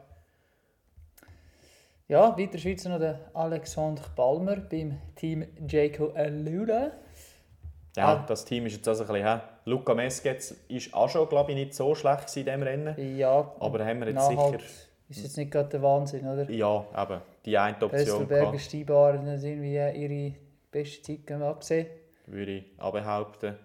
Ja, 2.09 2.37
weiter 2.37 2.59
Schweizer 2.59 2.89
noch 2.89 2.99
der 2.99 3.21
Alexander 3.35 4.03
Balmer 4.17 4.57
beim 4.57 4.99
Team 5.15 5.47
Jaco 5.69 6.09
Alula. 6.15 6.91
Ja, 7.97 8.07
Ah. 8.15 8.25
das 8.27 8.45
Team 8.45 8.67
ist 8.67 8.75
jetzt 8.77 8.89
also 8.89 9.03
ein 9.05 9.09
bisschen... 9.13 9.27
hä? 9.27 9.41
Luca 9.65 9.95
Mesketz 9.95 10.55
ist 10.69 10.95
auch 10.95 11.09
schon, 11.09 11.29
glaube 11.29 11.51
ich, 11.53 11.57
nicht 11.57 11.75
so 11.75 11.95
schlecht 11.95 12.35
in 12.37 12.45
diesem 12.45 12.63
Rennen. 12.63 13.17
Ja, 13.19 13.53
Aber 13.59 13.85
haben 13.85 14.01
wir 14.01 14.09
jetzt 14.09 14.27
sicher... 14.29 14.59
ist 15.09 15.23
jetzt 15.23 15.37
nicht 15.37 15.51
gerade 15.51 15.69
der 15.69 15.83
Wahnsinn, 15.83 16.27
oder? 16.27 16.49
Ja, 16.51 16.85
eben, 16.97 17.21
die 17.45 17.59
eine 17.59 17.75
Option 17.75 17.91
Pöstelberger, 17.91 18.45
gehabt, 18.53 18.61
Steibar 18.61 19.13
haben 19.19 19.27
irgendwie 19.27 19.75
ihre 19.75 20.35
beste 20.71 21.03
Zeit 21.03 21.27
gemacht 21.27 21.61
gesehen. 21.61 21.87
würde 22.27 22.53
ich 22.59 22.65
auch 22.79 22.93
behaupten. 22.93 23.57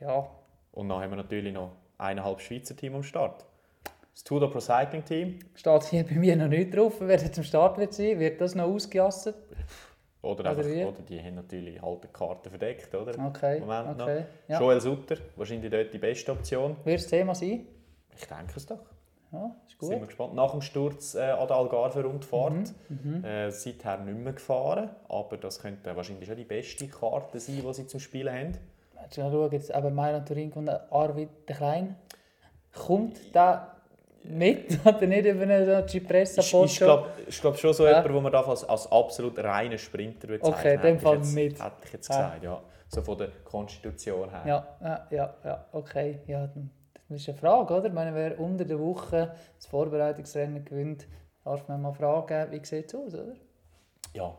Ja, 0.00 0.26
Und 0.72 0.88
dann 0.88 1.00
haben 1.02 1.10
wir 1.10 1.16
natürlich 1.16 1.52
noch 1.52 1.72
eineinhalb 1.98 2.40
Schweizer 2.40 2.76
Team 2.76 2.94
am 2.94 3.02
Start. 3.02 3.44
Das 4.14 4.22
Tudor 4.24 4.50
Pro 4.50 4.60
Cycling 4.60 5.04
Team 5.04 5.38
steht 5.54 5.82
hier 5.84 6.04
bei 6.04 6.14
mir 6.14 6.36
noch 6.36 6.48
nicht 6.48 6.74
drauf, 6.74 6.94
wer 7.00 7.18
jetzt 7.18 7.36
am 7.36 7.44
Start 7.44 7.76
wird 7.78 7.92
sein. 7.92 8.18
Wird 8.20 8.40
das 8.40 8.54
noch 8.54 8.64
ausgejasset? 8.64 9.34
Oder, 10.26 10.40
Oder 10.40 10.50
einfach, 10.50 10.88
oder 10.88 11.02
die 11.08 11.20
haben 11.22 11.34
natürlich 11.36 11.82
alte 11.82 12.08
Karten 12.08 12.50
verdeckt, 12.50 12.94
oder? 12.94 13.12
Okay, 13.26 13.60
Moment 13.60 13.96
noch. 13.98 14.06
okay. 14.06 14.24
Ja. 14.48 14.60
Joel 14.60 14.80
Sutter, 14.80 15.16
wahrscheinlich 15.36 15.70
dort 15.70 15.92
die 15.92 15.98
beste 15.98 16.32
Option. 16.32 16.76
Wird 16.84 17.00
das 17.00 17.06
Thema 17.06 17.34
sein? 17.34 17.66
Ich 18.16 18.26
denke 18.26 18.52
es 18.56 18.66
doch. 18.66 18.78
Ja, 19.32 19.54
ist 19.66 19.78
Sind 19.80 19.90
wir 19.90 19.98
gut. 19.98 20.06
gespannt. 20.08 20.34
Nach 20.34 20.52
dem 20.52 20.60
Sturz 20.62 21.14
äh, 21.16 21.20
an 21.22 21.48
der 21.48 21.56
Algarve-Rundfahrt 21.56 22.72
Mhm, 22.88 23.24
äh, 23.24 23.50
seither 23.50 23.98
nicht 23.98 24.16
mehr 24.18 24.32
gefahren. 24.32 24.90
Aber 25.08 25.36
das 25.36 25.60
könnte 25.60 25.94
wahrscheinlich 25.96 26.26
schon 26.28 26.36
die 26.36 26.44
beste 26.44 26.86
Karte 26.88 27.40
sein, 27.40 27.62
die 27.66 27.74
sie 27.74 27.86
zum 27.86 28.00
Spielen 28.00 28.32
haben. 28.34 28.52
Jetzt 29.02 29.16
schauen, 29.16 29.52
jetzt 29.52 29.74
eben 29.74 29.94
Mailand 29.94 30.26
Turin 30.28 30.50
kommt 30.50 30.70
Arvid 30.90 31.28
der 31.48 31.56
Klein. 31.56 31.96
Kommt 32.72 33.34
der 33.34 33.75
mit 34.30 34.78
oder 34.86 35.06
nicht 35.06 35.26
über 35.26 35.42
einen 35.42 35.64
so 35.64 35.86
Cipressa 35.88 36.40
Ich, 36.40 36.52
ich 36.72 36.78
glaube 36.78 37.08
glaub 37.40 37.56
schon 37.58 37.72
so 37.72 37.84
Ja. 37.84 37.90
jemand, 37.98 38.06
den 38.14 38.22
man 38.22 38.32
darf 38.32 38.48
als, 38.48 38.64
als 38.64 38.90
absolut 38.90 39.38
reinen 39.38 39.78
Sprinter 39.78 40.28
bezeichnen 40.28 40.54
Okay, 40.58 40.74
in 40.74 40.80
dem 40.82 40.98
Fall 41.00 41.16
jetzt, 41.16 41.34
mit. 41.34 41.62
Hätte 41.62 41.72
ich 41.84 41.92
jetzt 41.92 42.08
Ja. 42.08 42.16
gesagt, 42.28 42.42
ja. 42.44 42.62
So 42.88 43.02
von 43.02 43.18
der 43.18 43.28
Konstitution 43.44 44.30
her. 44.30 44.42
Ja, 44.46 44.76
ja, 44.80 45.06
ja, 45.10 45.34
ja, 45.44 45.66
okay. 45.72 46.20
Ja, 46.26 46.46
das 47.08 47.20
ist 47.20 47.28
eine 47.28 47.38
Frage, 47.38 47.74
oder? 47.74 47.86
Ich 47.86 47.92
meine, 47.92 48.14
wer 48.14 48.38
unter 48.38 48.64
der 48.64 48.78
Woche 48.78 49.34
das 49.56 49.66
Vorbereitungsrennen 49.66 50.64
gewinnt, 50.64 51.06
darf 51.44 51.66
man 51.68 51.82
mal 51.82 51.92
fragen, 51.92 52.50
wie 52.52 52.64
sieht 52.64 52.86
es 52.88 52.94
aus, 52.94 53.14
oder? 53.14 53.34
ja. 54.14 54.36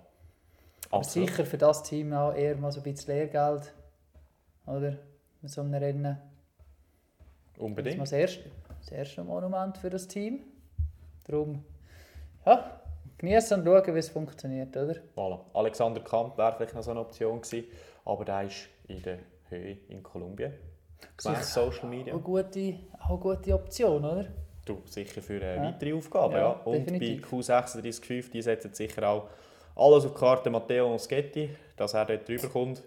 Aber 0.90 1.00
Absolut. 1.00 1.28
sicher 1.30 1.46
für 1.46 1.58
das 1.58 1.84
Team 1.84 2.14
auch 2.14 2.34
eher 2.34 2.56
mal 2.56 2.72
so 2.72 2.80
ein 2.80 2.84
bisschen 2.84 3.14
Lehrgeld, 3.14 3.74
oder? 4.66 4.94
Mit 5.42 5.52
so 5.52 5.60
einem 5.60 5.74
Rennen. 5.74 6.04
Das 6.04 6.14
ist 7.56 7.60
mal 7.60 7.66
Unbedingt. 7.66 8.02
das 8.02 8.12
erste, 8.14 8.46
das 8.90 8.98
erste 8.98 9.24
Monument 9.24 9.78
für 9.78 9.90
das 9.90 10.08
Team. 10.08 10.40
Darum, 11.26 11.64
ja, 12.46 12.80
genießen 13.18 13.60
und 13.60 13.66
schauen, 13.66 13.96
wie 13.96 14.00
es 14.00 14.10
funktioniert, 14.10 14.76
oder? 14.78 14.96
Voilà. 15.16 15.40
Alexander 15.54 16.02
Kamp 16.02 16.38
wäre 16.38 16.54
vielleicht 16.56 16.74
noch 16.76 16.84
so 16.84 16.92
eine 16.92 17.02
Option 17.02 17.42
gewesen, 17.42 17.66
aber 18.06 18.24
der 18.26 18.44
ist 18.44 18.70
in 18.88 19.02
der 19.02 19.20
Höhe 19.50 19.78
in 19.90 20.02
Kolumbien. 20.04 20.54
Gemäss 21.18 21.54
Social 21.54 21.90
Media. 21.90 22.14
Auch 22.14 22.18
eine 22.18 22.24
gute, 22.44 22.76
auch 23.00 23.10
eine 23.10 23.18
gute 23.20 23.54
Option, 23.54 24.04
oder? 24.06 24.26
Du, 24.66 24.82
sicher 24.86 25.22
für 25.22 25.36
eine 25.42 25.56
Ja. 25.56 25.64
weitere 25.64 25.94
Aufgabe. 25.94 26.34
Ja, 26.36 26.40
Ja, 26.40 26.50
Und 26.64 26.74
definitiv. 26.74 27.22
bei 27.22 27.28
Q36.5 27.38 28.32
die 28.32 28.42
setzen 28.42 28.74
sicher 28.74 29.08
auch 29.08 29.30
alles 29.76 30.06
auf 30.06 30.14
die 30.14 30.20
Karte 30.20 30.50
Matteo 30.50 30.90
Moschetti, 30.90 31.50
dass 31.76 31.94
er 31.94 32.06
dort 32.06 32.28
drüber 32.28 32.48
kommt. 32.50 32.84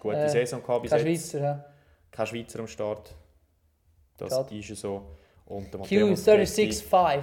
Gute 0.00 0.16
Äh, 0.16 0.28
Saison 0.28 0.62
gehabt 0.62 0.82
bis 0.82 0.90
Kein 0.92 1.06
jetzt. 1.06 1.30
Schweizer, 1.32 1.40
ja. 1.44 1.64
Kein 2.12 2.26
Schweizer 2.26 2.60
am 2.60 2.66
Start. 2.68 3.14
Das 4.16 4.30
Schade. 4.30 4.56
ist 4.58 4.68
ja 4.68 4.74
so. 4.74 5.02
Und 5.46 5.72
der 5.72 5.80
Matteo 5.80 6.06
Moschetti- 6.08 6.68
Q365, 6.68 7.22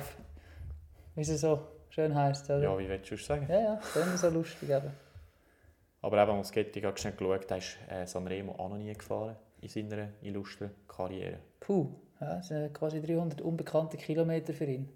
wie 1.15 1.21
es 1.21 1.41
so 1.41 1.59
schön 1.89 2.13
heisst, 2.15 2.45
oder? 2.49 2.61
Ja, 2.63 2.77
wie 2.79 2.87
willst 2.87 3.09
du 3.11 3.15
es 3.15 3.25
sagen? 3.25 3.45
Ja, 3.49 3.59
ja, 3.59 3.75
das 3.93 4.07
ist 4.07 4.21
so 4.21 4.29
lustig 4.29 4.69
eben. 4.69 4.91
Aber 6.01 6.21
eben 6.21 6.35
Moschetti, 6.37 6.79
ich 6.79 6.85
habe 6.85 6.97
schnell 6.97 7.13
geschaut, 7.13 7.49
der 7.49 7.57
ist 7.57 7.77
äh, 7.89 8.05
Sanremo 8.05 8.53
auch 8.53 8.69
noch 8.69 8.77
nie 8.77 8.93
gefahren 8.93 9.35
in 9.61 9.69
seiner 9.69 10.09
illustren 10.21 10.71
Karriere. 10.87 11.39
Puh, 11.59 11.89
ja, 12.19 12.35
das 12.35 12.47
sind 12.49 12.73
quasi 12.73 13.01
300 13.01 13.41
unbekannte 13.41 13.97
Kilometer 13.97 14.53
für 14.53 14.65
ihn. 14.65 14.89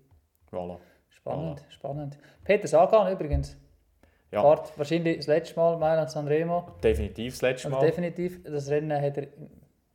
Voilà. 0.52 0.78
Spannend, 1.10 1.66
spannend. 1.70 2.18
Peter 2.44 2.68
Sagan 2.68 3.12
übrigens. 3.12 3.58
Ja. 4.32 4.42
Fahrt 4.42 4.78
wahrscheinlich 4.78 5.18
das 5.18 5.28
letzte 5.28 5.56
Mal 5.56 5.78
Mailand 5.78 6.10
Sanremo. 6.12 6.72
Definitiv 6.84 7.34
das 7.34 7.42
letzte 7.42 7.68
Also 7.70 7.78
Mal. 7.80 7.86
definitiv, 7.86 8.44
das 8.44 8.70
Rennen 8.70 9.02
hat 9.02 9.18
er 9.18 9.28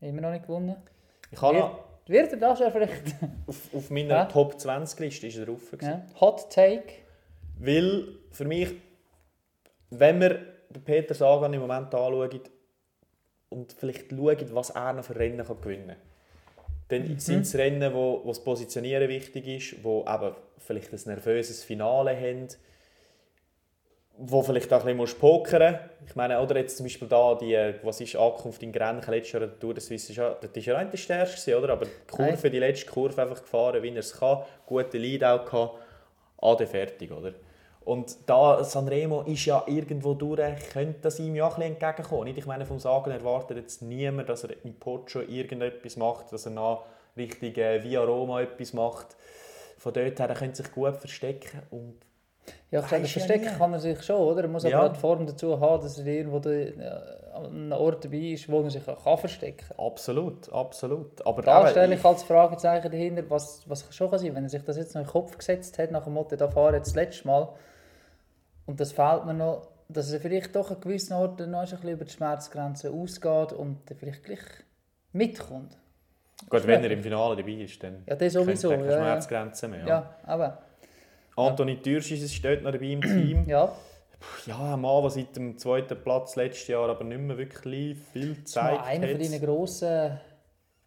immer 0.00 0.22
noch 0.22 0.30
nicht 0.30 0.46
gewonnen. 0.46 0.76
Ich 1.30 1.40
habe 1.40 1.58
noch, 1.58 1.78
wird 2.06 2.32
er 2.32 2.38
das 2.38 2.58
schon 2.58 2.72
vielleicht? 2.72 3.14
auf, 3.46 3.74
auf 3.74 3.90
meiner 3.90 4.08
Ja. 4.08 4.24
Top 4.26 4.58
20 4.58 4.98
Liste 5.00 5.26
ist 5.26 5.38
er 5.38 5.46
drauf. 5.46 5.60
Ja. 5.80 6.04
Hot 6.20 6.50
Take. 6.50 6.94
Weil 7.58 8.08
für 8.30 8.44
mich, 8.44 8.70
wenn 9.90 10.20
wir 10.20 10.40
den 10.70 10.82
Peter 10.84 11.14
Sagan 11.14 11.52
im 11.52 11.60
Moment 11.60 11.94
anschauen 11.94 12.40
und 13.50 13.72
vielleicht 13.72 14.10
schauen, 14.10 14.54
was 14.54 14.70
er 14.70 14.92
noch 14.94 15.04
für 15.04 15.16
Rennen 15.16 15.46
kann 15.46 15.60
gewinnen 15.60 15.88
kann, 15.88 15.96
dann 16.88 17.18
sind 17.18 17.42
es 17.42 17.54
Rennen, 17.54 17.94
wo, 17.94 18.20
wo 18.24 18.28
das 18.28 18.42
Positionieren 18.42 19.08
wichtig 19.08 19.46
ist, 19.46 19.84
wo 19.84 20.04
eben 20.06 20.34
vielleicht 20.58 20.92
ein 20.92 21.00
nervöses 21.06 21.64
Finale 21.64 22.16
haben, 22.16 22.48
wo 24.24 24.42
vielleicht 24.42 24.72
auch 24.72 24.80
ein 24.80 24.84
bisschen 24.84 24.96
musst 24.96 25.18
pokern 25.18 25.78
Ich 26.06 26.14
meine, 26.14 26.40
oder 26.40 26.56
jetzt 26.56 26.76
zum 26.76 26.84
Beispiel 26.84 27.08
da, 27.08 27.34
die, 27.34 27.74
was 27.82 28.00
ist 28.00 28.14
Ankunft 28.14 28.62
in 28.62 28.72
Grenchen 28.72 29.12
letztes 29.12 29.32
Jahr, 29.32 29.40
der 29.40 29.58
Tour 29.58 29.74
de 29.74 29.82
Suisse, 29.82 30.14
das 30.40 30.50
ist 30.54 30.66
ja 30.66 30.76
auch 30.76 30.80
nicht 30.80 30.92
der 30.92 30.98
stärkste, 30.98 31.58
oder? 31.58 31.72
aber 31.72 31.86
die 31.86 31.90
Kurve, 32.08 32.50
die 32.50 32.58
letzte 32.58 32.86
Kurve 32.86 33.20
einfach 33.20 33.42
gefahren, 33.42 33.82
wie 33.82 33.88
er 33.88 33.96
es 33.96 34.16
kann, 34.18 34.42
gute 34.66 34.98
Leadout 34.98 35.44
gehabt, 35.50 35.78
ade 36.40 36.66
fertig, 36.66 37.10
oder? 37.10 37.32
Und 37.84 38.16
da 38.26 38.62
Sanremo 38.62 39.22
ist 39.22 39.44
ja 39.44 39.64
irgendwo 39.66 40.14
durch, 40.14 40.38
könnte 40.72 41.00
das 41.02 41.18
ihm 41.18 41.34
ja 41.34 41.46
auch 41.48 41.58
ein 41.58 41.72
bisschen 41.72 41.88
entgegenkommen. 41.88 42.24
Nicht? 42.24 42.38
Ich 42.38 42.46
meine, 42.46 42.64
vom 42.64 42.78
Sagen 42.78 43.10
erwartet 43.10 43.56
jetzt 43.56 43.82
niemand, 43.82 44.28
dass 44.28 44.44
er 44.44 44.64
in 44.64 44.78
Poggio 44.78 45.22
irgendetwas 45.22 45.96
macht, 45.96 46.32
dass 46.32 46.46
er 46.46 46.52
nach 46.52 46.82
Richtung 47.16 47.54
äh, 47.56 47.82
Via 47.82 48.04
Roma 48.04 48.40
etwas 48.40 48.72
macht. 48.72 49.16
Von 49.78 49.92
dort 49.92 50.20
her, 50.20 50.28
er 50.28 50.34
könnte 50.36 50.62
sich 50.62 50.70
gut 50.70 50.96
verstecken 50.96 51.62
und 51.70 51.96
Ja, 52.70 52.80
ich 52.80 52.90
ja 52.90 52.98
verstecken 53.04 53.44
nie. 53.52 53.58
kann 53.58 53.72
er 53.74 53.78
sich 53.80 54.02
schon, 54.02 54.16
oder? 54.16 54.42
Er 54.42 54.48
muss 54.48 54.64
Ja. 54.64 54.78
aber 54.78 54.88
auch 54.88 54.92
die 54.94 55.00
Form 55.00 55.26
dazu 55.26 55.60
haben, 55.60 55.82
dass 55.82 55.98
er 55.98 56.06
irgendwo 56.06 56.38
da, 56.38 56.50
äh, 56.50 56.72
an 57.34 57.46
einem 57.46 57.72
Ort 57.72 58.04
dabei 58.04 58.16
ist, 58.16 58.48
wo 58.50 58.62
er 58.62 58.70
sich 58.70 58.86
auch 58.88 59.04
kann 59.04 59.18
verstecken 59.18 59.66
kann. 59.68 59.86
absolut, 59.86 60.52
absolut. 60.52 61.24
Aber 61.26 61.42
Da 61.42 61.66
stelle 61.68 61.94
ich 61.94 62.04
als 62.04 62.22
Fragezeichen 62.24 62.90
dahinter, 62.90 63.24
was, 63.28 63.62
was 63.68 63.94
schon 63.94 64.10
kann 64.10 64.18
sein 64.18 64.34
wenn 64.34 64.44
er 64.44 64.48
sich 64.50 64.62
das 64.64 64.76
jetzt 64.76 64.94
noch 64.94 65.02
in 65.02 65.06
den 65.06 65.12
Kopf 65.12 65.36
gesetzt 65.38 65.78
hat, 65.78 65.90
nach 65.90 66.04
dem 66.04 66.14
Motto, 66.14 66.34
da 66.36 66.48
fahre 66.48 66.76
jetzt 66.76 66.88
das 66.88 66.94
letzte 66.96 67.26
Mal. 67.28 67.48
Und 68.66 68.80
das 68.80 68.92
fehlt 68.92 69.24
mir 69.26 69.34
noch, 69.34 69.68
dass 69.88 70.10
er 70.12 70.20
vielleicht 70.20 70.54
doch 70.56 70.70
an 70.70 70.80
gewissen 70.80 71.12
Orten 71.14 71.50
noch 71.50 71.60
ein 71.60 71.68
bisschen 71.68 71.88
über 71.90 72.04
die 72.04 72.10
Schmerzgrenze 72.12 72.90
ausgeht 72.90 73.52
und 73.52 73.78
dann 73.90 73.98
vielleicht 73.98 74.24
gleich 74.24 74.40
mitkommt. 75.12 75.76
Gut, 76.48 76.66
wenn 76.66 76.82
er 76.82 76.90
im 76.90 77.02
Finale 77.02 77.36
dabei 77.36 77.52
ist, 77.52 77.82
dann 77.82 78.02
Ja, 78.06 78.16
das 78.16 78.32
sowieso. 78.32 78.70
er 78.70 78.76
keine 78.78 78.88
Ja, 78.90 78.96
ja. 78.96 79.02
Schmerzgrenzen 79.04 79.70
mehr. 79.70 79.80
Ja. 79.80 79.86
ja, 79.86 80.14
aber 80.24 80.58
Anthony 81.36 81.80
Türschis 81.80 82.22
ist 82.22 82.44
dort 82.44 82.62
noch 82.62 82.72
dabei 82.72 82.86
im 82.86 83.00
Team. 83.00 83.44
ja, 83.48 83.72
Ja, 84.46 84.74
ein 84.74 84.80
Mann, 84.80 85.02
der 85.02 85.10
seit 85.10 85.34
dem 85.36 85.58
zweiten 85.58 86.00
Platz 86.02 86.36
letztes 86.36 86.68
Jahr 86.68 86.88
aber 86.88 87.04
nicht 87.04 87.20
mehr 87.20 87.36
wirklich 87.38 87.98
viel 88.12 88.44
Zeit 88.44 88.80
einer 88.84 89.06
von 89.08 89.14
hat. 89.16 89.22
deinen 89.32 89.40
grossen... 89.40 90.20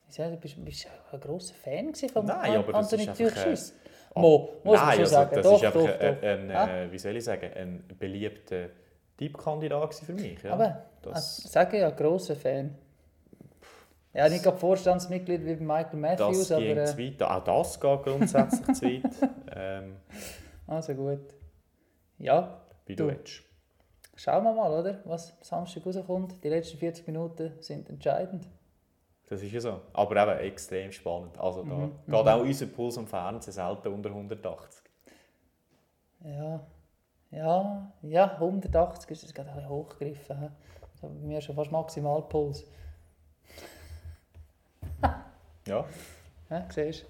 Ich, 0.08 0.40
bist, 0.40 0.64
bist 0.64 0.86
du 0.86 1.16
ein 1.16 1.20
grosser 1.20 1.54
Fan 1.56 1.94
von 1.94 2.26
Nein, 2.26 2.56
aber 2.58 2.72
das 2.72 2.94
Anthony 2.94 3.12
Türkis? 3.14 3.74
Ah, 4.14 4.22
Mo, 4.22 4.50
muss 4.64 4.80
Nein, 4.80 5.00
also, 5.00 5.06
sagen. 5.06 5.36
das 5.36 5.44
doch, 5.44 5.56
ist 5.58 5.66
einfach 5.66 5.80
doch, 5.82 6.00
ein, 6.00 6.16
doch. 6.16 6.24
ein, 6.24 6.50
Ja. 6.50 6.78
äh, 6.84 6.92
wie 6.92 6.98
soll 7.00 7.18
ich 7.18 7.24
sagen, 7.26 7.52
ein 7.54 7.84
beliebter 8.00 8.70
Tippkandidat 9.18 9.82
gewesen 9.90 10.06
für 10.06 10.14
mich. 10.14 10.42
Ja. 10.42 10.54
Aber 10.54 10.86
das, 11.02 11.40
ich 11.44 11.52
sage 11.52 11.80
ja, 11.80 11.90
grosser 11.90 12.36
Fan. 12.38 12.76
Ja, 14.16 14.30
nicht 14.30 14.44
gerade 14.44 14.58
Vorstandsmitglied 14.58 15.46
wie 15.46 15.56
Michael 15.58 16.00
Matthews, 16.00 16.48
das 16.48 16.52
aber 16.54 16.62
ging 16.62 16.78
äh, 16.78 16.86
zu 16.86 16.98
weit. 16.98 17.24
Auch 17.24 17.44
das 17.44 17.80
geht 17.80 18.04
grundsätzlich 18.04 18.78
zu 18.78 18.86
weit. 18.86 19.04
Ähm, 19.56 19.96
also 20.68 20.94
gut. 20.96 21.34
Ja, 22.18 22.62
wie 22.86 22.96
Du. 22.96 23.08
du 23.08 23.10
willst. 23.12 23.44
schauen 24.16 24.44
wir 24.46 24.54
mal, 24.54 24.72
oder? 24.72 25.00
Was 25.04 25.38
Samstag 25.42 25.86
rauskommt. 25.86 26.42
Die 26.44 26.48
letzten 26.50 26.78
40 26.78 27.06
Minuten 27.08 27.52
sind 27.60 27.90
entscheidend. 27.90 28.48
Das 29.28 29.42
ist 29.42 29.52
ja 29.52 29.60
so. 29.60 29.82
Aber 29.92 30.16
eben 30.22 30.40
extrem 30.48 30.92
spannend. 30.92 31.38
Also 31.38 31.64
da 31.64 31.74
Mhm, 31.74 31.92
geht 32.06 32.16
auch 32.16 32.42
unser 32.42 32.68
Puls 32.68 32.98
am 32.98 33.08
Fernsehen 33.08 33.54
selten 33.54 33.88
unter 33.90 34.10
180. 34.10 34.82
Ja, 36.24 36.66
ja, 37.32 37.92
ja, 38.02 38.32
180 38.40 39.12
ist 39.12 39.24
jetzt 39.24 39.36
gerade 39.36 39.50
ein 39.50 39.56
bisschen 39.56 39.70
hochgegriffen. 39.70 40.40
hä? 40.40 40.50
So, 41.02 41.08
bei 41.10 41.14
mir 41.28 41.42
schon 41.42 41.56
fast 41.56 41.72
Maximalpuls. 41.72 42.66
Ja, 45.68 45.86
Ja, 46.50 46.66
siehst 46.70 47.04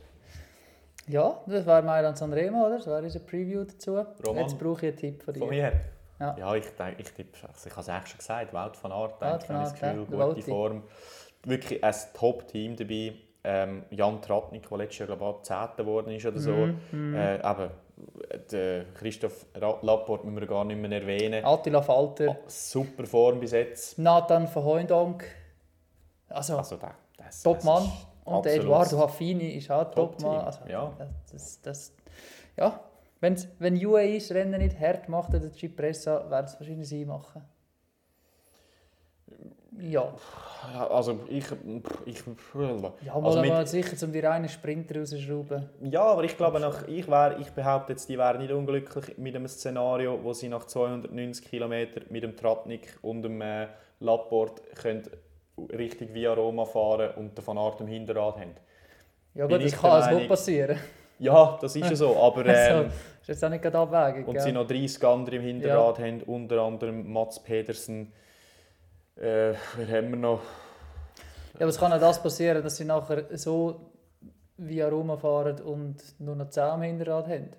du? 1.07 1.11
Ja, 1.11 1.39
das 1.45 1.65
war 1.65 1.81
Mailand 1.81 2.17
Sanremo, 2.17 2.65
oder? 2.65 2.77
Das 2.77 2.87
war 2.87 2.99
unser 2.99 3.19
Preview 3.19 3.63
dazu. 3.63 4.03
Roman, 4.25 4.43
Jetzt 4.43 4.57
brauche 4.57 4.87
ich 4.87 4.91
einen 4.93 4.97
Tipp 4.97 5.23
von 5.23 5.33
dir. 5.33 5.39
von 5.41 5.49
mir. 5.49 5.71
Ja. 6.19 6.35
Ja, 6.39 6.55
ich 6.55 6.65
denke, 6.69 7.01
ich 7.01 7.11
tippe, 7.11 7.37
also 7.47 7.67
ich 7.67 7.71
habe 7.73 7.81
es 7.81 7.89
eigentlich 7.89 8.07
schon 8.11 8.17
gesagt, 8.19 8.53
Wout 8.53 8.71
van 8.81 8.91
Aert, 8.91 9.21
Wout 9.21 9.25
denke 9.27 9.43
ich, 9.43 9.49
van 9.49 9.55
Aert, 9.57 9.73
Gefühl, 9.73 9.87
ja, 9.87 10.03
gute 10.05 10.17
Wouti. 10.17 10.41
Form. 10.43 10.83
Wirklich 11.43 11.83
ein 11.83 11.95
Top-Team 12.13 12.75
dabei. 12.77 13.13
Ähm, 13.43 13.83
Jan 13.91 14.19
Tratnik, 14.21 14.67
der 14.67 14.77
letztes 14.79 14.99
Jahr 14.99 15.07
glaube 15.07 15.23
ich, 15.23 15.27
auch 15.27 15.41
Zehnter 15.43 15.73
geworden 15.83 16.09
ist 16.11 16.25
oder 16.25 16.39
so. 16.39 16.51
Mhm, 16.91 17.13
Äh, 17.15 17.35
eben, 17.35 17.69
der 18.51 18.85
Christoph 18.95 19.45
Laporte 19.53 20.25
müssen 20.25 20.39
wir 20.39 20.47
gar 20.47 20.63
nicht 20.65 20.81
mehr 20.81 20.91
erwähnen. 20.99 21.45
Attila 21.45 21.81
Falter, 21.83 22.29
Ah, 22.31 22.37
super 22.47 23.05
Form 23.05 23.39
bis 23.39 23.51
jetzt. 23.51 23.99
Nathan 23.99 24.47
von 24.47 24.63
Hooijdonk. 24.63 25.23
Also, 26.29 26.57
Also, 26.57 26.77
der, 26.77 26.95
das, 27.17 27.43
Topmann. 27.43 27.83
das 27.83 27.93
ist 27.93 28.07
Und 28.25 28.45
der 28.45 28.53
absolut 28.53 28.65
Eduardo 28.65 28.99
Haffini 28.99 29.49
ist 29.49 29.69
auch 29.71 29.83
Top-Team, 29.91 30.27
Topmann. 30.27 30.45
Also, 30.45 30.59
ja. 30.67 30.91
Das, 31.31 31.61
das, 31.61 31.93
ja. 32.57 32.79
Wenn's, 33.21 33.47
wenn 33.59 33.83
UAE 33.83 34.15
das 34.15 34.31
Rennen 34.31 34.59
nicht 34.59 34.79
hart 34.79 35.07
macht, 35.09 35.33
oder 35.33 35.51
Cipressa, 35.51 36.29
werden 36.29 36.45
es 36.45 36.59
wahrscheinlich 36.59 36.89
sie 36.89 37.05
machen. 37.05 37.43
Ja, 39.79 40.13
Ja, 40.73 40.87
Also, 40.87 41.19
ich, 41.27 41.45
ich, 42.05 42.23
ja 42.25 43.13
mal, 43.19 43.25
also 43.25 43.41
mit, 43.41 43.49
mal 43.49 43.67
sicher, 43.67 43.95
um 44.05 44.11
die 44.11 44.19
reinen 44.19 44.49
Sprinter 44.49 44.99
rauszuschrauben. 44.99 45.69
Ja, 45.81 46.03
aber 46.03 46.23
ich 46.23 46.35
glaube, 46.35 46.59
nach, 46.59 46.87
ich, 46.87 47.07
wär, 47.07 47.37
ich 47.39 47.51
behaupte 47.51 47.93
jetzt, 47.93 48.09
die 48.09 48.17
wären 48.17 48.39
nicht 48.39 48.51
unglücklich 48.51 49.17
mit 49.17 49.35
einem 49.35 49.47
Szenario, 49.47 50.23
wo 50.23 50.33
sie 50.33 50.49
nach 50.49 50.65
290 50.65 51.45
km 51.45 51.73
mit 52.09 52.23
dem 52.23 52.35
Tratnik 52.35 52.97
und 53.01 53.21
dem 53.21 53.41
äh, 53.41 53.67
Laporte 53.99 54.63
können 54.75 55.03
Richtung 55.57 56.13
Via 56.13 56.33
Roma 56.33 56.65
fahren 56.65 57.11
und 57.15 57.37
den 57.37 57.47
Van 57.47 57.57
Aert 57.57 57.81
im 57.81 57.87
Hinterrad 57.87 58.37
haben. 58.37 58.55
Ja 59.33 59.47
Bin 59.47 59.57
gut, 59.57 59.65
das 59.65 59.73
ich 59.73 59.79
kann 59.79 59.91
alles 59.91 60.19
gut 60.19 60.27
passieren. 60.27 60.77
Ja, 61.19 61.57
das 61.61 61.75
ist 61.75 61.89
ja 61.89 61.95
so, 61.95 62.15
aber... 62.17 62.45
Also, 62.45 62.83
Ähm, 62.83 62.91
ist 63.21 63.27
jetzt 63.27 63.43
auch 63.43 63.49
nicht 63.49 63.61
gerade 63.61 63.77
abwägig. 63.77 64.27
und 64.27 64.39
sie 64.39 64.51
noch 64.51 64.67
30 64.67 65.03
andere 65.03 65.37
im 65.37 65.41
Hinterrad 65.41 65.99
haben, 65.99 66.21
unter 66.23 66.61
anderem 66.61 67.11
Mats 67.11 67.41
Pedersen. 67.41 68.11
Äh, 69.15 69.53
wer 69.77 69.87
haben 69.87 70.09
wir 70.09 70.17
noch? 70.17 70.41
Ja, 71.53 71.61
aber 71.61 71.69
es 71.69 71.79
kann 71.79 71.93
auch 71.93 71.99
das 71.99 72.21
passieren, 72.21 72.61
dass 72.61 72.75
sie 72.75 72.85
nachher 72.85 73.25
so 73.37 73.93
via 74.57 74.89
Roma 74.89 75.17
fahren 75.17 75.61
und 75.61 76.19
nur 76.19 76.35
noch 76.35 76.49
10 76.49 76.63
am 76.63 76.81
Hinterrad 76.81 77.27
haben. 77.27 77.49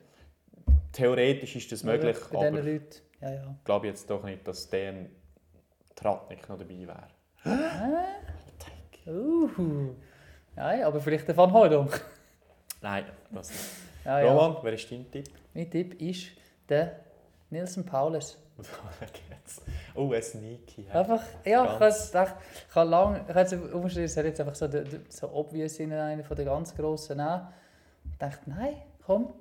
Theoretisch 0.92 1.56
ist 1.56 1.72
das 1.72 1.82
möglich? 1.82 2.16
Bei 2.30 2.48
aber 2.48 2.62
Leuten. 2.62 3.00
Ja, 3.20 3.30
ja. 3.32 3.56
ich 3.58 3.64
glaube 3.64 3.86
jetzt 3.86 4.08
doch 4.08 4.22
nicht, 4.22 4.46
dass 4.46 4.68
der 4.68 5.06
Tratnik 5.94 6.48
noch 6.48 6.58
dabei 6.58 6.86
wäre. 6.86 7.08
Uh. 7.44 7.50
Nein, 10.56 10.82
aber 10.82 11.00
vielleicht 11.00 11.28
der 11.28 11.36
Van 11.36 11.52
Hooydonk. 11.52 12.00
Nein, 12.82 13.04
das 13.30 13.50
nicht. 13.50 13.62
Ja, 14.04 14.20
ja. 14.20 14.32
Roman, 14.32 14.56
wer 14.62 14.72
ist 14.72 14.90
dein 14.90 15.10
Tipp? 15.10 15.28
Mein 15.54 15.70
Tipp 15.70 16.00
ist 16.00 16.28
der 16.68 17.00
Nielsen 17.50 17.84
Paulus. 17.84 18.38
oh, 19.94 20.12
ein 20.12 20.22
Sneaky. 20.22 20.86
hä? 20.90 20.98
Einfach, 20.98 21.22
ja, 21.44 21.78
Ganz- 21.78 22.12
ich 22.14 22.74
habe 22.74 22.90
lange, 22.90 23.20
ich 23.28 23.34
habe 23.34 24.00
es 24.00 24.16
hat 24.16 24.24
jetzt 24.24 24.40
einfach 24.40 24.54
so, 24.54 24.68
so 25.08 25.32
obvious 25.32 25.78
in 25.78 25.92
einer 25.92 26.24
von 26.24 26.36
den 26.36 26.46
ganz 26.46 26.74
grossen 26.74 27.18
nehmen. 27.18 27.46
Ich 28.12 28.18
dachte, 28.18 28.48
nein, 28.48 28.76
komm, 29.04 29.32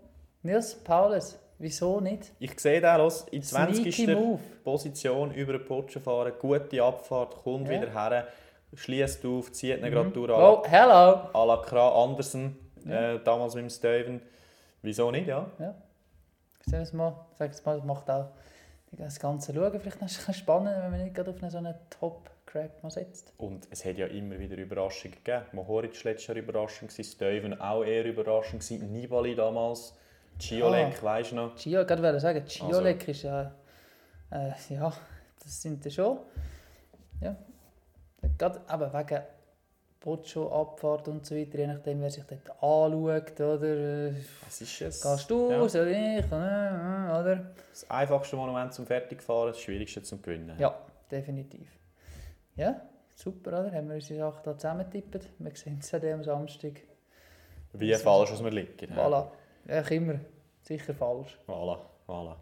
Nielsen 0.43 0.83
Paulus, 0.83 1.39
wieso 1.59 1.99
nicht? 1.99 2.31
Ich 2.39 2.59
sehe 2.59 2.81
den 2.81 2.97
los, 2.97 3.25
in 3.31 3.43
Sneaky 3.43 3.91
20. 3.91 4.07
Move. 4.15 4.39
Position 4.63 5.33
über 5.33 5.53
den 5.53 5.65
Putschen 5.65 6.01
fahren, 6.01 6.33
gute 6.39 6.81
Abfahrt, 6.83 7.35
kommt 7.37 7.67
Ja. 7.69 7.81
wieder 7.81 7.91
her, 7.91 8.27
schließt 8.73 9.25
auf, 9.25 9.51
zieht 9.51 9.79
ihn 9.81 9.91
gerade 9.91 10.09
durch. 10.09 10.31
Oh, 10.31 10.63
hello! 10.65 11.29
à 11.33 11.45
la 11.45 11.57
Kra 11.57 12.03
Andersen, 12.03 12.57
äh, 12.87 13.19
damals 13.23 13.55
mit 13.55 13.63
dem 13.63 13.69
Steven. 13.69 14.21
Wieso 14.81 15.09
nicht, 15.11 15.27
ja? 15.27 15.49
Ja. 15.59 15.75
Sag 16.67 16.81
es 16.81 16.93
mal, 16.93 17.13
sag 17.37 17.51
es 17.51 17.63
mal, 17.65 17.75
das 17.77 17.85
macht 17.85 18.09
auch 18.09 18.29
das 18.91 19.19
Ganze 19.19 19.53
schauen. 19.53 19.79
Vielleicht 19.79 20.01
ist 20.01 20.29
es 20.29 20.37
spannend, 20.37 20.71
wenn 20.81 20.91
man 20.91 21.03
nicht 21.03 21.15
gerade 21.15 21.31
auf 21.31 21.41
einen 21.41 21.51
so 21.51 21.57
einen 21.57 21.75
Top-Crack 21.89 22.81
mal 22.83 22.89
setzt. 22.89 23.33
Und 23.37 23.67
es 23.69 23.83
hat 23.85 23.97
ja 23.97 24.07
immer 24.07 24.39
wieder 24.39 24.55
Überraschungen 24.57 25.17
gegeben. 25.23 25.45
Mohoric 25.51 26.03
letztes 26.03 26.27
Jahr 26.27 26.37
überraschend, 26.37 26.91
Steven 26.91 27.59
auch 27.59 27.83
eher 27.83 28.05
überraschend, 28.05 28.69
Nibali 28.91 29.35
damals, 29.35 29.95
Ciolek, 30.39 31.01
weißt 31.01 31.31
du 31.31 31.35
noch? 31.35 31.55
Gio, 31.55 31.85
gerade 31.85 32.03
wollte 32.03 32.19
sagen, 32.19 32.43
Giolek 32.45 33.07
ist 33.07 33.23
ja, 33.23 33.51
äh, 34.31 34.51
ja, 34.69 34.91
das 35.43 35.61
sind 35.61 35.83
ja 35.85 35.91
schon, 35.91 36.17
ja, 37.21 37.35
gerade 38.37 38.61
aber 38.67 38.93
wegen 38.93 39.21
Boccio, 39.99 40.51
Abfahrt 40.61 41.07
und 41.07 41.25
so 41.25 41.35
weiter, 41.35 41.57
je 41.57 41.67
nachdem, 41.67 41.99
wer 42.01 42.11
sich 42.11 42.23
dort 42.25 42.47
anschaut, 42.61 43.39
oder, 43.39 43.63
äh, 43.63 44.13
Was 44.45 44.61
ist 44.61 44.81
es? 44.81 45.01
gehst 45.01 45.31
du, 45.31 45.49
Ja. 45.51 45.67
soll 45.67 45.87
ich, 45.87 45.95
äh, 45.97 46.19
äh, 46.19 47.19
oder? 47.19 47.53
Das 47.71 47.89
einfachste 47.89 48.35
Monument 48.35 48.71
zum 48.73 48.85
Fertigfahren, 48.85 49.47
das 49.47 49.59
schwierigste 49.59 50.03
zum 50.03 50.21
Gewinnen. 50.21 50.55
Ja, 50.59 50.77
definitiv. 51.09 51.67
Ja, 52.55 52.81
super, 53.15 53.61
oder? 53.61 53.71
Haben 53.71 53.87
wir 53.89 53.95
unsere 53.95 54.19
Sachen 54.19 54.43
hier 54.43 54.57
zusammentippt. 54.57 55.19
Wir 55.39 55.55
sehen 55.55 55.79
es 55.79 55.93
am 55.93 56.23
Samstag. 56.23 56.81
Wie 57.73 57.93
falsch 57.95 58.31
was 58.31 58.43
wir 58.43 58.51
liegen. 58.51 58.93
Voilà. 58.93 59.27
Ja, 59.67 59.81
ich 59.81 59.91
immer. 59.91 60.15
Sicher 60.61 60.93
falsch. 60.93 61.37
Voilà, 61.47 61.77
voilà. 62.07 62.35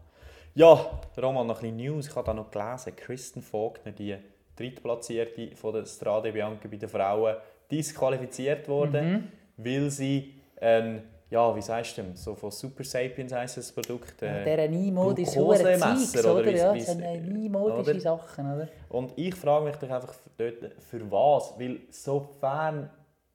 Ja, 0.54 1.00
Roman, 1.20 1.46
noch 1.46 1.56
ein 1.62 1.76
bisschen 1.76 1.76
News. 1.76 2.08
Ich 2.08 2.14
habe 2.16 2.26
da 2.26 2.34
noch 2.34 2.50
gelesen, 2.50 2.94
Kristen 2.96 3.42
Faulkner, 3.42 3.92
die 3.92 4.16
Drittplatzierte 4.56 5.56
von 5.56 5.74
der 5.74 5.84
Strade 5.86 6.32
Bianca 6.32 6.68
bei 6.70 6.76
den 6.76 6.88
Frauen, 6.88 7.36
disqualifiziert 7.70 8.68
worden, 8.68 9.32
weil 9.56 9.90
sie 9.90 10.34
ein, 10.60 11.02
ja, 11.30 11.54
wie 11.56 11.60
sagst 11.62 11.98
du 11.98 12.02
so 12.14 12.34
von 12.36 12.50
Super 12.52 12.84
Sapiens 12.84 13.32
heisst 13.32 13.56
das 13.56 13.72
Produkt. 13.72 14.22
Ja, 14.22 14.28
Äh, 14.38 14.44
der 14.56 14.68
neimodische 14.70 15.32
Glukosemesser, 15.32 15.96
Zeugs, 15.96 16.24
oder 16.26 16.34
oder? 16.40 16.50
Ja, 16.52 16.74
das 16.74 16.86
sind 16.86 17.00
ja 17.00 17.16
neimodische 17.16 17.90
oder? 17.90 18.00
Sachen, 18.00 18.54
oder? 18.54 18.68
und 18.90 19.12
ich 19.16 19.34
frage 19.34 19.64
mich 19.64 19.76
doch 19.76 19.90
einfach 19.90 20.14
dort, 20.36 20.82
für 20.90 21.10
was? 21.10 21.58
Weil 21.58 21.80
sofern 21.90 22.90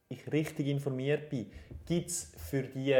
ich 0.07 0.31
richtig 0.31 0.67
informiert 0.67 1.29
bin, 1.29 1.51
gibt 1.85 2.09
es 2.09 2.31
für 2.49 2.63
die 2.63 2.95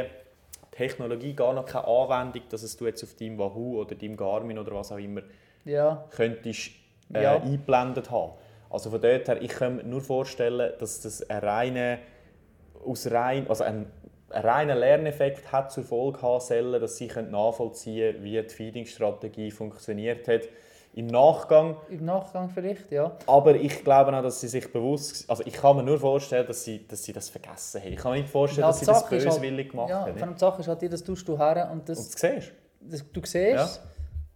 Technologie 0.80 1.34
gar 1.34 1.54
noch 1.54 1.66
keine 1.66 1.88
Anwendung, 1.88 2.44
dass 2.50 2.64
es 2.64 2.78
du 2.78 2.86
jetzt 2.86 3.04
auf 3.04 3.14
deinem 3.16 3.38
Wahoo 3.38 3.82
oder 3.82 3.96
deinem 3.96 4.16
Garmin 4.16 4.58
oder 4.58 4.72
was 4.74 4.94
auch 4.94 4.98
immer 4.98 5.22
Ja, 5.66 6.06
könntest 6.10 6.72
äh, 7.14 7.22
Ja. 7.24 7.36
eingeblendet 7.36 8.10
haben. 8.10 8.32
Also 8.70 8.90
von 8.90 9.02
dort 9.02 9.28
her, 9.28 9.42
ich 9.42 9.50
kann 9.50 9.76
mir 9.76 9.84
nur 9.84 10.00
vorstellen, 10.00 10.72
dass 10.80 11.02
das 11.02 11.30
ein 11.30 11.40
reiner, 11.40 11.98
aus 12.86 13.12
rein, 13.12 13.46
also 13.50 13.66
ein, 13.66 13.88
ein 14.30 14.42
reiner 14.42 14.76
Lerneffekt 14.76 15.52
hat 15.52 15.70
zur 15.70 15.84
Folge 15.84 16.22
haben 16.22 16.40
sollen, 16.40 16.80
dass 16.80 16.96
sie 16.96 17.08
nachvollziehen 17.30 18.14
können, 18.14 18.24
wie 18.24 18.42
die 18.42 18.48
Feeding-Strategie 18.48 19.52
funktioniert 19.52 20.30
hat. 20.30 20.48
Im 20.94 21.06
Nachgang 21.08 21.78
im 21.90 22.04
Nachgang 22.04 22.50
vielleicht, 22.50 22.92
ja. 22.92 23.16
aber 23.28 23.56
ich 23.56 23.84
glaube 23.84 24.12
auch, 24.12 24.24
dass 24.24 24.42
sie 24.42 24.48
sich 24.48 24.72
bewusst, 24.72 25.30
also 25.30 25.44
ich 25.46 25.54
kann 25.54 25.78
mir 25.78 25.84
nur 25.84 26.00
vorstellen, 26.00 26.48
dass 26.48 26.64
sie, 26.64 26.86
dass 26.88 27.04
sie 27.04 27.14
das 27.14 27.30
vergessen 27.30 27.82
haben. 27.82 27.94
Ich 27.94 28.00
kann 28.00 28.12
mir 28.14 28.18
nicht 28.20 28.30
vorstellen, 28.30 28.64
Ja, 28.64 28.68
dass 28.68 28.80
sie 28.80 28.86
das 28.88 29.04
halt- 29.04 29.10
böswillig 29.10 29.70
gemacht 29.70 29.90
ja, 29.90 30.02
haben. 30.02 30.20
Allem 30.22 30.34
die 30.34 30.40
Sache 30.40 30.62
ist 30.62 30.68
halt, 30.68 30.82
die, 30.82 30.90
das 30.90 31.04
tust 31.04 31.28
du 31.28 31.38
her 31.38 31.70
und 31.72 31.88
das, 31.88 32.00
Und 32.00 32.14
du 32.14 32.18
siehst, 32.18 32.52
das, 32.82 33.12
du 33.12 33.22
siehst 33.24 33.60
es. 33.60 33.82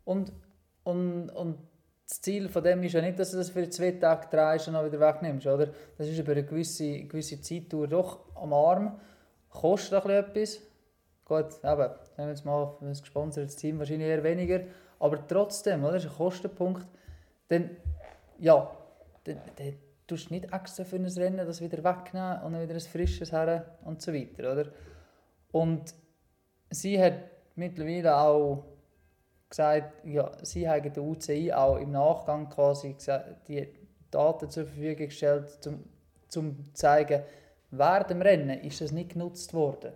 Und, 0.05 0.31
und, 0.83 1.29
und 1.29 1.57
das 2.07 2.21
Ziel 2.21 2.47
von 2.49 2.63
dem 2.63 2.83
ist 2.83 2.93
ja 2.93 3.01
nicht, 3.01 3.17
dass 3.17 3.31
du 3.31 3.37
das 3.37 3.49
für 3.49 3.67
zwei 3.69 3.91
Tage 3.91 4.27
drehst 4.29 4.67
und 4.67 4.75
dann 4.75 4.85
wieder 4.85 4.99
wegnimmst, 4.99 5.47
oder? 5.47 5.69
Das 5.97 6.07
ist 6.07 6.19
über 6.19 6.33
eine 6.33 6.43
gewisse, 6.43 7.03
gewisse 7.05 7.41
Zeitdauer 7.41 7.87
doch 7.87 8.19
am 8.35 8.53
Arm, 8.53 8.99
kostet 9.49 10.05
ein 10.05 10.31
bisschen 10.33 10.59
etwas. 10.59 10.59
Gut, 11.25 11.63
eben, 11.63 11.77
nehmen 11.77 11.97
wir 12.17 12.29
jetzt 12.29 12.45
mal 12.45 12.77
ein 12.81 12.89
gesponsertes 12.89 13.55
Team 13.55 13.79
wahrscheinlich 13.79 14.07
eher 14.07 14.23
weniger, 14.23 14.59
aber 14.99 15.27
trotzdem, 15.27 15.83
oder? 15.83 15.93
Das 15.93 16.05
ist 16.05 16.11
ein 16.11 16.17
Kostenpunkt. 16.17 16.87
Dann, 17.47 17.71
ja, 18.39 18.71
dann, 19.23 19.41
dann 19.55 19.73
tust 20.07 20.29
du 20.29 20.33
nicht 20.33 20.53
extra 20.53 20.83
für 20.83 20.97
ein 20.97 21.05
Rennen 21.05 21.45
das 21.45 21.61
wieder 21.61 21.83
wegnehmen 21.83 22.41
und 22.43 22.53
dann 22.53 22.61
wieder 22.61 22.73
ein 22.73 22.79
frisches 22.79 23.31
her 23.31 23.77
und 23.83 24.01
so 24.01 24.13
weiter, 24.13 24.51
oder? 24.51 24.65
Und 25.51 25.93
sie 26.69 27.01
hat 27.01 27.13
mittlerweile 27.55 28.17
auch 28.17 28.65
gesagt, 29.49 30.05
ja, 30.05 30.31
sie 30.41 30.67
haben 30.67 30.91
der 30.91 31.03
UCI 31.03 31.53
auch 31.53 31.77
im 31.77 31.91
Nachgang 31.91 32.49
quasi 32.49 32.93
gesagt, 32.93 33.47
die 33.47 33.67
Daten 34.09 34.49
zur 34.49 34.65
Verfügung 34.65 35.07
gestellt, 35.07 35.45
um 35.67 35.83
zu 36.27 36.55
zeigen, 36.73 37.23
während 37.69 38.09
dem 38.09 38.21
Rennen 38.21 38.59
ist 38.61 38.81
das 38.81 38.91
nicht 38.91 39.11
genutzt 39.11 39.53
worden. 39.53 39.93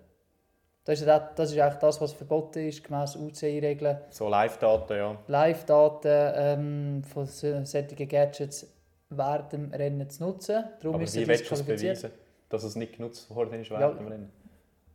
Das 0.87 1.01
ist, 1.01 1.05
ja 1.05 1.19
das 1.19 1.51
ist 1.51 1.59
eigentlich 1.59 1.79
das, 1.79 1.99
was 1.99 2.13
verboten 2.13 2.65
ist, 2.65 2.81
gemäß 2.81 3.17
UCI-Regeln. 3.17 3.97
so 4.09 4.29
Live-Daten, 4.29 4.93
ja. 4.97 5.17
Live-Daten 5.27 6.31
ähm, 6.35 7.03
von 7.03 7.25
so- 7.25 7.65
solchen 7.65 8.07
Gadgets 8.07 8.73
während 9.09 9.51
dem 9.51 9.73
Rennen 9.73 10.09
zu 10.09 10.23
nutzen. 10.23 10.63
Darum 10.79 10.95
Aber 10.95 11.03
ist 11.03 11.11
sie 11.11 11.23
wie 11.23 11.27
willst 11.27 11.51
du 11.51 11.55
es 11.55 11.63
beweisen, 11.63 12.11
dass 12.47 12.63
es 12.63 12.77
nicht 12.77 12.95
genutzt 12.95 13.29
worden 13.35 13.59
ist 13.59 13.69
während 13.69 13.81
Ja. 13.81 13.91
dem 14.01 14.07
Rennen? 14.07 14.31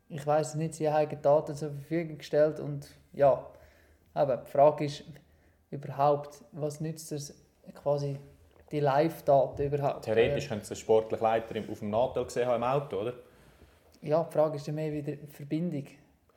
Ich 0.09 0.27
weiß 0.27 0.55
nicht, 0.55 0.75
sie 0.77 0.91
haben 0.91 1.21
Daten 1.21 1.55
zur 1.55 1.73
Verfügung 1.73 2.17
gestellt 2.17 2.59
und 2.59 2.89
ja, 3.13 3.45
aber 4.15 4.39
die 4.39 4.51
Frage 4.51 4.87
ist 4.87 5.05
überhaupt, 5.71 6.43
was 6.53 6.81
nützt 6.81 7.13
es 7.13 7.35
quasi 7.75 8.19
die 8.71 8.81
Live-Daten 8.81 9.61
überhaupt? 9.63 10.07
Theoretisch 10.07 10.49
könnte 10.49 10.63
es 10.65 10.71
ein 10.71 10.77
sportlicher 10.77 11.23
Leiter 11.23 11.55
im- 11.55 11.69
auf 11.71 11.81
dem 11.81 11.91
Nadel 11.91 12.25
gesehen 12.25 12.47
haben 12.49 12.57
im 12.63 12.65
Auto, 12.65 12.97
oder? 12.99 13.13
Ja, 14.03 14.25
die 14.25 14.33
Frage 14.33 14.57
ist 14.57 14.67
ja 14.67 14.73
mehr 14.73 14.93
wieder 14.93 15.13
die 15.17 15.27
Verbindung. 15.27 15.87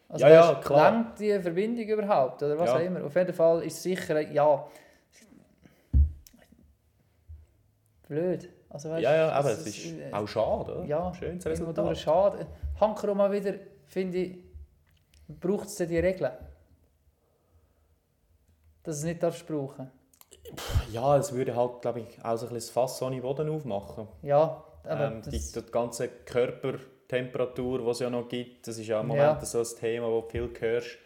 Also 0.08 0.26
Ja, 0.26 0.34
ja, 0.34 0.56
klar. 0.56 0.92
Langt 0.92 1.20
die 1.20 1.40
Verbindung 1.40 1.86
überhaupt 1.88 2.42
oder 2.44 2.58
was 2.60 2.70
Ja. 2.70 2.76
auch 2.76 2.80
immer? 2.82 3.04
Auf 3.04 3.16
jeden 3.16 3.34
Fall 3.34 3.64
ist 3.64 3.82
sicher, 3.82 4.20
ja, 4.22 4.68
blöd. 8.08 8.50
Also, 8.70 8.90
weisst, 8.90 9.04
Ja, 9.04 9.16
ja, 9.16 9.32
aber 9.32 9.52
es 9.52 9.66
ist 9.66 9.86
äh, 9.86 10.12
auch 10.12 10.28
schade, 10.28 10.76
oder? 10.76 10.86
Ja, 10.86 11.14
Schönes 11.14 11.46
Resultat. 11.46 11.98
schade. 11.98 12.46
Hanker 12.80 13.16
mal 13.16 13.32
wieder, 13.32 13.54
finde 13.88 14.18
ich, 14.18 14.38
braucht 15.28 15.68
es 15.68 15.76
die 15.78 15.98
Regeln. 15.98 16.32
Dass 18.84 18.98
es 18.98 19.04
nicht 19.04 19.24
darfst 19.24 19.48
brauchen. 19.48 19.90
Ja, 20.92 21.18
es 21.18 21.32
würde 21.34 21.56
halt, 21.56 21.82
glaube 21.82 22.02
ich, 22.02 22.24
auch 22.24 22.38
so 22.38 22.46
ein 22.48 22.54
bisschen 22.54 22.56
das 22.56 22.70
Fass 22.70 23.02
ohne 23.02 23.20
Boden 23.22 23.50
aufmachen. 23.50 24.08
Ja, 24.22 24.64
aber 24.84 25.06
Ähm, 25.08 25.22
die, 25.24 25.32
das, 25.32 25.52
die 25.54 25.72
ganze 25.72 26.10
Körpertemperatur, 27.08 27.80
die 27.80 27.90
es 27.90 28.00
ja 28.00 28.10
noch 28.10 28.28
gibt, 28.28 28.68
das 28.68 28.78
ist 28.78 28.88
ja 28.88 29.02
im 29.02 29.12
Ja. 29.12 29.34
Moment 29.34 29.46
so 29.48 29.60
ein 29.60 29.80
Thema, 29.80 30.10
das 30.10 30.24
du 30.24 30.30
viel 30.30 30.62
hörst. 30.62 30.98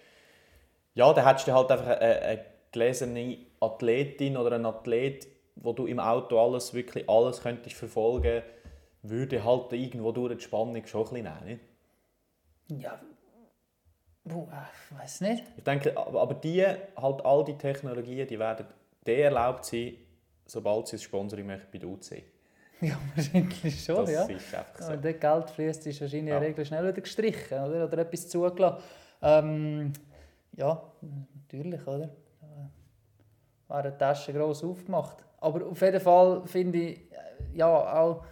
Ja, 0.94 1.14
da 1.14 1.26
hättest 1.26 1.48
du 1.48 1.54
halt 1.54 1.72
einfach 1.72 1.88
eine, 1.88 2.22
eine 2.22 2.46
gelesene 2.72 3.38
Athletin 3.60 4.38
oder 4.38 4.56
einen 4.56 4.66
Athlet, 4.66 5.28
wo 5.56 5.74
du 5.74 5.86
im 5.86 6.00
Auto 6.00 6.40
alles, 6.40 6.74
wirklich 6.74 7.10
alles 7.10 7.42
könntest 7.42 7.76
verfolgen, 7.76 8.44
würde 9.02 9.44
halt 9.44 9.72
irgendwo 9.74 10.12
durch 10.12 10.38
die 10.38 10.44
Spannung 10.44 10.86
schon 10.86 11.02
ein 11.02 11.10
bisschen 11.10 11.24
nehmen. 11.24 11.46
Nicht? 12.68 12.82
ja, 12.84 13.00
Puh, 14.28 14.48
äh, 14.52 14.92
ich 14.92 15.00
weiß 15.00 15.22
nicht. 15.22 15.44
Ich 15.58 15.64
denke, 15.64 15.98
aber 15.98 16.34
die, 16.36 16.64
halt 16.64 17.26
all 17.26 17.44
die 17.46 17.58
Technologien, 17.58 18.28
die 18.28 18.38
werden 18.38 18.68
der 19.06 19.26
erlaubt 19.26 19.66
sein, 19.66 19.96
sobald 20.46 20.88
sie 20.88 20.98
ein 20.98 21.00
Sponsoring 21.00 21.48
machen 21.48 21.68
bei 21.72 21.80
der 21.80 21.90
UC. 21.90 22.24
Ja, 22.82 22.98
wahrscheinlich 23.16 23.84
schon, 23.84 24.06
Das 24.06 24.12
ja. 24.12 24.24
ist 24.26 24.56
einfach 24.56 24.82
so. 24.82 24.92
Wenn 24.92 25.02
dort 25.02 25.20
Geld 25.22 25.50
fließt, 25.50 25.88
ist 25.88 26.02
wahrscheinlich 26.02 26.20
in 26.20 26.26
der 26.28 26.36
Ja. 26.36 26.42
Regel 26.42 26.66
schnell 26.66 26.84
wieder 26.84 27.02
gestrichen 27.02 27.60
oder, 27.60 27.86
oder 27.86 27.98
etwas 27.98 28.30
zugelassen. 28.30 28.84
Ähm, 29.22 29.94
ja, 30.56 30.82
natürlich, 31.36 31.86
oder? 31.86 32.06
Äh, 32.06 33.68
Wäre 33.68 33.92
die 33.92 33.98
Tasche 33.98 34.34
gross 34.34 34.64
aufgemacht. 34.64 35.18
Aber 35.42 35.66
auf 35.68 35.82
jeden 35.82 36.00
Fall 36.00 36.44
finde 36.46 36.78
ich, 36.80 36.98
äh, 37.12 37.58
ja, 37.58 37.68
auch, 37.68 38.24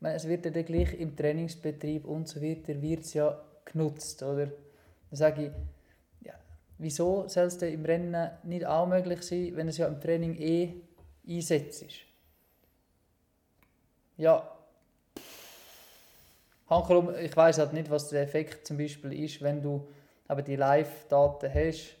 meine, 0.00 0.16
es 0.16 0.28
wird 0.28 0.44
ja 0.44 0.50
dann 0.50 0.64
gleich 0.64 0.94
im 0.94 1.16
Trainingsbetrieb 1.16 2.04
und 2.04 2.28
so 2.28 2.40
weiter, 2.40 2.80
wird 2.80 3.00
es 3.00 3.14
ja 3.14 3.40
genutzt, 3.64 4.22
oder? 4.22 4.46
Dann 4.46 5.16
sage 5.16 5.46
ich, 5.46 6.26
ja, 6.26 6.34
wieso 6.78 7.26
soll 7.28 7.44
es 7.46 7.58
denn 7.58 7.74
im 7.74 7.84
Rennen 7.84 8.30
nicht 8.44 8.66
auch 8.66 8.86
möglich 8.86 9.22
sein, 9.22 9.52
wenn 9.54 9.68
es 9.68 9.78
ja 9.78 9.86
im 9.88 10.00
Training 10.00 10.36
eh 10.36 10.74
einsetzt 11.28 11.82
ist? 11.82 11.96
Ja, 14.16 14.56
Hankerum, 16.68 17.14
ich 17.16 17.36
weiß 17.36 17.58
halt 17.58 17.72
nicht, 17.72 17.90
was 17.90 18.08
der 18.08 18.22
Effekt 18.22 18.66
zum 18.66 18.76
Beispiel 18.76 19.24
ist, 19.24 19.40
wenn 19.40 19.62
du 19.62 19.86
aber 20.26 20.42
die 20.42 20.56
Live-Daten 20.56 21.52
hast 21.52 21.94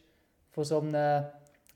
von 0.50 0.64
so 0.64 0.80
einem 0.80 1.26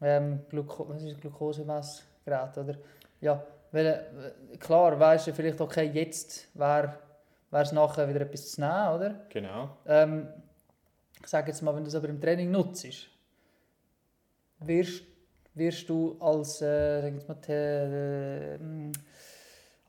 ähm, 0.01 0.41
Gluko 0.49 0.88
was 0.88 1.03
ist 1.03 1.20
Glukosemessgerät, 1.20 2.59
oder? 2.59 2.74
Ja, 3.20 3.45
weil, 3.70 3.86
äh, 3.86 4.57
klar, 4.57 4.99
weißt 4.99 5.28
du 5.28 5.34
vielleicht, 5.34 5.61
okay, 5.61 5.88
jetzt 5.93 6.49
wäre 6.55 6.99
es 7.53 7.70
nachher 7.70 8.09
wieder 8.09 8.22
etwas 8.22 8.51
zu 8.51 8.61
nehmen, 8.61 8.88
oder? 8.88 9.20
Genau. 9.28 9.76
Ähm, 9.86 10.28
ich 11.20 11.28
sage 11.28 11.49
jetzt 11.49 11.62
mal, 11.62 11.74
wenn 11.76 11.84
du 11.84 11.88
es 11.88 11.95
aber 11.95 12.09
im 12.09 12.20
Training 12.20 12.51
nutzt, 12.51 12.86
wirst, 14.59 15.03
wirst 15.55 15.88
du 15.88 16.16
als, 16.18 16.61
äh, 16.61 17.03
sag 17.03 17.12
jetzt 17.14 17.28
mal, 17.28 17.36
äh, 17.49 18.59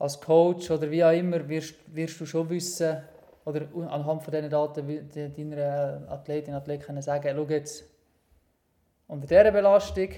als 0.02 0.20
Coach 0.20 0.68
oder 0.68 0.90
wie 0.90 1.04
auch 1.04 1.12
immer, 1.12 1.48
wirst, 1.48 1.76
wirst 1.86 2.20
du 2.20 2.26
schon 2.26 2.50
wissen, 2.50 2.96
oder 3.44 3.68
anhand 3.88 4.22
von 4.22 4.32
diesen 4.32 4.50
Daten 4.50 5.08
deiner 5.14 6.02
Athletin, 6.08 6.54
Athlet 6.54 6.82
können 6.82 7.02
sagen, 7.02 7.32
schau 7.36 7.44
jetzt, 7.44 7.84
unter 9.06 9.28
dieser 9.28 9.52
Belastung 9.52 10.08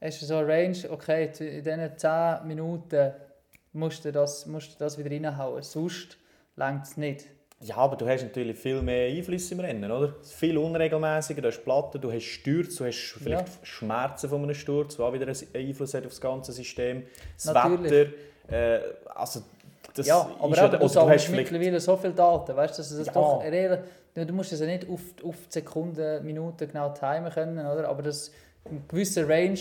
hast 0.00 0.22
du 0.22 0.26
so 0.26 0.36
eine 0.36 0.46
Range, 0.46 0.76
okay, 0.88 1.30
in 1.40 1.64
diesen 1.64 1.98
10 1.98 2.46
Minuten 2.46 3.12
musst 3.72 4.04
du 4.04 4.12
das, 4.12 4.46
musst 4.46 4.74
du 4.74 4.78
das 4.78 4.98
wieder 4.98 5.10
reinhauen, 5.10 5.62
sonst 5.62 6.16
längt 6.54 6.84
es 6.84 6.96
nicht. 6.96 7.26
Ja, 7.60 7.76
aber 7.78 7.96
du 7.96 8.06
hast 8.06 8.22
natürlich 8.22 8.56
viel 8.56 8.82
mehr 8.82 9.08
Einfluss 9.08 9.50
im 9.50 9.58
Rennen, 9.60 9.90
oder? 9.90 10.14
Es 10.20 10.28
ist 10.28 10.34
viel 10.34 10.58
unregelmäßiger, 10.58 11.42
du 11.42 11.48
hast 11.48 11.64
Platten, 11.64 12.00
du 12.00 12.12
hast 12.12 12.24
Stürze, 12.24 12.78
du 12.78 12.84
hast 12.86 13.16
vielleicht 13.18 13.48
Ja. 13.48 13.54
Schmerzen 13.64 14.28
von 14.28 14.42
einem 14.44 14.54
Sturz, 14.54 14.96
was 14.98 15.06
auch 15.06 15.12
wieder 15.12 15.26
einen 15.26 15.68
Einfluss 15.68 15.94
hat 15.94 16.04
auf 16.04 16.12
das 16.12 16.20
ganze 16.20 16.52
System. 16.52 17.04
Das 17.36 17.46
Natürlich. 17.46 17.90
Wetter, 17.90 18.12
äh, 18.48 18.78
also 19.14 19.42
das 19.94 20.06
Ja, 20.06 20.28
aber 20.40 20.56
ja, 20.56 20.68
du 20.68 20.76
oder 20.78 20.88
du 20.88 21.08
hast 21.10 21.28
mittlerweile 21.30 21.80
so 21.80 21.96
viele 21.96 22.12
Daten, 22.14 22.56
weißt 22.56 22.74
du, 22.78 22.82
dass 22.82 22.90
es 22.90 23.06
Ja. 23.06 23.12
doch 23.12 23.42
real, 23.42 23.84
du 24.14 24.32
musst 24.32 24.52
es 24.52 24.60
ja 24.60 24.66
nicht 24.66 24.88
auf, 24.88 25.00
auf 25.24 25.36
Sekunden, 25.48 26.24
Minuten 26.24 26.66
genau 26.68 26.90
timen 26.90 27.30
können, 27.32 27.58
oder? 27.66 27.88
aber 27.88 28.02
das 28.02 28.30
in 28.70 28.86
gewisser 28.88 29.28
Range 29.28 29.58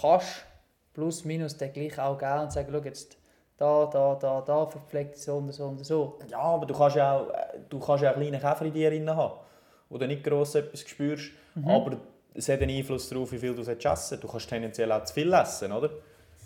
kannst 0.00 0.44
plus 0.92 1.24
minus 1.24 1.56
dann 1.56 1.72
gleich 1.72 1.98
auch 1.98 2.18
geben 2.18 2.40
und 2.40 2.52
sagen, 2.52 2.68
schau 2.70 2.78
jetzt, 2.84 3.16
da, 3.56 3.86
da, 3.86 4.16
da, 4.20 4.40
da 4.40 4.66
verpflegt 4.66 5.16
so 5.16 5.36
und 5.36 5.52
so 5.52 5.64
und 5.66 5.84
so. 5.84 6.18
Ja, 6.28 6.38
aber 6.40 6.66
du 6.66 6.74
kannst 6.74 6.96
ja 6.96 7.16
auch, 7.18 7.26
du 7.68 7.78
kannst 7.78 8.02
ja 8.04 8.10
auch 8.10 8.16
kleine 8.16 8.38
Käfer 8.38 8.64
in 8.66 8.72
dir 8.72 8.90
drin 8.90 9.08
haben, 9.08 9.34
wo 9.88 9.96
du 9.98 10.06
nicht 10.06 10.22
gross 10.24 10.54
etwas 10.56 10.80
spürst, 10.80 11.30
Mhm. 11.54 11.68
aber 11.70 11.96
es 12.34 12.48
hat 12.48 12.60
einen 12.60 12.76
Einfluss 12.76 13.08
darauf, 13.08 13.30
wie 13.30 13.38
viel 13.38 13.54
du 13.54 13.62
essen. 13.62 14.18
Du 14.20 14.26
kannst 14.26 14.48
tendenziell 14.48 14.90
auch 14.90 15.04
zu 15.04 15.14
viel 15.14 15.32
essen, 15.32 15.70
oder? 15.70 15.88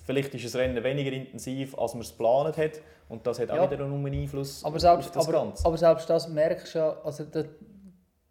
Vielleicht 0.09 0.35
ist 0.35 0.43
das 0.47 0.55
Rennen 0.57 0.83
weniger 0.83 1.13
intensiv, 1.13 1.77
als 1.79 1.93
man 1.93 2.01
es 2.01 2.13
geplant 2.13 2.57
hat 2.57 2.81
und 3.11 3.27
das 3.27 3.39
hat 3.41 3.51
auch 3.51 3.57
Ja. 3.57 3.71
wieder 3.71 3.85
einen 3.85 4.07
Einfluss 4.07 4.65
Aber 4.65 4.81
selbst, 4.81 5.09
auf 5.09 5.13
das 5.13 5.29
aber, 5.29 5.39
Ganze. 5.45 5.67
aber 5.67 5.77
selbst 5.77 6.09
das 6.09 6.29
merkst 6.31 6.75
du 6.75 6.79
ja, 6.79 6.97
also 7.05 7.25
das, 7.25 7.45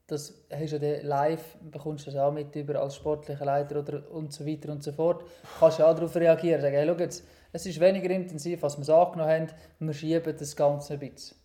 das 0.07 0.34
hast 0.51 0.71
du 0.73 0.78
ja 0.78 1.01
live, 1.03 1.43
bekommst 1.69 2.07
du 2.07 2.11
das 2.11 2.19
auch 2.19 2.32
mit 2.32 2.55
über 2.55 2.80
als 2.82 2.95
sportlicher 2.95 3.45
Leiter 3.45 3.78
oder 3.78 4.09
und 4.09 4.34
so 4.34 4.43
weiter 4.47 4.71
und 4.71 4.84
so 4.84 4.91
fort. 4.91 5.23
Kannst 5.59 5.78
du 5.78 5.84
auch 5.88 5.93
darauf 5.93 6.15
reagieren, 6.15 6.61
sagen, 6.61 6.73
hey, 6.75 6.88
schau 6.88 6.95
jetzt, 6.99 7.23
es 7.51 7.65
ist 7.67 7.80
weniger 7.80 8.09
intensiv, 8.09 8.63
als 8.63 8.75
wir 8.75 8.82
es 8.82 8.89
angenommen 8.89 9.30
haben, 9.32 9.47
wir 9.78 9.93
schieben 9.93 10.36
das 10.36 10.55
Ganze 10.55 10.93
ein 10.93 10.99
bisschen. 10.99 11.38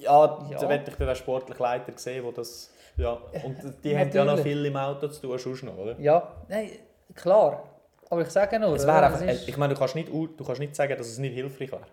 Ja, 0.00 0.46
Ja. 0.50 0.58
da 0.58 0.68
werde 0.68 0.90
ich 0.90 0.96
dann 0.96 1.06
den 1.06 1.16
sportlichen 1.16 1.62
Leiter 1.62 1.92
sehen, 1.94 2.24
wo 2.24 2.32
das... 2.32 2.72
Ja, 2.96 3.12
und 3.44 3.56
die 3.84 3.96
haben 3.98 4.10
ja 4.10 4.24
noch 4.24 4.38
viel 4.40 4.64
im 4.64 4.76
Auto 4.76 5.06
zu 5.08 5.20
tun, 5.20 5.38
sonst 5.38 5.62
noch, 5.62 5.76
oder? 5.76 5.96
Ja, 6.00 6.44
nein, 6.48 6.70
klar. 7.14 7.62
Aber 8.10 8.22
ich 8.22 8.28
sage 8.30 8.58
nur, 8.60 8.74
Es 8.76 8.86
wäre 8.86 9.04
einfach, 9.06 9.20
ist, 9.22 9.48
ich 9.48 9.56
meine, 9.56 9.74
du 9.74 9.78
kannst, 9.78 9.94
nicht, 9.94 10.08
du 10.08 10.28
kannst 10.44 10.60
nicht 10.60 10.74
sagen, 10.76 10.96
dass 10.96 11.08
es 11.08 11.18
nicht 11.18 11.34
hilfreich 11.34 11.72
wäre. 11.72 11.86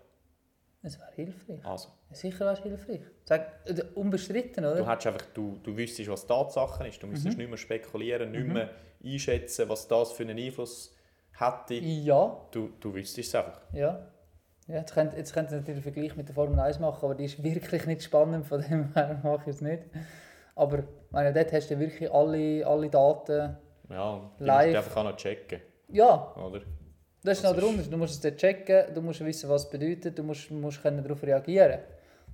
es 0.83 0.99
wäre 0.99 1.11
hilfreich. 1.15 1.65
Also, 1.65 1.89
Sicher 2.11 2.41
wäre 2.41 2.53
es 2.53 2.59
hilfreich. 2.59 3.01
Sag, 3.25 3.61
äh, 3.65 3.81
unbestritten, 3.95 4.63
oder? 4.65 4.75
du, 4.75 4.87
hättest 4.87 5.07
einfach, 5.07 5.25
du, 5.33 5.57
du 5.63 5.75
wüsstest, 5.75 6.09
was 6.09 6.27
Tatsache 6.27 6.87
ist. 6.87 7.01
Du 7.01 7.07
müsstest 7.07 7.35
Mhm. 7.35 7.41
nicht 7.41 7.49
mehr 7.49 7.57
spekulieren, 7.57 8.31
nicht 8.31 8.47
mehr 8.47 8.69
einschätzen, 9.03 9.67
was 9.69 9.87
das 9.87 10.11
für 10.11 10.23
einen 10.23 10.37
Einfluss 10.37 10.95
hätte. 11.31 11.73
Ja, 11.75 12.37
Du, 12.51 12.69
du 12.79 12.93
wüsstest 12.93 13.29
es 13.29 13.35
einfach. 13.35 13.59
Ja. 13.73 14.07
ja 14.67 14.75
jetzt 14.75 14.93
könnt, 14.93 15.13
jetzt 15.17 15.33
könnt 15.33 15.49
ihr 15.49 15.57
natürlich 15.57 15.77
einen 15.77 15.93
Vergleich 15.93 16.15
mit 16.15 16.27
der 16.27 16.35
Formel 16.35 16.59
1 16.59 16.79
machen, 16.79 17.03
aber 17.05 17.15
die 17.15 17.25
ist 17.25 17.41
wirklich 17.41 17.87
nicht 17.87 18.03
spannend, 18.03 18.45
von 18.45 18.61
dem 18.61 18.93
her 18.93 19.19
mache 19.23 19.49
ich 19.49 19.55
es 19.55 19.61
nicht. 19.61 19.83
Aber 20.55 20.83
meine, 21.09 21.33
dort 21.33 21.51
hast 21.53 21.71
du 21.71 21.79
wirklich 21.79 22.11
alle, 22.13 22.67
alle 22.67 22.87
Daten. 22.89 23.57
Ja, 23.89 24.31
die 24.39 24.43
Live. 24.43 24.65
musst 24.67 24.73
du 24.73 24.77
einfach 24.77 24.97
auch 24.97 25.03
noch 25.09 25.15
checken, 25.17 25.59
Ja, 25.93 26.33
oder? 26.35 26.61
das 27.23 27.37
ist 27.37 27.43
Das 27.43 27.51
noch 27.51 27.59
der 27.59 27.69
Unterschied. 27.69 27.93
Du 27.93 27.97
musst 27.97 28.13
es 28.15 28.19
dort 28.19 28.37
checken, 28.37 28.93
du 28.93 29.01
musst 29.01 29.23
wissen, 29.23 29.49
was 29.49 29.65
es 29.65 29.69
bedeutet, 29.69 30.17
du 30.17 30.23
musst, 30.23 30.51
musst 30.51 30.81
können 30.81 31.03
darauf 31.03 31.23
reagieren 31.23 31.79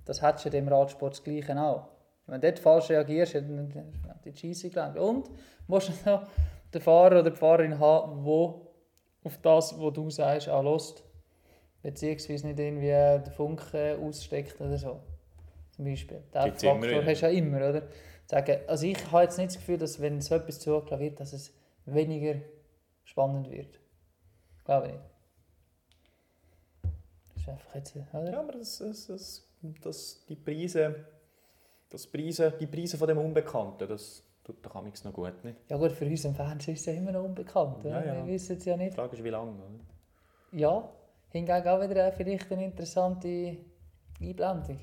Das 0.05 0.21
hättest 0.21 0.51
du 0.51 0.57
im 0.57 0.67
Radsport 0.67 1.13
das 1.13 1.23
Gleiche 1.23 1.59
auch. 1.61 1.89
Wenn 2.25 2.41
du 2.41 2.47
dort 2.47 2.59
falsch 2.59 2.89
reagierst, 2.89 3.35
dann 3.35 3.69
dann 3.69 3.91
die 4.23 4.35
Scheisse 4.35 4.69
gelangt. 4.69 4.97
Und 4.97 5.27
du 5.27 5.33
musst 5.67 6.05
noch 6.05 6.27
den 6.73 6.81
Fahrer 6.81 7.19
oder 7.19 7.31
die 7.31 7.37
Fahrerin 7.37 7.77
haben, 7.79 8.23
wo 8.23 8.67
auf 9.23 9.37
das, 9.41 9.79
was 9.79 9.93
du 9.93 10.09
sagst, 10.09 10.49
auch 10.49 10.63
lässt. 10.63 11.03
Beziehungsweise 11.81 12.47
nicht 12.47 12.59
irgendwie 12.59 12.87
den 12.87 13.33
Funken 13.33 14.03
aussteckt 14.03 14.59
oder 14.61 14.77
so. 14.77 14.99
Zum 15.71 15.85
Beispiel. 15.85 16.23
Den 16.33 16.41
Faktor 16.41 17.05
hast 17.05 17.21
du 17.21 17.25
ja 17.25 17.31
immer, 17.31 17.57
oder? 17.69 17.83
Sagen, 18.25 18.57
also 18.67 18.85
ich 18.85 19.11
habe 19.11 19.23
jetzt 19.23 19.37
nicht 19.37 19.49
das 19.51 19.57
Gefühl, 19.57 19.77
dass 19.77 19.99
wenn 19.99 20.21
so 20.21 20.35
etwas 20.35 20.59
zugelassen 20.59 20.99
wird, 20.99 21.19
dass 21.19 21.33
es 21.33 21.53
weniger 21.85 22.35
spannend 23.09 23.49
wird. 23.49 23.79
Glaube 24.65 24.87
ich 24.87 24.93
nicht. 24.93 25.03
Das 27.33 27.41
ist 27.43 27.49
einfach 27.49 27.75
jetzt, 27.75 27.95
oder? 27.95 28.31
Ja, 28.31 28.39
aber 28.39 28.51
das, 28.53 28.77
das, 28.77 29.07
das, 29.07 29.47
das, 29.81 30.25
die 30.27 30.35
Preise, 30.35 31.05
das 31.89 32.05
Preise, 32.07 32.53
die 32.59 32.67
Preise 32.67 32.97
von 32.97 33.07
dem 33.07 33.17
Unbekannten, 33.17 33.87
das 33.87 34.23
tut 34.43 34.63
doch 34.65 34.75
amigs 34.75 35.03
noch 35.03 35.13
gut, 35.13 35.43
nicht? 35.43 35.57
Ja 35.69 35.77
gut, 35.77 35.91
für 35.91 36.05
uns 36.05 36.23
im 36.25 36.35
Fernsehen 36.35 36.75
ist 36.75 36.81
es 36.81 36.85
ja 36.87 36.93
immer 36.93 37.11
noch 37.11 37.23
unbekannt. 37.23 37.83
Ja, 37.83 38.03
ja. 38.03 38.15
Wir 38.25 38.33
wissen 38.33 38.57
es 38.57 38.65
ja 38.65 38.77
Die 38.77 38.83
nicht. 38.85 38.95
Frage 38.95 39.15
ist, 39.15 39.23
wie 39.23 39.29
lange, 39.29 39.51
oder? 39.53 39.79
Ja, 40.51 40.89
hingegen 41.29 41.67
auch 41.67 41.81
wieder 41.89 42.03
eine- 42.05 42.11
vielleicht 42.15 42.51
eine 42.51 42.65
interessante 42.65 43.57
Einblendung. 44.21 44.79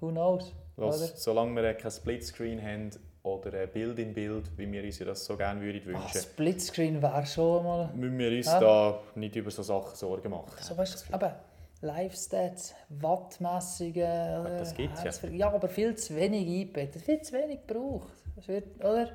Who 0.00 0.08
knows? 0.10 0.54
Was, 0.76 1.22
solange 1.22 1.54
wir 1.60 1.74
kein 1.74 1.90
Splitscreen 1.90 2.62
haben 2.62 2.90
oder 3.34 3.58
ein 3.60 3.68
Bild 3.70 3.98
in 3.98 4.12
Bild, 4.14 4.44
wie 4.56 4.70
wir 4.70 4.82
uns 4.84 4.98
das 4.98 5.24
so 5.24 5.36
gerne 5.36 5.60
würden 5.60 5.82
Ah, 5.94 6.02
wünschen, 6.02 6.20
Splitscreen 6.20 7.02
wäre 7.02 7.26
schon 7.26 7.64
mal... 7.64 7.90
müssen 7.94 8.18
wir 8.18 8.30
uns 8.36 8.46
Ja. 8.46 8.60
da 8.60 9.00
nicht 9.14 9.36
über 9.36 9.50
so 9.50 9.62
Sachen 9.62 9.94
Sorgen 9.94 10.30
machen. 10.30 10.56
So, 10.60 10.76
weißt 10.76 11.08
du, 11.08 11.14
aber 11.14 11.36
Live-Stats, 11.80 12.74
Wattmessungen... 12.88 14.40
oder 14.40 14.58
das 14.58 14.74
gibt's 14.74 15.02
ja. 15.02 15.10
Herzver- 15.10 15.30
Ja, 15.30 15.52
aber 15.52 15.68
viel 15.68 15.94
zu 15.96 16.16
wenig 16.16 16.46
eingebettet, 16.48 17.02
viel 17.02 17.20
zu 17.22 17.32
wenig 17.34 17.60
gebraucht. 17.66 18.12
Das 18.36 18.48
wird, 18.48 18.76
oder? 18.84 19.08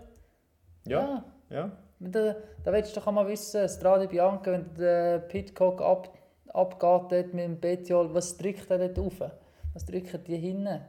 Ja, 0.88 1.24
ja. 1.50 1.72
Da, 2.00 2.36
da 2.64 2.72
willst 2.74 2.96
du 2.96 3.00
doch 3.00 3.12
mal 3.12 3.28
wissen, 3.28 3.68
Strade 3.70 4.08
Bianca, 4.08 4.52
wenn 4.52 4.74
der 4.76 5.20
Pitcock 5.20 5.82
ab, 5.82 6.14
abgeht 6.50 7.34
mit 7.34 7.46
dem 7.46 7.60
Betjol, 7.60 8.14
was 8.14 8.36
drückt 8.38 8.70
er 8.70 8.78
dort 8.90 9.00
rauf? 9.00 9.32
Was 9.74 9.86
drücken 9.86 10.24
die 10.26 10.38
hinten? 10.38 10.82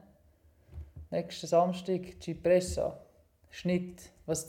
Nächsten 1.11 1.47
Samstag, 1.47 2.01
Cipressa. 2.21 2.99
Schnitt. 3.55 4.11
Was, 4.27 4.47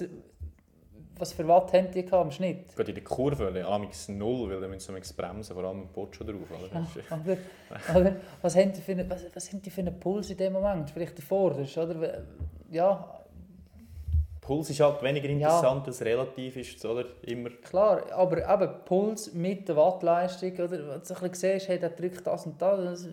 was 1.17 1.31
für 1.33 1.47
Watt 1.47 1.71
haben 1.73 1.91
die 1.91 2.11
am 2.11 2.31
Schnitt? 2.31 2.75
Gerade 2.75 2.89
in 2.91 2.95
der 2.95 3.03
Kurve, 3.03 3.65
amigs 3.65 4.09
null, 4.09 4.49
weil 4.49 4.59
dann 4.59 4.69
müssen 4.71 4.95
wir 4.95 5.01
bremsen, 5.15 5.53
vor 5.55 5.63
allem 5.63 5.81
mit 5.81 5.93
Pocho 5.93 6.23
drauf. 6.23 6.49
Oder? 6.51 6.69
Das 6.81 6.95
ist- 6.95 7.11
Oder, 7.11 7.37
oder, 7.99 8.15
was, 8.41 8.55
haben 8.55 8.73
die 8.73 8.81
für 8.81 8.93
eine, 8.93 9.09
was, 9.09 9.23
was 9.33 9.51
haben 9.51 9.61
die 9.61 9.69
für 9.69 9.81
einen 9.81 9.99
Puls 9.99 10.29
in 10.31 10.37
dem 10.37 10.53
Moment? 10.53 10.89
Vielleicht 10.89 11.17
der 11.17 11.23
Vorderste, 11.25 11.83
oder? 11.87 12.23
Ja, 12.71 13.21
Puls 14.41 14.69
ist 14.69 14.79
halt 14.79 15.01
weniger 15.01 15.27
interessant, 15.29 15.87
als 15.87 16.01
relativ 16.03 16.57
ist, 16.57 16.83
oder? 16.85 17.05
Immer. 17.23 17.49
Klar, 17.63 18.11
aber 18.11 18.37
eben 18.53 18.73
Puls 18.85 19.33
mit 19.33 19.67
der 19.67 19.75
Wattleistung, 19.75 20.51
oder? 20.53 20.71
Wenn 20.71 20.79
du 20.79 20.93
ein 20.93 20.99
bisschen 21.01 21.33
siehst, 21.33 21.67
hey, 21.67 21.79
der 21.79 21.89
drückt 21.89 22.25
das 22.27 22.45
und 22.45 22.61
das, 22.61 22.79
das, 23.03 23.07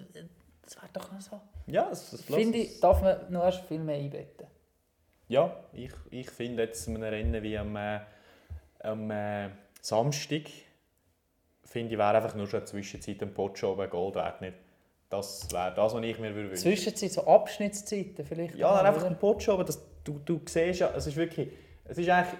das 0.62 0.76
wäre 0.76 0.88
doch 0.92 1.12
noch 1.12 1.20
so. 1.20 1.40
Ja, 1.66 1.88
das, 1.88 2.10
das 2.10 2.20
Finde 2.22 2.58
ich, 2.58 2.80
darf 2.80 3.00
man 3.02 3.30
noch 3.30 3.44
erst 3.44 3.60
viel 3.66 3.78
mehr 3.78 3.96
einbetten. 3.96 4.46
Ja, 5.32 5.56
ich, 5.72 5.92
ich 6.10 6.30
finde 6.30 6.64
jetzt 6.64 6.86
in 6.88 6.96
einem 6.96 7.04
Rennen 7.04 7.42
wie 7.42 7.56
am, 7.56 7.74
äh, 7.74 8.00
am 8.80 9.10
äh, 9.10 9.48
Samstag 9.80 10.42
finde 11.64 11.92
ich, 11.94 11.98
wäre 11.98 12.14
einfach 12.14 12.34
nur 12.34 12.46
schon 12.46 12.58
eine 12.60 12.66
Zwischenzeit 12.66 13.22
ein 13.22 13.32
Pocho 13.32 13.72
oben 13.72 13.88
Gold 13.88 14.16
wert. 14.16 14.42
Nicht. 14.42 14.52
Das 15.08 15.50
wäre 15.50 15.72
das, 15.74 15.94
was 15.94 16.04
ich 16.04 16.18
mir 16.18 16.34
würde 16.34 16.50
wünschen 16.50 16.62
Zwischenzeit, 16.62 17.12
so 17.12 17.26
Abschnittszeiten 17.26 18.26
vielleicht. 18.26 18.56
Ja, 18.56 18.76
dann 18.76 18.84
einfach 18.84 19.04
ein 19.04 19.18
Pocho, 19.18 19.54
aber 19.54 19.64
das, 19.64 19.80
du, 20.04 20.20
du 20.22 20.38
siehst 20.44 20.80
ja, 20.80 20.92
es 20.94 21.06
ist 21.06 21.16
wirklich, 21.16 21.48
es 21.86 21.96
ist 21.96 22.10
eigentlich 22.10 22.38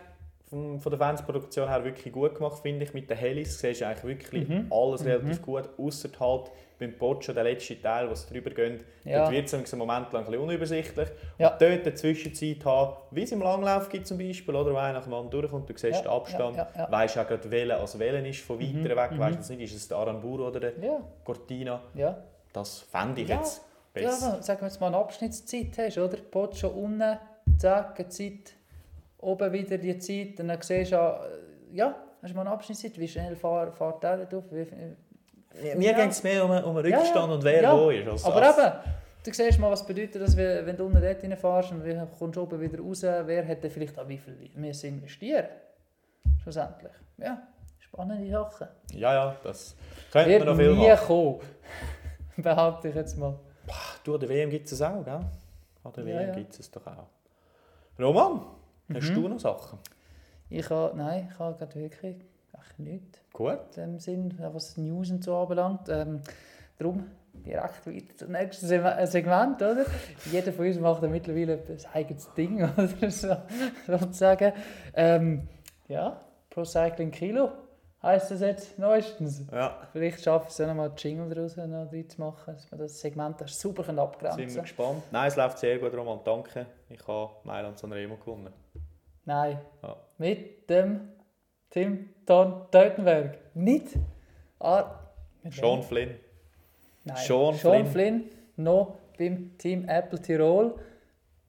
von, 0.51 0.79
von 0.79 0.91
der 0.91 0.99
Fernsehproduktion 0.99 1.69
her 1.69 1.83
wirklich 1.85 2.13
gut 2.13 2.35
gemacht, 2.35 2.61
finde 2.61 2.85
ich. 2.85 2.93
Mit 2.93 3.09
den 3.09 3.17
Helis 3.17 3.59
siehst 3.59 3.81
du 3.81 3.87
eigentlich 3.87 4.05
wirklich 4.05 4.49
Mhm. 4.51 4.67
alles 4.71 5.03
relativ 5.07 5.41
gut, 5.41 5.71
außer 5.79 6.11
halt 6.21 6.51
beim 6.83 6.99
Pocho, 6.99 7.33
der 7.33 7.45
letzte 7.45 7.81
Teil, 7.81 8.09
wo 8.09 8.13
es 8.13 8.27
drüber 8.27 8.51
geht, 8.51 8.85
Ja. 9.05 9.21
dort 9.21 9.33
wird 9.33 9.47
es 9.47 9.55
einen 9.55 9.79
Moment 9.79 10.13
lang 10.13 10.23
ein 10.25 10.31
bisschen 10.31 10.41
unübersichtlich. 10.43 11.09
Ja. 11.39 11.51
Und 11.53 11.61
dort 11.63 11.83
eine 11.87 11.95
Zwischenzeit 11.95 12.65
haben, 12.65 12.97
wie 13.11 13.23
es 13.23 13.33
im 13.33 13.41
Langlauf 13.41 13.89
gibt 13.89 14.07
zum 14.07 14.19
Beispiel, 14.19 14.55
oder, 14.55 14.73
wo 14.73 14.77
einer 14.77 14.95
nach 14.99 15.05
dem 15.05 15.15
anderen 15.15 15.31
durchkommt, 15.43 15.69
du 15.69 15.73
siehst 15.77 15.97
Ja, 15.97 16.03
den 16.03 16.09
Abstand, 16.11 16.57
ja, 16.57 16.69
ja, 16.75 16.81
ja. 16.85 16.91
weißt 16.93 17.19
auch 17.19 17.27
gerade, 17.29 17.51
welcher 17.51 17.81
als 17.81 17.99
welcher 17.99 18.27
ist, 18.27 18.41
von 18.41 18.61
weiter 18.61 18.97
weg, 18.97 19.19
weißt 19.19 19.49
du 19.51 19.55
nicht, 19.55 19.73
ist 19.73 19.77
es 19.77 19.89
der 19.89 19.97
Aramburu 19.99 20.47
oder 20.49 20.61
der 20.61 20.73
Ja, 20.79 21.01
Cortina. 21.25 21.81
ja. 21.95 22.23
Das 22.53 22.81
fände 22.81 23.23
ich 23.23 23.29
Ja. 23.29 23.37
jetzt 23.37 23.63
Ja, 23.95 24.03
besser. 24.09 24.33
aber 24.35 24.43
sagen 24.43 24.61
wir 24.63 24.69
jetzt 24.69 24.81
mal 24.81 24.87
eine 24.89 24.97
Abschnittszeit 24.99 25.79
hast, 25.79 25.99
oder? 25.99 26.17
Pot 26.17 26.57
schon 26.57 26.71
unten, 26.73 27.19
zack, 27.59 27.99
eine 27.99 28.09
Zeit, 28.09 28.53
oben 29.19 29.53
wieder 29.53 29.79
die 29.79 29.97
Zeit, 29.99 30.41
und 30.41 30.49
dann 30.49 30.61
siehst 30.61 30.93
du, 30.93 30.97
ja, 30.97 31.21
ja, 31.73 31.95
hast 32.23 32.31
du 32.31 32.35
mal 32.37 32.43
eine 32.43 32.51
Abschnittszeit, 32.51 32.99
wie 32.99 33.09
schnell 33.09 33.37
fährt, 33.37 33.75
fährt 33.77 34.03
der 34.03 34.17
dort 34.19 34.35
auf? 34.35 34.45
Wie, 34.51 34.67
Mir 35.77 35.91
Ja. 35.91 35.97
geht 35.97 36.11
es 36.11 36.23
mehr 36.23 36.45
um, 36.45 36.51
um 36.51 36.77
Ja, 36.85 36.99
Rückstand 36.99 37.29
ja. 37.29 37.35
und 37.35 37.45
wer 37.45 37.63
Ja. 37.63 37.77
wo 37.79 37.91
ist. 37.91 38.09
Also, 38.09 38.27
aber 38.33 38.43
als- 38.47 38.59
eben, 38.59 38.73
du 39.25 39.33
siehst 39.33 39.59
mal, 39.59 39.71
was 39.71 39.87
bedeutet 39.87 40.23
das, 40.23 40.37
wenn 40.37 40.77
du 40.77 40.85
unten 40.87 41.01
dort 41.01 41.23
reinfährst 41.23 41.73
und 41.73 41.85
wie 41.85 41.99
kommst 42.19 42.37
du 42.37 42.43
oben 42.43 42.61
wieder 42.61 42.79
raus, 42.81 43.03
wer 43.03 43.43
hätte 43.45 43.69
vielleicht 43.71 43.99
auch 43.99 44.09
wie 44.09 44.19
viel 44.19 44.51
müssen 44.55 44.87
investieren 44.99 45.47
Schlussendlich. 46.43 46.93
Ja, 47.19 47.43
spannende 47.79 48.29
Sachen. 48.31 48.69
Ja, 48.93 49.13
ja, 49.15 49.37
das 49.45 49.77
könnte 50.11 50.31
Wird 50.31 50.41
man 50.45 50.49
noch 50.49 50.57
viel 50.63 50.75
nie 50.75 50.89
machen. 50.89 51.07
kommen, 51.07 51.41
behaupte 52.39 52.89
ich 52.89 52.95
jetzt 52.95 53.17
mal. 53.19 53.35
Du, 54.05 54.15
an 54.15 54.21
der 54.21 54.29
WM 54.29 54.51
gibt 54.51 54.67
es 54.67 54.73
es 54.73 54.83
auch, 54.83 55.05
gell? 55.05 55.21
An 55.85 55.93
der 55.95 56.05
Ja, 56.05 56.19
WM 56.21 56.29
ja. 56.29 56.35
gibt 56.35 56.53
es 56.55 56.61
es 56.61 56.71
doch 56.71 56.87
auch. 56.87 57.07
Roman, 57.99 58.41
hast 58.95 59.11
Mhm. 59.11 59.15
du 59.15 59.29
noch 59.29 59.39
Sachen? 59.39 59.79
Ich 60.51 60.69
habe, 60.69 60.97
nein, 60.97 61.29
ich 61.33 61.39
habe 61.39 61.57
gerade 61.57 61.75
wirklich 61.77 62.17
echt 62.63 62.79
nichts. 62.79 63.21
Gut. 63.33 63.59
in 63.77 63.83
dem 63.93 63.99
Sinn, 63.99 64.35
was 64.39 64.77
News 64.77 65.11
und 65.11 65.25
so 65.25 65.37
anbelangt. 65.37 65.89
Ähm, 65.89 66.21
darum 66.79 67.07
direkt 67.35 67.87
weiter 67.87 68.17
zum 68.17 68.33
nächsten 68.33 68.67
Seg- 68.67 69.07
Segment, 69.07 69.57
oder? 69.63 69.85
Jeder 70.31 70.53
von 70.53 70.67
uns 70.67 70.79
macht 70.79 71.03
ja 71.03 71.09
mittlerweile 71.09 71.55
ein 71.55 71.79
eigenes 71.95 72.33
Ding, 72.35 72.63
oder 72.77 73.11
so, 73.11 73.37
sozusagen. 73.87 74.53
Ähm, 74.95 75.49
ja, 75.89 76.21
Pro 76.51 76.65
Cycling 76.65 77.11
Kilo 77.11 77.51
heisst 78.03 78.31
das 78.33 78.41
jetzt 78.41 78.79
neuestens. 78.79 79.47
Ja, 79.51 79.79
Vielleicht 79.93 80.23
schaffe 80.23 80.47
ich 80.49 80.53
es 80.55 80.61
auch 80.61 80.67
noch 80.67 80.75
mal 80.75 80.87
einen 80.89 80.97
Jingle 80.97 81.29
daraus 81.35 81.57
noch 81.57 81.89
drin 81.89 82.09
zu 82.11 82.21
machen, 82.21 82.55
dass 82.55 82.71
wir 82.71 82.77
das 82.79 83.01
Segment 83.01 83.41
da 83.41 83.47
super 83.47 83.85
sind 83.85 83.95
wir 83.97 84.03
abgrenzen 84.03 84.47
können. 84.49 84.63
gespannt. 84.63 85.03
Nein, 85.13 85.29
es 85.29 85.37
läuft 85.37 85.59
sehr 85.59 85.79
gut, 85.79 85.95
Roman, 85.95 86.21
danke. 86.25 86.67
Ich 86.91 87.07
habe 87.07 87.31
Mailand 87.45 87.79
Sanremo 87.79 88.17
gewonnen. 88.17 88.53
Nein, 89.25 89.59
Ja. 89.83 89.97
mit 90.19 90.69
dem 90.69 91.09
Tim 91.71 92.11
Ton 92.27 92.67
Teutenberg. 92.71 93.39
Nicht? 93.55 93.89
Ah, 94.61 94.99
mit 95.43 95.57
wem? 95.57 95.61
Sean 95.63 95.83
Flynn. 95.83 96.11
Nein, 97.05 97.17
Sean 97.17 97.55
Sean, 97.55 97.87
Flynn. 97.87 97.87
Flynn. 97.87 98.31
noch 98.57 98.97
beim 99.19 99.57
Team 99.59 99.89
Apple 99.89 100.21
Tirol 100.21 100.75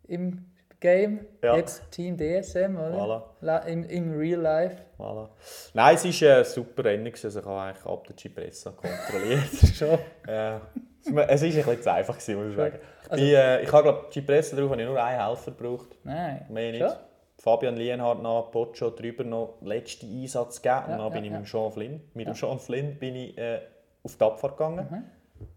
im 0.07 0.45
Game. 0.79 1.25
Ja. 1.41 1.55
Jetzt 1.55 1.89
Team 1.91 2.17
DSM, 2.17 2.75
oder? 2.75 3.23
Voilà. 3.41 3.65
Im, 3.67 3.83
Im 3.85 4.17
Real 4.17 4.41
Life. 4.41 4.77
Voilà. 4.97 5.29
Nein, 5.73 5.95
es 5.95 6.21
war 6.21 6.37
ein 6.37 6.43
super 6.45 6.83
Rennen, 6.85 7.13
also 7.13 7.39
ich 7.39 7.45
habe 7.45 7.59
eigentlich 7.61 7.85
ab 7.85 8.03
der 8.07 8.17
Cipressa 8.17 8.71
kontrolliert. 8.71 9.43
Schon. 9.75 9.97
Äh, 10.27 10.57
es 11.05 11.13
war 11.13 11.23
ein 11.29 11.39
bisschen 11.39 11.81
zu 11.81 11.91
einfach, 11.91 12.15
muss 12.15 12.27
ich 12.27 12.55
sagen. 12.55 12.79
Ich, 13.05 13.11
Also- 13.11 13.23
bin, 13.23 13.33
äh, 13.33 13.61
ich 13.61 13.71
habe 13.71 13.83
glaube 13.83 14.07
Cipressa 14.11 14.55
drauf 14.57 14.71
habe 14.71 14.81
ich 14.81 14.87
nur 14.87 15.01
einen 15.01 15.19
Helfer 15.25 15.51
gebraucht. 15.51 15.97
Nein. 16.03 16.45
Mehr 16.49 16.71
nicht. 16.71 16.81
Schon? 16.81 16.93
Fabian 17.37 17.75
Lienhardt 17.75 18.21
nach 18.21 18.51
Pocho 18.51 18.89
drüber 18.91 19.23
noch 19.23 19.57
letzten 19.61 20.05
Einsatz 20.07 20.61
gegeben. 20.61 20.85
Ja, 20.89 20.93
und 20.95 20.99
dann 20.99 21.13
bin 21.13 21.23
ja, 21.23 21.31
ich 21.31 21.31
mit 21.31 21.41
dem 21.41 21.45
Sean 21.45 21.71
Flynn. 21.71 22.01
Mit 22.13 22.27
dem 22.27 22.33
Sean 22.35 22.59
Flynn 22.59 22.97
bin 22.99 23.15
ich 23.15 23.37
äh, 23.37 23.61
auf 24.03 24.15
die 24.17 24.23
Abfahrt 24.23 24.57
gegangen. 24.57 24.87
Mhm. 24.89 25.03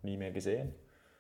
Nie 0.02 0.16
mehr 0.16 0.30
gesehen. 0.32 0.74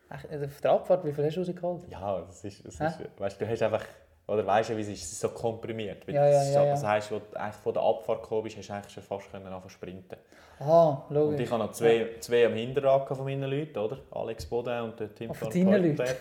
Ach, 0.08 0.24
äh, 0.30 0.44
Auf 0.44 0.60
der 0.60 0.70
Abfahrt, 0.72 1.04
wie 1.04 1.12
viel 1.12 1.24
hast 1.24 1.36
du 1.36 1.40
rausgeholt? 1.40 1.82
Ja, 1.90 2.20
das 2.22 2.44
ist, 2.44 2.64
das 2.64 2.74
ist 2.74 3.00
weißt, 3.18 3.40
du 3.40 3.48
hast 3.48 3.62
einfach, 3.62 3.84
oder 4.28 4.46
weißt 4.46 4.70
du, 4.70 4.76
wie 4.76 4.80
es 4.82 4.88
ist, 4.88 5.02
es 5.04 5.12
ist 5.12 5.20
so 5.20 5.28
komprimiert. 5.28 6.04
Ja, 6.08 6.26
ja, 6.28 6.42
ja. 6.44 6.64
Das 6.66 6.84
heisst, 6.84 7.12
als 7.12 7.22
du 7.30 7.38
eigentlich 7.38 7.54
von 7.56 7.72
der 7.74 7.82
Abfahrt 7.82 8.22
gekommen 8.22 8.42
bist, 8.44 8.56
hast 8.56 8.68
du 8.68 8.72
eigentlich 8.72 8.92
schon 8.92 9.02
fast 9.02 9.30
können 9.30 9.46
anfangen 9.46 9.70
sprinten. 9.70 10.16
Ah, 10.58 11.02
Und 11.08 11.14
logisch. 11.14 11.40
ich 11.40 11.50
habe 11.50 11.62
noch 11.64 11.72
zwei, 11.72 12.08
zwei 12.20 12.46
am 12.46 12.54
Hinterrad 12.54 13.06
von 13.08 13.24
meinen 13.24 13.48
Leuten, 13.50 13.78
oder? 13.78 13.98
Alex 14.12 14.46
Boden 14.46 14.80
und 14.82 14.98
der 14.98 15.14
Tim 15.14 15.30
Ah, 15.30 15.34
von? 15.34 15.50
Teutenberg. 15.50 16.16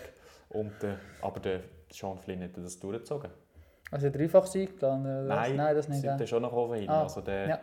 Und, 0.50 0.84
äh, 0.84 0.94
aber 1.22 1.40
der 1.40 1.60
Sean 1.90 2.18
Flynn 2.18 2.42
hat 2.42 2.50
das 2.56 2.78
durchgezogen. 2.78 3.30
Also 3.90 4.10
dreifach 4.10 4.46
Sieg 4.46 4.78
gelandet, 4.78 5.24
oder 5.24 5.28
was? 5.28 5.48
Nein, 5.48 5.56
Nein, 5.56 5.74
das 5.76 5.88
nicht. 5.88 6.00
sind 6.00 6.10
ja. 6.10 6.16
dann 6.16 6.26
schon 6.26 6.42
noch 6.42 6.52
oben 6.52 6.74
hin. 6.74 6.88
Ah, 6.88 7.02
Also 7.02 7.20
der 7.20 7.48
ja. 7.48 7.58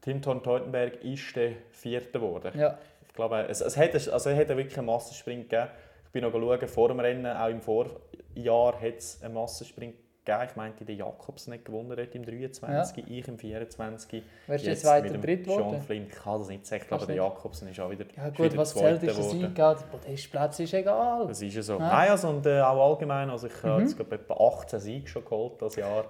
Tim 0.00 0.20
Thorn 0.22 0.42
Teutenberg 0.42 1.02
ist 1.04 1.36
der 1.36 1.52
Vierte 1.70 2.12
geworden. 2.12 2.58
Ja, 2.58 2.78
Ich 3.06 3.14
glaube, 3.14 3.46
es, 3.48 3.60
es, 3.60 3.76
hat, 3.76 3.94
also 3.94 4.30
es 4.30 4.38
hat 4.38 4.48
wirklich 4.48 4.76
einen 4.78 4.86
Massensprint 4.86 5.48
gegeben. 5.48 5.68
Ich 6.06 6.12
bin 6.12 6.22
noch 6.22 6.32
schauen, 6.32 6.68
vor 6.68 6.88
dem 6.88 7.00
Rennen, 7.00 7.26
auch 7.26 7.48
im 7.48 7.60
Vorjahr, 7.60 8.80
hat 8.80 8.96
es 8.98 9.22
einen 9.22 9.34
Massensprint 9.34 9.94
gegeben. 9.94 10.09
Ich 10.26 10.56
meinte, 10.56 10.84
der 10.84 10.94
Jakobs 10.94 11.48
nicht 11.48 11.64
gewonnen 11.64 11.98
hat 11.98 12.14
im 12.14 12.24
23, 12.24 13.04
ich 13.10 13.26
im 13.26 13.38
24. 13.38 14.22
Wer 14.46 14.56
ist 14.56 14.64
jetzt 14.66 14.82
Zweiter 14.82 15.12
und 15.14 15.24
Dritt 15.24 15.44
geworden? 15.44 15.80
Flynn, 15.80 16.06
ich 16.08 16.14
kann 16.14 16.38
das 16.38 16.48
nicht 16.48 16.66
sagen. 16.66 16.82
Ich 16.82 16.88
glaube, 16.88 17.06
der? 17.06 17.16
Jakobsen 17.16 17.68
ist 17.68 17.80
auch 17.80 17.90
wieder, 17.90 18.04
ja 18.16 18.28
gut, 18.28 18.38
wieder 18.38 18.56
was 18.58 18.74
zählt 18.74 19.02
ist 19.02 19.16
geworden. 19.16 19.40
Sieg. 19.40 19.58
Ja, 19.58 19.74
Der 19.74 19.82
Podestplatz 19.86 20.60
ist 20.60 20.74
egal. 20.74 21.26
Das 21.26 21.42
ist 21.42 21.54
ja 21.54 21.62
so. 21.62 21.72
Ja. 21.74 21.88
Nein, 21.88 22.10
also, 22.10 22.28
und 22.28 22.46
äh, 22.46 22.60
auch 22.60 22.90
allgemein, 22.90 23.28
also 23.30 23.46
ich 23.48 23.62
Mhm. 23.62 23.68
habe 23.68 23.80
jetzt 23.82 23.96
glaube 23.96 24.14
etwa 24.14 24.34
18 24.34 24.78
Siege 24.78 25.08
schon 25.08 25.24
geholt 25.24 25.60
das 25.62 25.74
Jahr. 25.76 26.04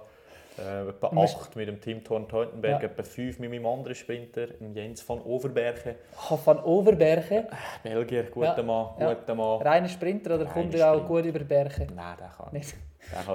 Äh, 0.59 0.89
etwa 0.89 1.07
Und 1.07 1.17
hast- 1.19 1.37
8 1.37 1.55
mit 1.55 1.67
dem 1.69 1.79
Team 1.81 2.03
Thorn 2.03 2.27
Teutenberg, 2.27 2.83
Ja. 2.83 2.89
etwa 2.89 3.03
5 3.03 3.39
mit 3.39 3.49
meinem 3.49 3.65
anderen 3.65 3.95
Sprinter, 3.95 4.47
dem 4.47 4.75
Jens 4.75 5.07
van 5.07 5.21
Overbergen. 5.21 5.95
Ah, 6.29 6.37
Van 6.43 6.61
Overbergen, 6.63 7.47
Belgier, 7.81 8.23
guter 8.25 8.57
Ja, 8.57 8.63
Mann, 8.63 8.87
ja. 8.99 9.13
guter 9.13 9.33
Mann. 9.35 9.61
reiner 9.61 9.87
Sprinter 9.87 10.35
oder 10.35 10.43
Reiner 10.43 10.53
kommt 10.53 10.75
er 10.75 10.91
auch 10.91 11.07
gut 11.07 11.25
über 11.25 11.39
Berge? 11.39 11.87
Nein, 11.95 12.17
der 12.19 12.27
kann 12.37 12.51
Nicht. 12.51 12.75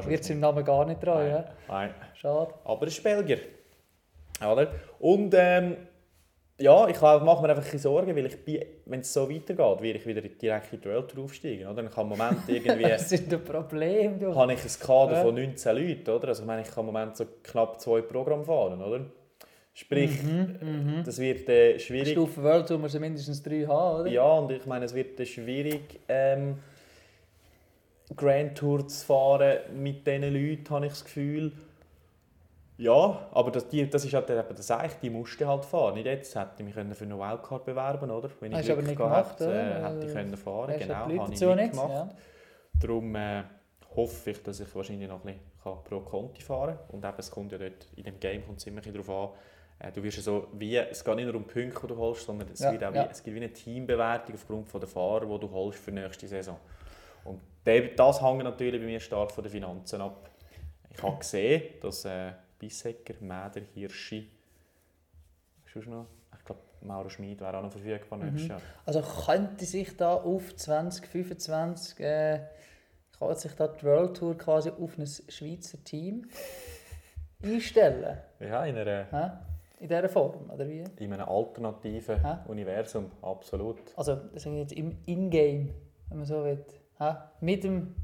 Wird 0.06 0.20
es 0.22 0.30
im 0.30 0.40
Namen 0.40 0.64
gar 0.64 0.84
nicht 0.86 1.02
dran, 1.02 1.18
Nein. 1.18 1.30
ja? 1.30 1.44
Nein. 1.68 1.90
Schade. 2.14 2.54
Aber 2.64 2.82
er 2.82 2.86
ist 2.88 3.02
Belgier. 3.02 3.38
Oder? 4.40 4.70
Und 4.98 5.34
ähm, 5.36 5.76
ja, 6.58 6.88
ich 6.88 6.98
mache 7.00 7.42
mir 7.42 7.50
einfach 7.50 7.70
ein 7.72 7.78
Sorgen, 7.78 8.16
weil 8.16 8.26
ich 8.26 8.36
wenn 8.86 9.00
es 9.00 9.12
so 9.12 9.28
weitergeht, 9.30 9.56
werde 9.82 9.98
ich 9.98 10.06
wieder 10.06 10.22
direkt 10.22 10.72
in 10.72 10.80
die 10.80 10.88
Welt 10.88 11.12
aufsteigen. 11.18 11.66
Oder? 11.68 11.84
Ich 11.84 11.90
habe 11.96 12.02
im 12.02 12.08
Moment 12.08 12.38
irgendwie... 12.48 12.82
Das 12.84 13.12
ist 13.12 13.30
ein 13.32 13.44
Problem, 13.44 14.18
du. 14.18 14.34
habe 14.34 14.54
ich 14.54 14.60
ein 14.64 14.86
Kader 14.86 15.16
Ja. 15.16 15.22
von 15.22 15.34
19 15.34 15.76
Leuten, 15.76 16.10
oder? 16.10 16.28
Also 16.28 16.42
ich 16.42 16.46
meine, 16.46 16.62
ich 16.62 16.68
kann 16.70 16.80
im 16.80 16.92
Moment 16.92 17.16
so 17.16 17.26
knapp 17.42 17.80
zwei 17.80 18.00
Programme 18.00 18.44
fahren, 18.44 18.80
oder? 18.82 19.04
Sprich, 19.74 20.22
Mhm, 20.22 21.02
das 21.04 21.18
wird 21.18 21.46
äh, 21.50 21.78
schwierig. 21.78 22.12
Stufe 22.12 22.42
World 22.42 22.66
Tour 22.68 22.78
muss 22.78 22.94
er 22.94 23.00
mindestens 23.00 23.42
drei 23.42 23.66
haben, 23.66 24.00
oder? 24.00 24.10
Ja, 24.10 24.22
und 24.24 24.50
ich 24.50 24.64
meine, 24.64 24.86
es 24.86 24.94
wird 24.94 25.20
äh, 25.20 25.26
schwierig, 25.26 26.00
ähm, 26.08 26.56
Grand 28.14 28.56
Tour 28.56 28.86
zu 28.86 29.04
fahren 29.04 29.58
mit 29.74 30.06
diesen 30.06 30.22
Leuten, 30.22 30.70
habe 30.70 30.86
ich 30.86 30.92
das 30.92 31.04
Gefühl. 31.04 31.52
Ja, 32.78 33.26
aber 33.32 33.50
das, 33.50 33.68
die, 33.68 33.88
das 33.88 34.04
ist 34.04 34.12
halt 34.12 34.28
eben 34.28 34.54
das 34.54 34.70
Eich, 34.70 34.92
die 35.00 35.08
musste 35.08 35.48
halt 35.48 35.64
fahren. 35.64 35.94
Nicht 35.94 36.06
jetzt 36.06 36.34
hätte 36.36 36.50
ich 36.58 36.64
mich 36.64 36.74
können 36.74 36.94
für 36.94 37.04
eine 37.04 37.18
Wildcard 37.18 37.64
bewerben 37.64 38.10
oder? 38.10 38.28
Wenn 38.40 38.52
ich 38.52 38.58
Hast 38.58 38.70
aber 38.70 38.82
Glück 38.82 38.88
nicht 38.88 38.98
gehabt 38.98 39.38
gemacht, 39.38 39.40
hätte, 39.40 39.50
oder? 39.50 39.88
hätte 39.88 40.06
ich 40.06 40.12
können 40.12 40.36
fahren 40.36 40.72
du 40.72 40.78
Genau, 40.78 40.94
habe 40.94 41.12
ich 41.14 41.40
nicht 41.40 41.70
gemacht. 41.70 41.90
Ja. 41.90 42.08
Darum 42.78 43.16
äh, 43.16 43.42
hoffe 43.96 44.30
ich, 44.30 44.42
dass 44.42 44.60
ich 44.60 44.74
wahrscheinlich 44.74 45.08
noch 45.08 45.24
ein 45.24 45.38
bisschen 45.64 45.82
pro 45.84 46.00
Conti 46.00 46.42
fahren 46.42 46.76
kann. 46.76 46.96
Und 46.96 47.04
eben, 47.04 47.14
es 47.16 47.30
kommt 47.30 47.52
ja 47.52 47.58
dort, 47.58 47.86
in 47.96 48.04
dem 48.04 48.20
Game 48.20 48.44
kommt 48.44 48.58
es 48.58 48.66
immer 48.66 48.82
darauf 48.82 49.08
an, 49.08 49.28
äh, 49.78 49.92
du 49.92 50.02
wirst 50.02 50.18
ja 50.18 50.22
so, 50.22 50.48
wie, 50.52 50.76
es 50.76 51.02
geht 51.02 51.16
nicht 51.16 51.26
nur 51.26 51.34
um 51.34 51.44
Punkte, 51.44 51.80
die 51.80 51.86
du 51.86 51.96
holst, 51.96 52.26
sondern 52.26 52.48
es, 52.52 52.60
Ja, 52.60 52.72
wird 52.72 52.84
auch 52.84 52.94
ja. 52.94 53.04
wie, 53.04 53.10
es 53.10 53.22
gibt 53.22 53.34
wie 53.34 53.40
eine 53.40 53.52
Teambewertung 53.52 54.34
aufgrund 54.34 54.72
der 54.74 54.88
Fahrer, 54.88 55.26
die 55.26 55.38
du 55.38 55.50
holst 55.50 55.78
für 55.78 55.92
die 55.92 56.00
nächste 56.00 56.28
Saison. 56.28 56.58
Und 57.26 57.40
das 57.64 58.22
hängt 58.22 58.44
natürlich 58.44 58.80
bei 58.80 58.86
mir 58.86 59.00
stark 59.00 59.32
von 59.32 59.42
den 59.44 59.50
Finanzen 59.50 60.00
ab. 60.00 60.30
Ich 60.90 61.02
habe 61.02 61.18
gesehen, 61.18 61.62
dass 61.82 62.04
äh, 62.04 62.32
Bissecker, 62.58 63.14
Mäder, 63.20 63.60
Hirschi, 63.74 64.30
sonst 65.72 65.88
noch, 65.88 66.06
ich 66.38 66.44
glaube, 66.44 66.62
Mauro 66.82 67.08
Schmid 67.08 67.40
wäre 67.40 67.58
auch 67.58 67.62
noch 67.62 67.72
verfügbar 67.72 68.18
Mhm. 68.18 68.24
nächstes 68.26 68.48
Jahr. 68.48 68.60
Also 68.86 69.02
könnte 69.02 69.64
sich 69.64 69.96
da 69.96 70.14
auf 70.14 70.54
2025 70.56 72.00
äh, 72.00 72.40
kann 73.18 73.34
sich 73.34 73.52
da 73.52 73.68
die 73.68 73.82
World 73.84 74.16
Tour 74.16 74.36
quasi 74.36 74.70
auf 74.70 74.98
ein 74.98 75.06
Schweizer 75.06 75.82
Team 75.84 76.28
einstellen? 77.42 78.18
Ja, 78.40 78.64
in, 78.64 78.76
einer, 78.76 79.06
Hä? 79.10 79.30
In 79.80 79.88
dieser 79.88 80.08
Form, 80.08 80.50
oder 80.50 80.68
wie? 80.68 80.84
in 80.98 81.12
einem 81.12 81.28
alternativen 81.28 82.22
Hä? 82.22 82.38
Universum, 82.48 83.10
absolut. 83.22 83.78
Also, 83.96 84.16
das 84.16 84.46
ich 84.46 84.52
jetzt 84.52 84.72
im 84.72 84.96
In-Game, 85.06 85.70
wenn 86.08 86.18
man 86.18 86.26
so 86.26 86.44
will. 86.44 86.64
Hä? 86.98 87.14
Mit 87.40 87.64
dem 87.64 87.94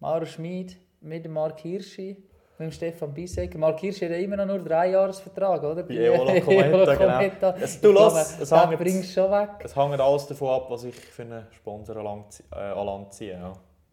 Mauro 0.00 0.24
Schmid, 0.24 0.76
mit 1.00 1.24
dem 1.24 1.32
Mark 1.32 1.60
Hirschi. 1.60 2.16
mit 2.58 2.68
dem 2.68 2.72
Stefan 2.72 3.12
Bissecker. 3.12 3.58
Mark 3.58 3.80
Hirsch 3.80 4.00
hat 4.02 4.10
ja 4.10 4.16
immer 4.16 4.36
noch 4.36 4.46
nur 4.46 4.60
drei 4.60 4.90
Jahresvertrag, 4.90 5.60
oder? 5.64 5.82
Bei 5.82 5.94
Eola 5.94 6.40
Cometa, 6.40 6.94
genau. 6.94 7.54
Es- 7.60 7.80
du 7.80 7.90
lass, 7.90 8.38
es 8.40 8.52
hängt- 8.52 8.78
bringst 8.78 9.10
du 9.16 9.20
schon 9.22 9.30
weg. 9.32 9.50
Es 9.64 9.74
hängt 9.74 10.00
alles 10.00 10.26
davon 10.28 10.50
ab, 10.50 10.66
was 10.70 10.84
ich 10.84 10.94
für 10.94 11.22
einen 11.22 11.46
Sponsor 11.50 11.96
an 11.96 12.04
Land 12.04 12.42
äh, 12.52 13.10
ziehe. 13.10 13.32
Ja. 13.32 13.52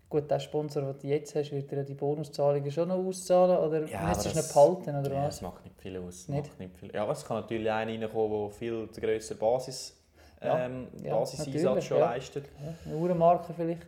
Gut, 0.10 0.30
der 0.30 0.40
Sponsor, 0.40 0.84
den 0.84 1.00
du 1.00 1.08
jetzt 1.08 1.34
hast, 1.36 1.52
wird 1.52 1.72
dir 1.72 1.84
die 1.84 1.96
Bonuszahlungen 1.96 2.70
schon 2.70 2.88
noch 2.90 2.98
auszahlen? 2.98 3.58
Oder 3.58 3.86
Ja, 3.88 4.02
müsstest 4.02 4.26
du 4.26 4.30
nicht 4.30 4.38
das- 4.38 4.54
behalten, 4.54 4.96
oder 5.00 5.12
Ja, 5.16 5.24
was? 5.26 5.36
es 5.36 5.42
macht 5.42 5.64
nicht 5.64 5.82
viel 5.82 5.98
aus. 5.98 6.28
Nicht? 6.28 6.48
Macht 6.50 6.60
nicht 6.60 6.78
viel. 6.78 6.92
Ja, 6.94 7.10
es 7.12 7.26
kann 7.26 7.38
natürlich 7.38 7.72
einer 7.72 7.92
reinkommen, 7.92 8.42
der 8.44 8.50
viel 8.52 8.92
zu 8.92 9.02
grösser 9.02 9.36
Basis, 9.36 9.98
Ja, 10.44 10.66
ähm, 10.66 10.88
ja, 11.04 11.16
Basiseinsatz 11.18 11.84
schon 11.86 11.98
ja. 11.98 12.06
leistet. 12.12 12.46
Ja, 12.64 12.74
eine 12.92 12.96
Uhrenmarke 13.02 13.54
vielleicht? 13.54 13.88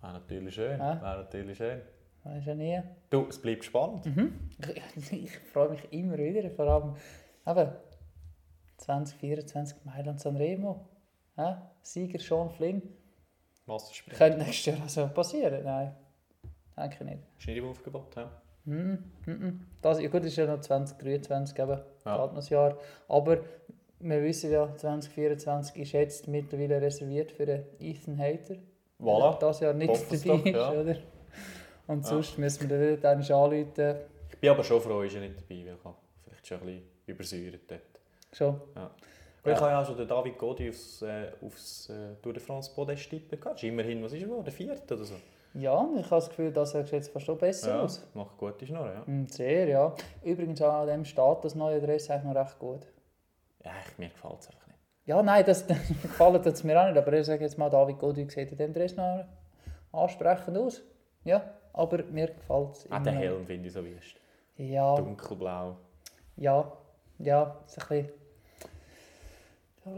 Wäre 0.00 0.12
natürlich 0.14 0.54
schön. 0.54 0.78
Ja. 0.78 1.00
Wäre 1.02 1.18
natürlich 1.24 1.56
schön. 1.56 1.80
Weiß 2.24 2.44
ja 2.46 2.54
nie. 2.54 2.80
Du, 3.10 3.26
es 3.28 3.40
bleibt 3.40 3.64
spannend. 3.64 4.06
Ich, 4.96 5.12
ich 5.24 5.38
freue 5.38 5.70
mich 5.70 5.92
immer 5.92 6.18
wieder, 6.18 6.50
vor 6.50 6.66
allem 6.66 6.96
eben 7.46 7.72
2024 8.78 9.84
Mailand 9.84 10.20
Sanremo. 10.20 10.88
Ja? 11.36 11.70
Sieger 11.82 12.18
Sean 12.18 12.50
Flynn. 12.50 12.82
Wasserspringen. 13.66 14.18
Könnte 14.18 14.38
nächstes 14.38 14.66
Jahr 14.66 14.82
also 14.82 15.08
passieren? 15.08 15.62
Nein, 15.64 15.94
denke 16.76 16.96
ich 17.00 17.00
nicht. 17.10 17.22
Ist 17.38 17.46
nicht 17.46 17.56
im 17.58 17.68
Aufgebot. 17.68 18.16
Ja. 18.16 18.30
Mhm, 18.64 19.04
mhm. 19.26 19.66
Das, 19.82 20.00
ja 20.00 20.08
gut, 20.08 20.24
ist 20.24 20.36
ja 20.36 20.46
noch 20.46 20.60
2023, 20.60 21.58
eben, 21.58 21.80
Ja. 22.04 22.26
geht 22.26 22.34
noch 22.34 22.42
ein 22.42 22.48
Jahr. 22.48 22.78
Aber 23.08 23.38
wir 24.00 24.22
wissen 24.22 24.50
ja, 24.50 24.74
2024 24.74 25.76
ist 25.76 25.92
jetzt 25.92 26.28
mittlerweile 26.28 26.80
reserviert 26.80 27.32
für 27.32 27.46
den 27.46 27.64
Ethan 27.80 28.18
Hater. 28.18 28.56
Voilà. 29.00 29.38
Das 29.38 29.60
Jahr 29.60 29.72
nicht 29.74 29.88
Hoffen 29.90 30.20
dabei 30.24 30.36
doch, 30.38 30.46
ist, 30.46 30.54
ja. 30.54 30.70
oder? 30.80 30.96
Und 31.86 32.02
Ja. 32.04 32.08
sonst 32.10 32.38
müssen 32.38 32.68
wir 32.68 32.96
dann 32.96 33.18
wieder 33.22 33.36
anrufen. 33.36 33.96
Ich 34.30 34.38
bin 34.38 34.50
aber 34.50 34.64
schon 34.64 34.80
froh, 34.80 35.02
ist 35.02 35.14
er 35.14 35.20
nicht 35.22 35.36
dabei, 35.36 35.64
weil 35.66 35.76
habe 35.84 35.96
vielleicht 36.24 36.46
schon 36.46 36.58
ein 36.60 36.64
bisschen 36.66 36.82
übersäuert 37.06 37.60
dort. 37.68 37.80
Schon. 38.32 38.60
Ja. 38.76 38.90
Aber 39.42 39.52
Ich 39.52 39.60
habe 39.60 39.70
ja 39.70 39.80
auch 39.82 39.86
schon 39.86 39.96
den 39.96 40.08
David 40.08 40.36
Godi 40.38 40.68
aufs, 40.68 41.00
äh, 41.02 41.30
aufs 41.44 41.88
äh, 41.88 42.14
Tour 42.22 42.32
de 42.34 42.42
France 42.42 42.70
Podest 42.74 43.08
tippen 43.08 43.40
gehabt. 43.40 43.56
Ist 43.56 43.64
immerhin, 43.64 44.02
was 44.02 44.12
ist 44.12 44.22
er, 44.22 44.42
der 44.42 44.52
vierte 44.52 44.94
oder 44.94 45.04
so? 45.04 45.14
Ja, 45.54 45.88
ich 45.96 46.02
habe 46.04 46.10
das 46.16 46.28
Gefühl, 46.28 46.52
das 46.52 46.72
sieht 46.72 46.90
jetzt 46.92 47.10
fast 47.10 47.24
schon 47.24 47.38
besser 47.38 47.70
Ja, 47.70 47.82
aus. 47.82 48.06
macht 48.14 48.36
gute 48.36 48.66
Schnur, 48.66 48.86
ja. 48.92 49.02
Mm, 49.06 49.26
Sehr, 49.28 49.66
ja. 49.68 49.94
Übrigens 50.22 50.60
an 50.60 50.86
dem 50.86 51.04
steht 51.06 51.38
das 51.42 51.54
neue 51.54 51.80
Dress 51.80 52.10
eigentlich 52.10 52.24
noch 52.34 52.34
recht 52.40 52.58
gut. 52.58 52.86
Ja, 53.64 53.70
ich, 53.88 53.96
mir 53.98 54.08
gefällt 54.10 54.40
es 54.40 54.48
einfach. 54.48 54.67
Ja, 55.08 55.22
nein, 55.22 55.42
das, 55.46 55.66
das 55.66 55.78
gefällt 56.02 56.44
es 56.44 56.64
mir 56.64 56.78
auch 56.78 56.86
nicht, 56.86 56.98
aber 56.98 57.12
ich 57.14 57.24
sage 57.24 57.42
jetzt 57.42 57.56
mal, 57.56 57.70
David 57.70 57.98
Godi 57.98 58.28
sieht 58.28 58.52
in 58.52 58.58
dem 58.58 58.74
Dress 58.74 58.94
noch 58.94 59.24
ansprechend 59.90 60.58
aus. 60.58 60.82
Ja, 61.24 61.42
aber 61.72 62.02
mir 62.04 62.26
gefällt 62.26 62.72
es. 62.72 62.92
Auch 62.92 63.02
den 63.02 63.16
Helm 63.16 63.46
finde 63.46 63.68
ich 63.68 63.72
so 63.72 63.82
wüst. 63.82 64.16
Ja, 64.58 64.96
Dunkelblau. 64.96 65.76
ja, 66.36 66.72
ja, 67.20 67.56
ist 67.66 67.80
ein 67.80 67.88
bisschen... 67.88 68.12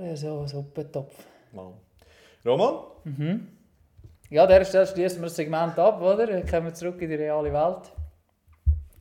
Ja, 0.00 0.16
so 0.16 0.40
ein 0.42 0.46
Suppentopf. 0.46 1.24
Mal. 1.50 1.72
Roman? 2.46 3.48
Ja, 4.30 4.44
an 4.44 4.48
dieser 4.48 4.64
Stelle 4.64 4.86
schließen 4.86 5.18
wir 5.18 5.26
das 5.26 5.34
Segment 5.34 5.76
ab, 5.76 6.00
oder? 6.00 6.24
Dann 6.24 6.46
kommen 6.46 6.66
wir 6.66 6.74
zurück 6.74 7.02
in 7.02 7.10
die 7.10 7.16
reale 7.16 7.52
Welt. 7.52 7.90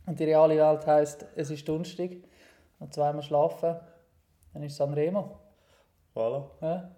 Und 0.07 0.20
die 0.20 0.24
reale 0.24 0.57
Welt 0.57 0.88
heisst, 0.88 1.28
es 1.36 1.51
ist 1.51 1.70
Donnerstag, 1.70 2.10
noch 2.80 2.89
zweimal 2.89 3.22
schlafen, 3.22 3.76
dann 4.53 4.64
ist 4.64 4.76
Sanremo. 4.76 5.39
Voilà. 6.20 6.43
Ja. 6.61 6.91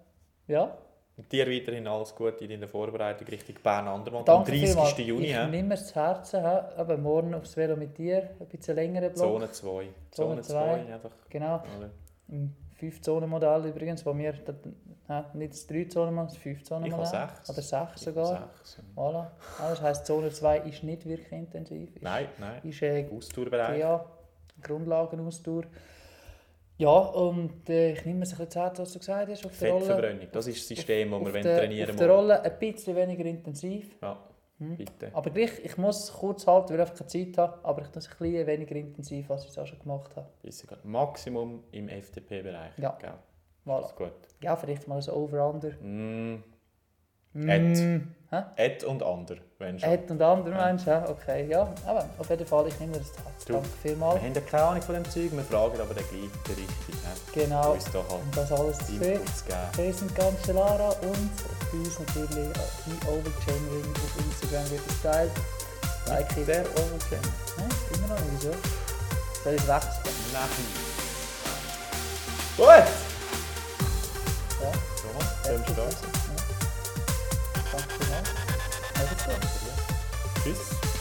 ja. 0.48 0.78
Und 1.16 1.30
dir 1.30 1.46
weiterhin 1.46 1.86
alles 1.86 2.14
Gute 2.14 2.44
in 2.44 2.50
deiner 2.50 2.66
Vorbereitung 2.68 3.26
Richtung 3.28 3.54
Bern 3.62 3.86
Andermatt 3.86 4.28
am 4.28 4.44
Danke 4.44 4.52
30. 4.52 4.68
vielmals. 4.70 4.98
Juni. 4.98 5.26
Ich 5.26 5.36
nehme 5.50 5.68
mir 5.68 5.76
zu 5.76 5.94
Herzen, 5.94 6.42
aber 6.44 6.96
morgen 6.96 7.34
aufs 7.34 7.56
Velo 7.56 7.76
mit 7.76 7.96
dir, 7.98 8.30
ein 8.40 8.46
bisschen 8.46 8.74
längeren 8.74 9.12
Block. 9.12 9.16
Zone 9.28 9.50
2. 9.50 9.68
Zone 9.70 9.88
Zone 10.10 10.42
2. 10.42 10.52
zwei. 10.52 10.92
Einfach. 10.94 11.10
Genau, 11.28 11.62
Oder? 11.78 11.90
im 12.28 12.54
5-Zonen-Modell 12.80 13.66
übrigens, 13.66 14.04
wo 14.06 14.16
wir, 14.16 14.32
nicht 14.32 15.52
das 15.52 15.68
3-Zonen-Modell, 15.68 16.24
das 16.26 16.36
Ich 16.36 16.44
habe 16.44 16.58
5-Zonen-Modell. 16.58 17.06
6. 17.06 17.50
Oder 17.50 17.62
6 17.62 18.00
sogar. 18.00 18.50
Sechs. 18.64 18.82
Voilà. 18.96 19.26
Ah, 19.60 19.68
Das 19.70 19.82
heisst, 19.82 20.06
Zone 20.06 20.30
2 20.32 20.58
ist 20.60 20.82
nicht 20.82 21.06
wirklich 21.06 21.30
intensiv. 21.30 21.94
Ist, 21.94 22.02
Nein, 22.02 22.26
nein. 22.40 22.60
Ist 22.64 22.82
äh, 22.82 23.06
Austauschbereich. 23.14 23.78
ja, 23.78 24.04
Grundlagenausdauer. 24.62 25.64
Ja, 26.78 26.90
und 26.90 27.68
äh, 27.68 27.92
ich 27.92 28.04
nehme 28.04 28.22
es 28.22 28.32
ein 28.32 28.46
bisschen 28.46 28.74
zu 28.74 28.82
was 28.82 28.92
du 28.92 28.98
gesagt 28.98 29.30
hast, 29.30 29.46
auf 29.46 29.58
der 29.58 29.70
Rolle. 29.70 29.84
Fettverbrennung. 29.84 30.28
Das 30.32 30.46
ist 30.46 30.58
das 30.58 30.68
System, 30.68 31.10
das 31.10 31.34
wir 31.34 31.42
trainieren 31.42 31.90
Auf 31.90 31.96
der. 31.96 32.10
Rolle 32.10 32.42
ein 32.42 32.58
bisschen 32.58 32.96
weniger 32.96 33.24
intensiv. 33.24 33.96
Ja, 34.02 34.18
bitte. 34.58 35.10
Aber 35.12 35.30
gleich, 35.30 35.52
ich 35.62 35.76
muss 35.76 36.04
es 36.04 36.12
kurz 36.12 36.46
halten, 36.46 36.70
weil 36.70 36.76
ich 36.76 36.80
einfach 36.80 36.96
keine 36.96 37.08
Zeit 37.08 37.38
habe. 37.38 37.64
Aber 37.64 37.82
ich 37.82 37.88
tue 37.88 37.98
es 37.98 38.08
ein 38.08 38.16
bisschen 38.18 38.46
weniger 38.46 38.74
intensiv, 38.74 39.30
als 39.30 39.44
ich 39.44 39.50
es 39.50 39.58
auch 39.58 39.66
schon 39.66 39.78
gemacht 39.78 40.16
habe. 40.16 40.28
Bisschen. 40.42 40.68
Maximum 40.84 41.62
im 41.72 41.88
FDP-Bereich. 41.88 42.78
Ja. 42.78 42.96
Gell? 43.00 43.12
Voilà. 43.64 43.86
Ist 43.86 43.96
gut. 43.96 44.12
Ja, 44.42 44.56
vielleicht 44.56 44.88
mal 44.88 45.00
ein 45.00 45.08
Over-Under. 45.08 45.70
Mm, 45.80 46.42
Mm, 47.34 47.48
Et. 47.48 47.78
hä? 48.30 48.42
Et 48.56 48.84
und 48.84 49.02
Ander, 49.02 49.36
wenn 49.58 49.78
schon. 49.80 49.88
Et 49.90 50.10
und 50.10 50.18
Menschen, 50.18 50.88
ja, 50.88 51.08
okay. 51.08 51.46
Ja, 51.48 51.72
aber 51.86 52.06
auf 52.18 52.28
jeden 52.28 52.46
Fall, 52.46 52.68
ich 52.68 52.78
nehme 52.78 52.92
das 52.98 53.12
zu. 53.12 53.18
Du. 53.46 53.52
Danke 53.54 53.68
Wir 53.82 53.90
vielmals. 53.90 54.20
haben 54.22 54.34
ja 54.34 54.40
keine 54.42 54.62
Ahnung 54.64 54.82
von 54.82 54.94
dem 54.94 55.04
Zeug, 55.10 55.32
wir 55.32 55.42
fragen 55.44 55.80
aber 55.80 55.94
den 55.94 56.06
gleichen 56.08 56.30
den 56.46 56.54
richtigen. 56.54 56.98
Genau. 57.34 57.72
Uns 57.72 57.84
da 57.86 57.98
halt 57.98 58.22
Und 58.22 58.36
das 58.36 58.52
alles 58.52 58.78
zu 58.78 58.98
sehen. 58.98 59.20
Wir 59.76 59.92
sind 59.92 60.14
Cancellara 60.14 60.88
und 60.90 61.30
bei 61.72 61.78
uns 61.78 61.98
natürlich 61.98 62.28
die 62.86 63.06
Overchain 63.08 63.68
Ring 63.72 63.92
auf 63.94 64.18
Instagram 64.26 64.70
wird 64.70 64.82
es 64.86 65.02
geteilt. 65.02 65.30
Like 66.06 66.36
it. 66.36 66.46
Der 66.48 66.60
Overchain. 66.62 67.20
Nein, 67.56 67.68
immer 67.94 68.08
noch 68.08 68.20
nicht, 68.20 68.42
wieso? 68.42 68.52
Soll 69.42 69.54
ich 69.54 69.66
wechseln? 69.68 70.14
Nein. 70.32 70.48
Gut! 72.56 72.66
Ja, 74.60 74.72
Roman, 75.04 75.64
sollen 75.64 76.21
wir 79.26 80.91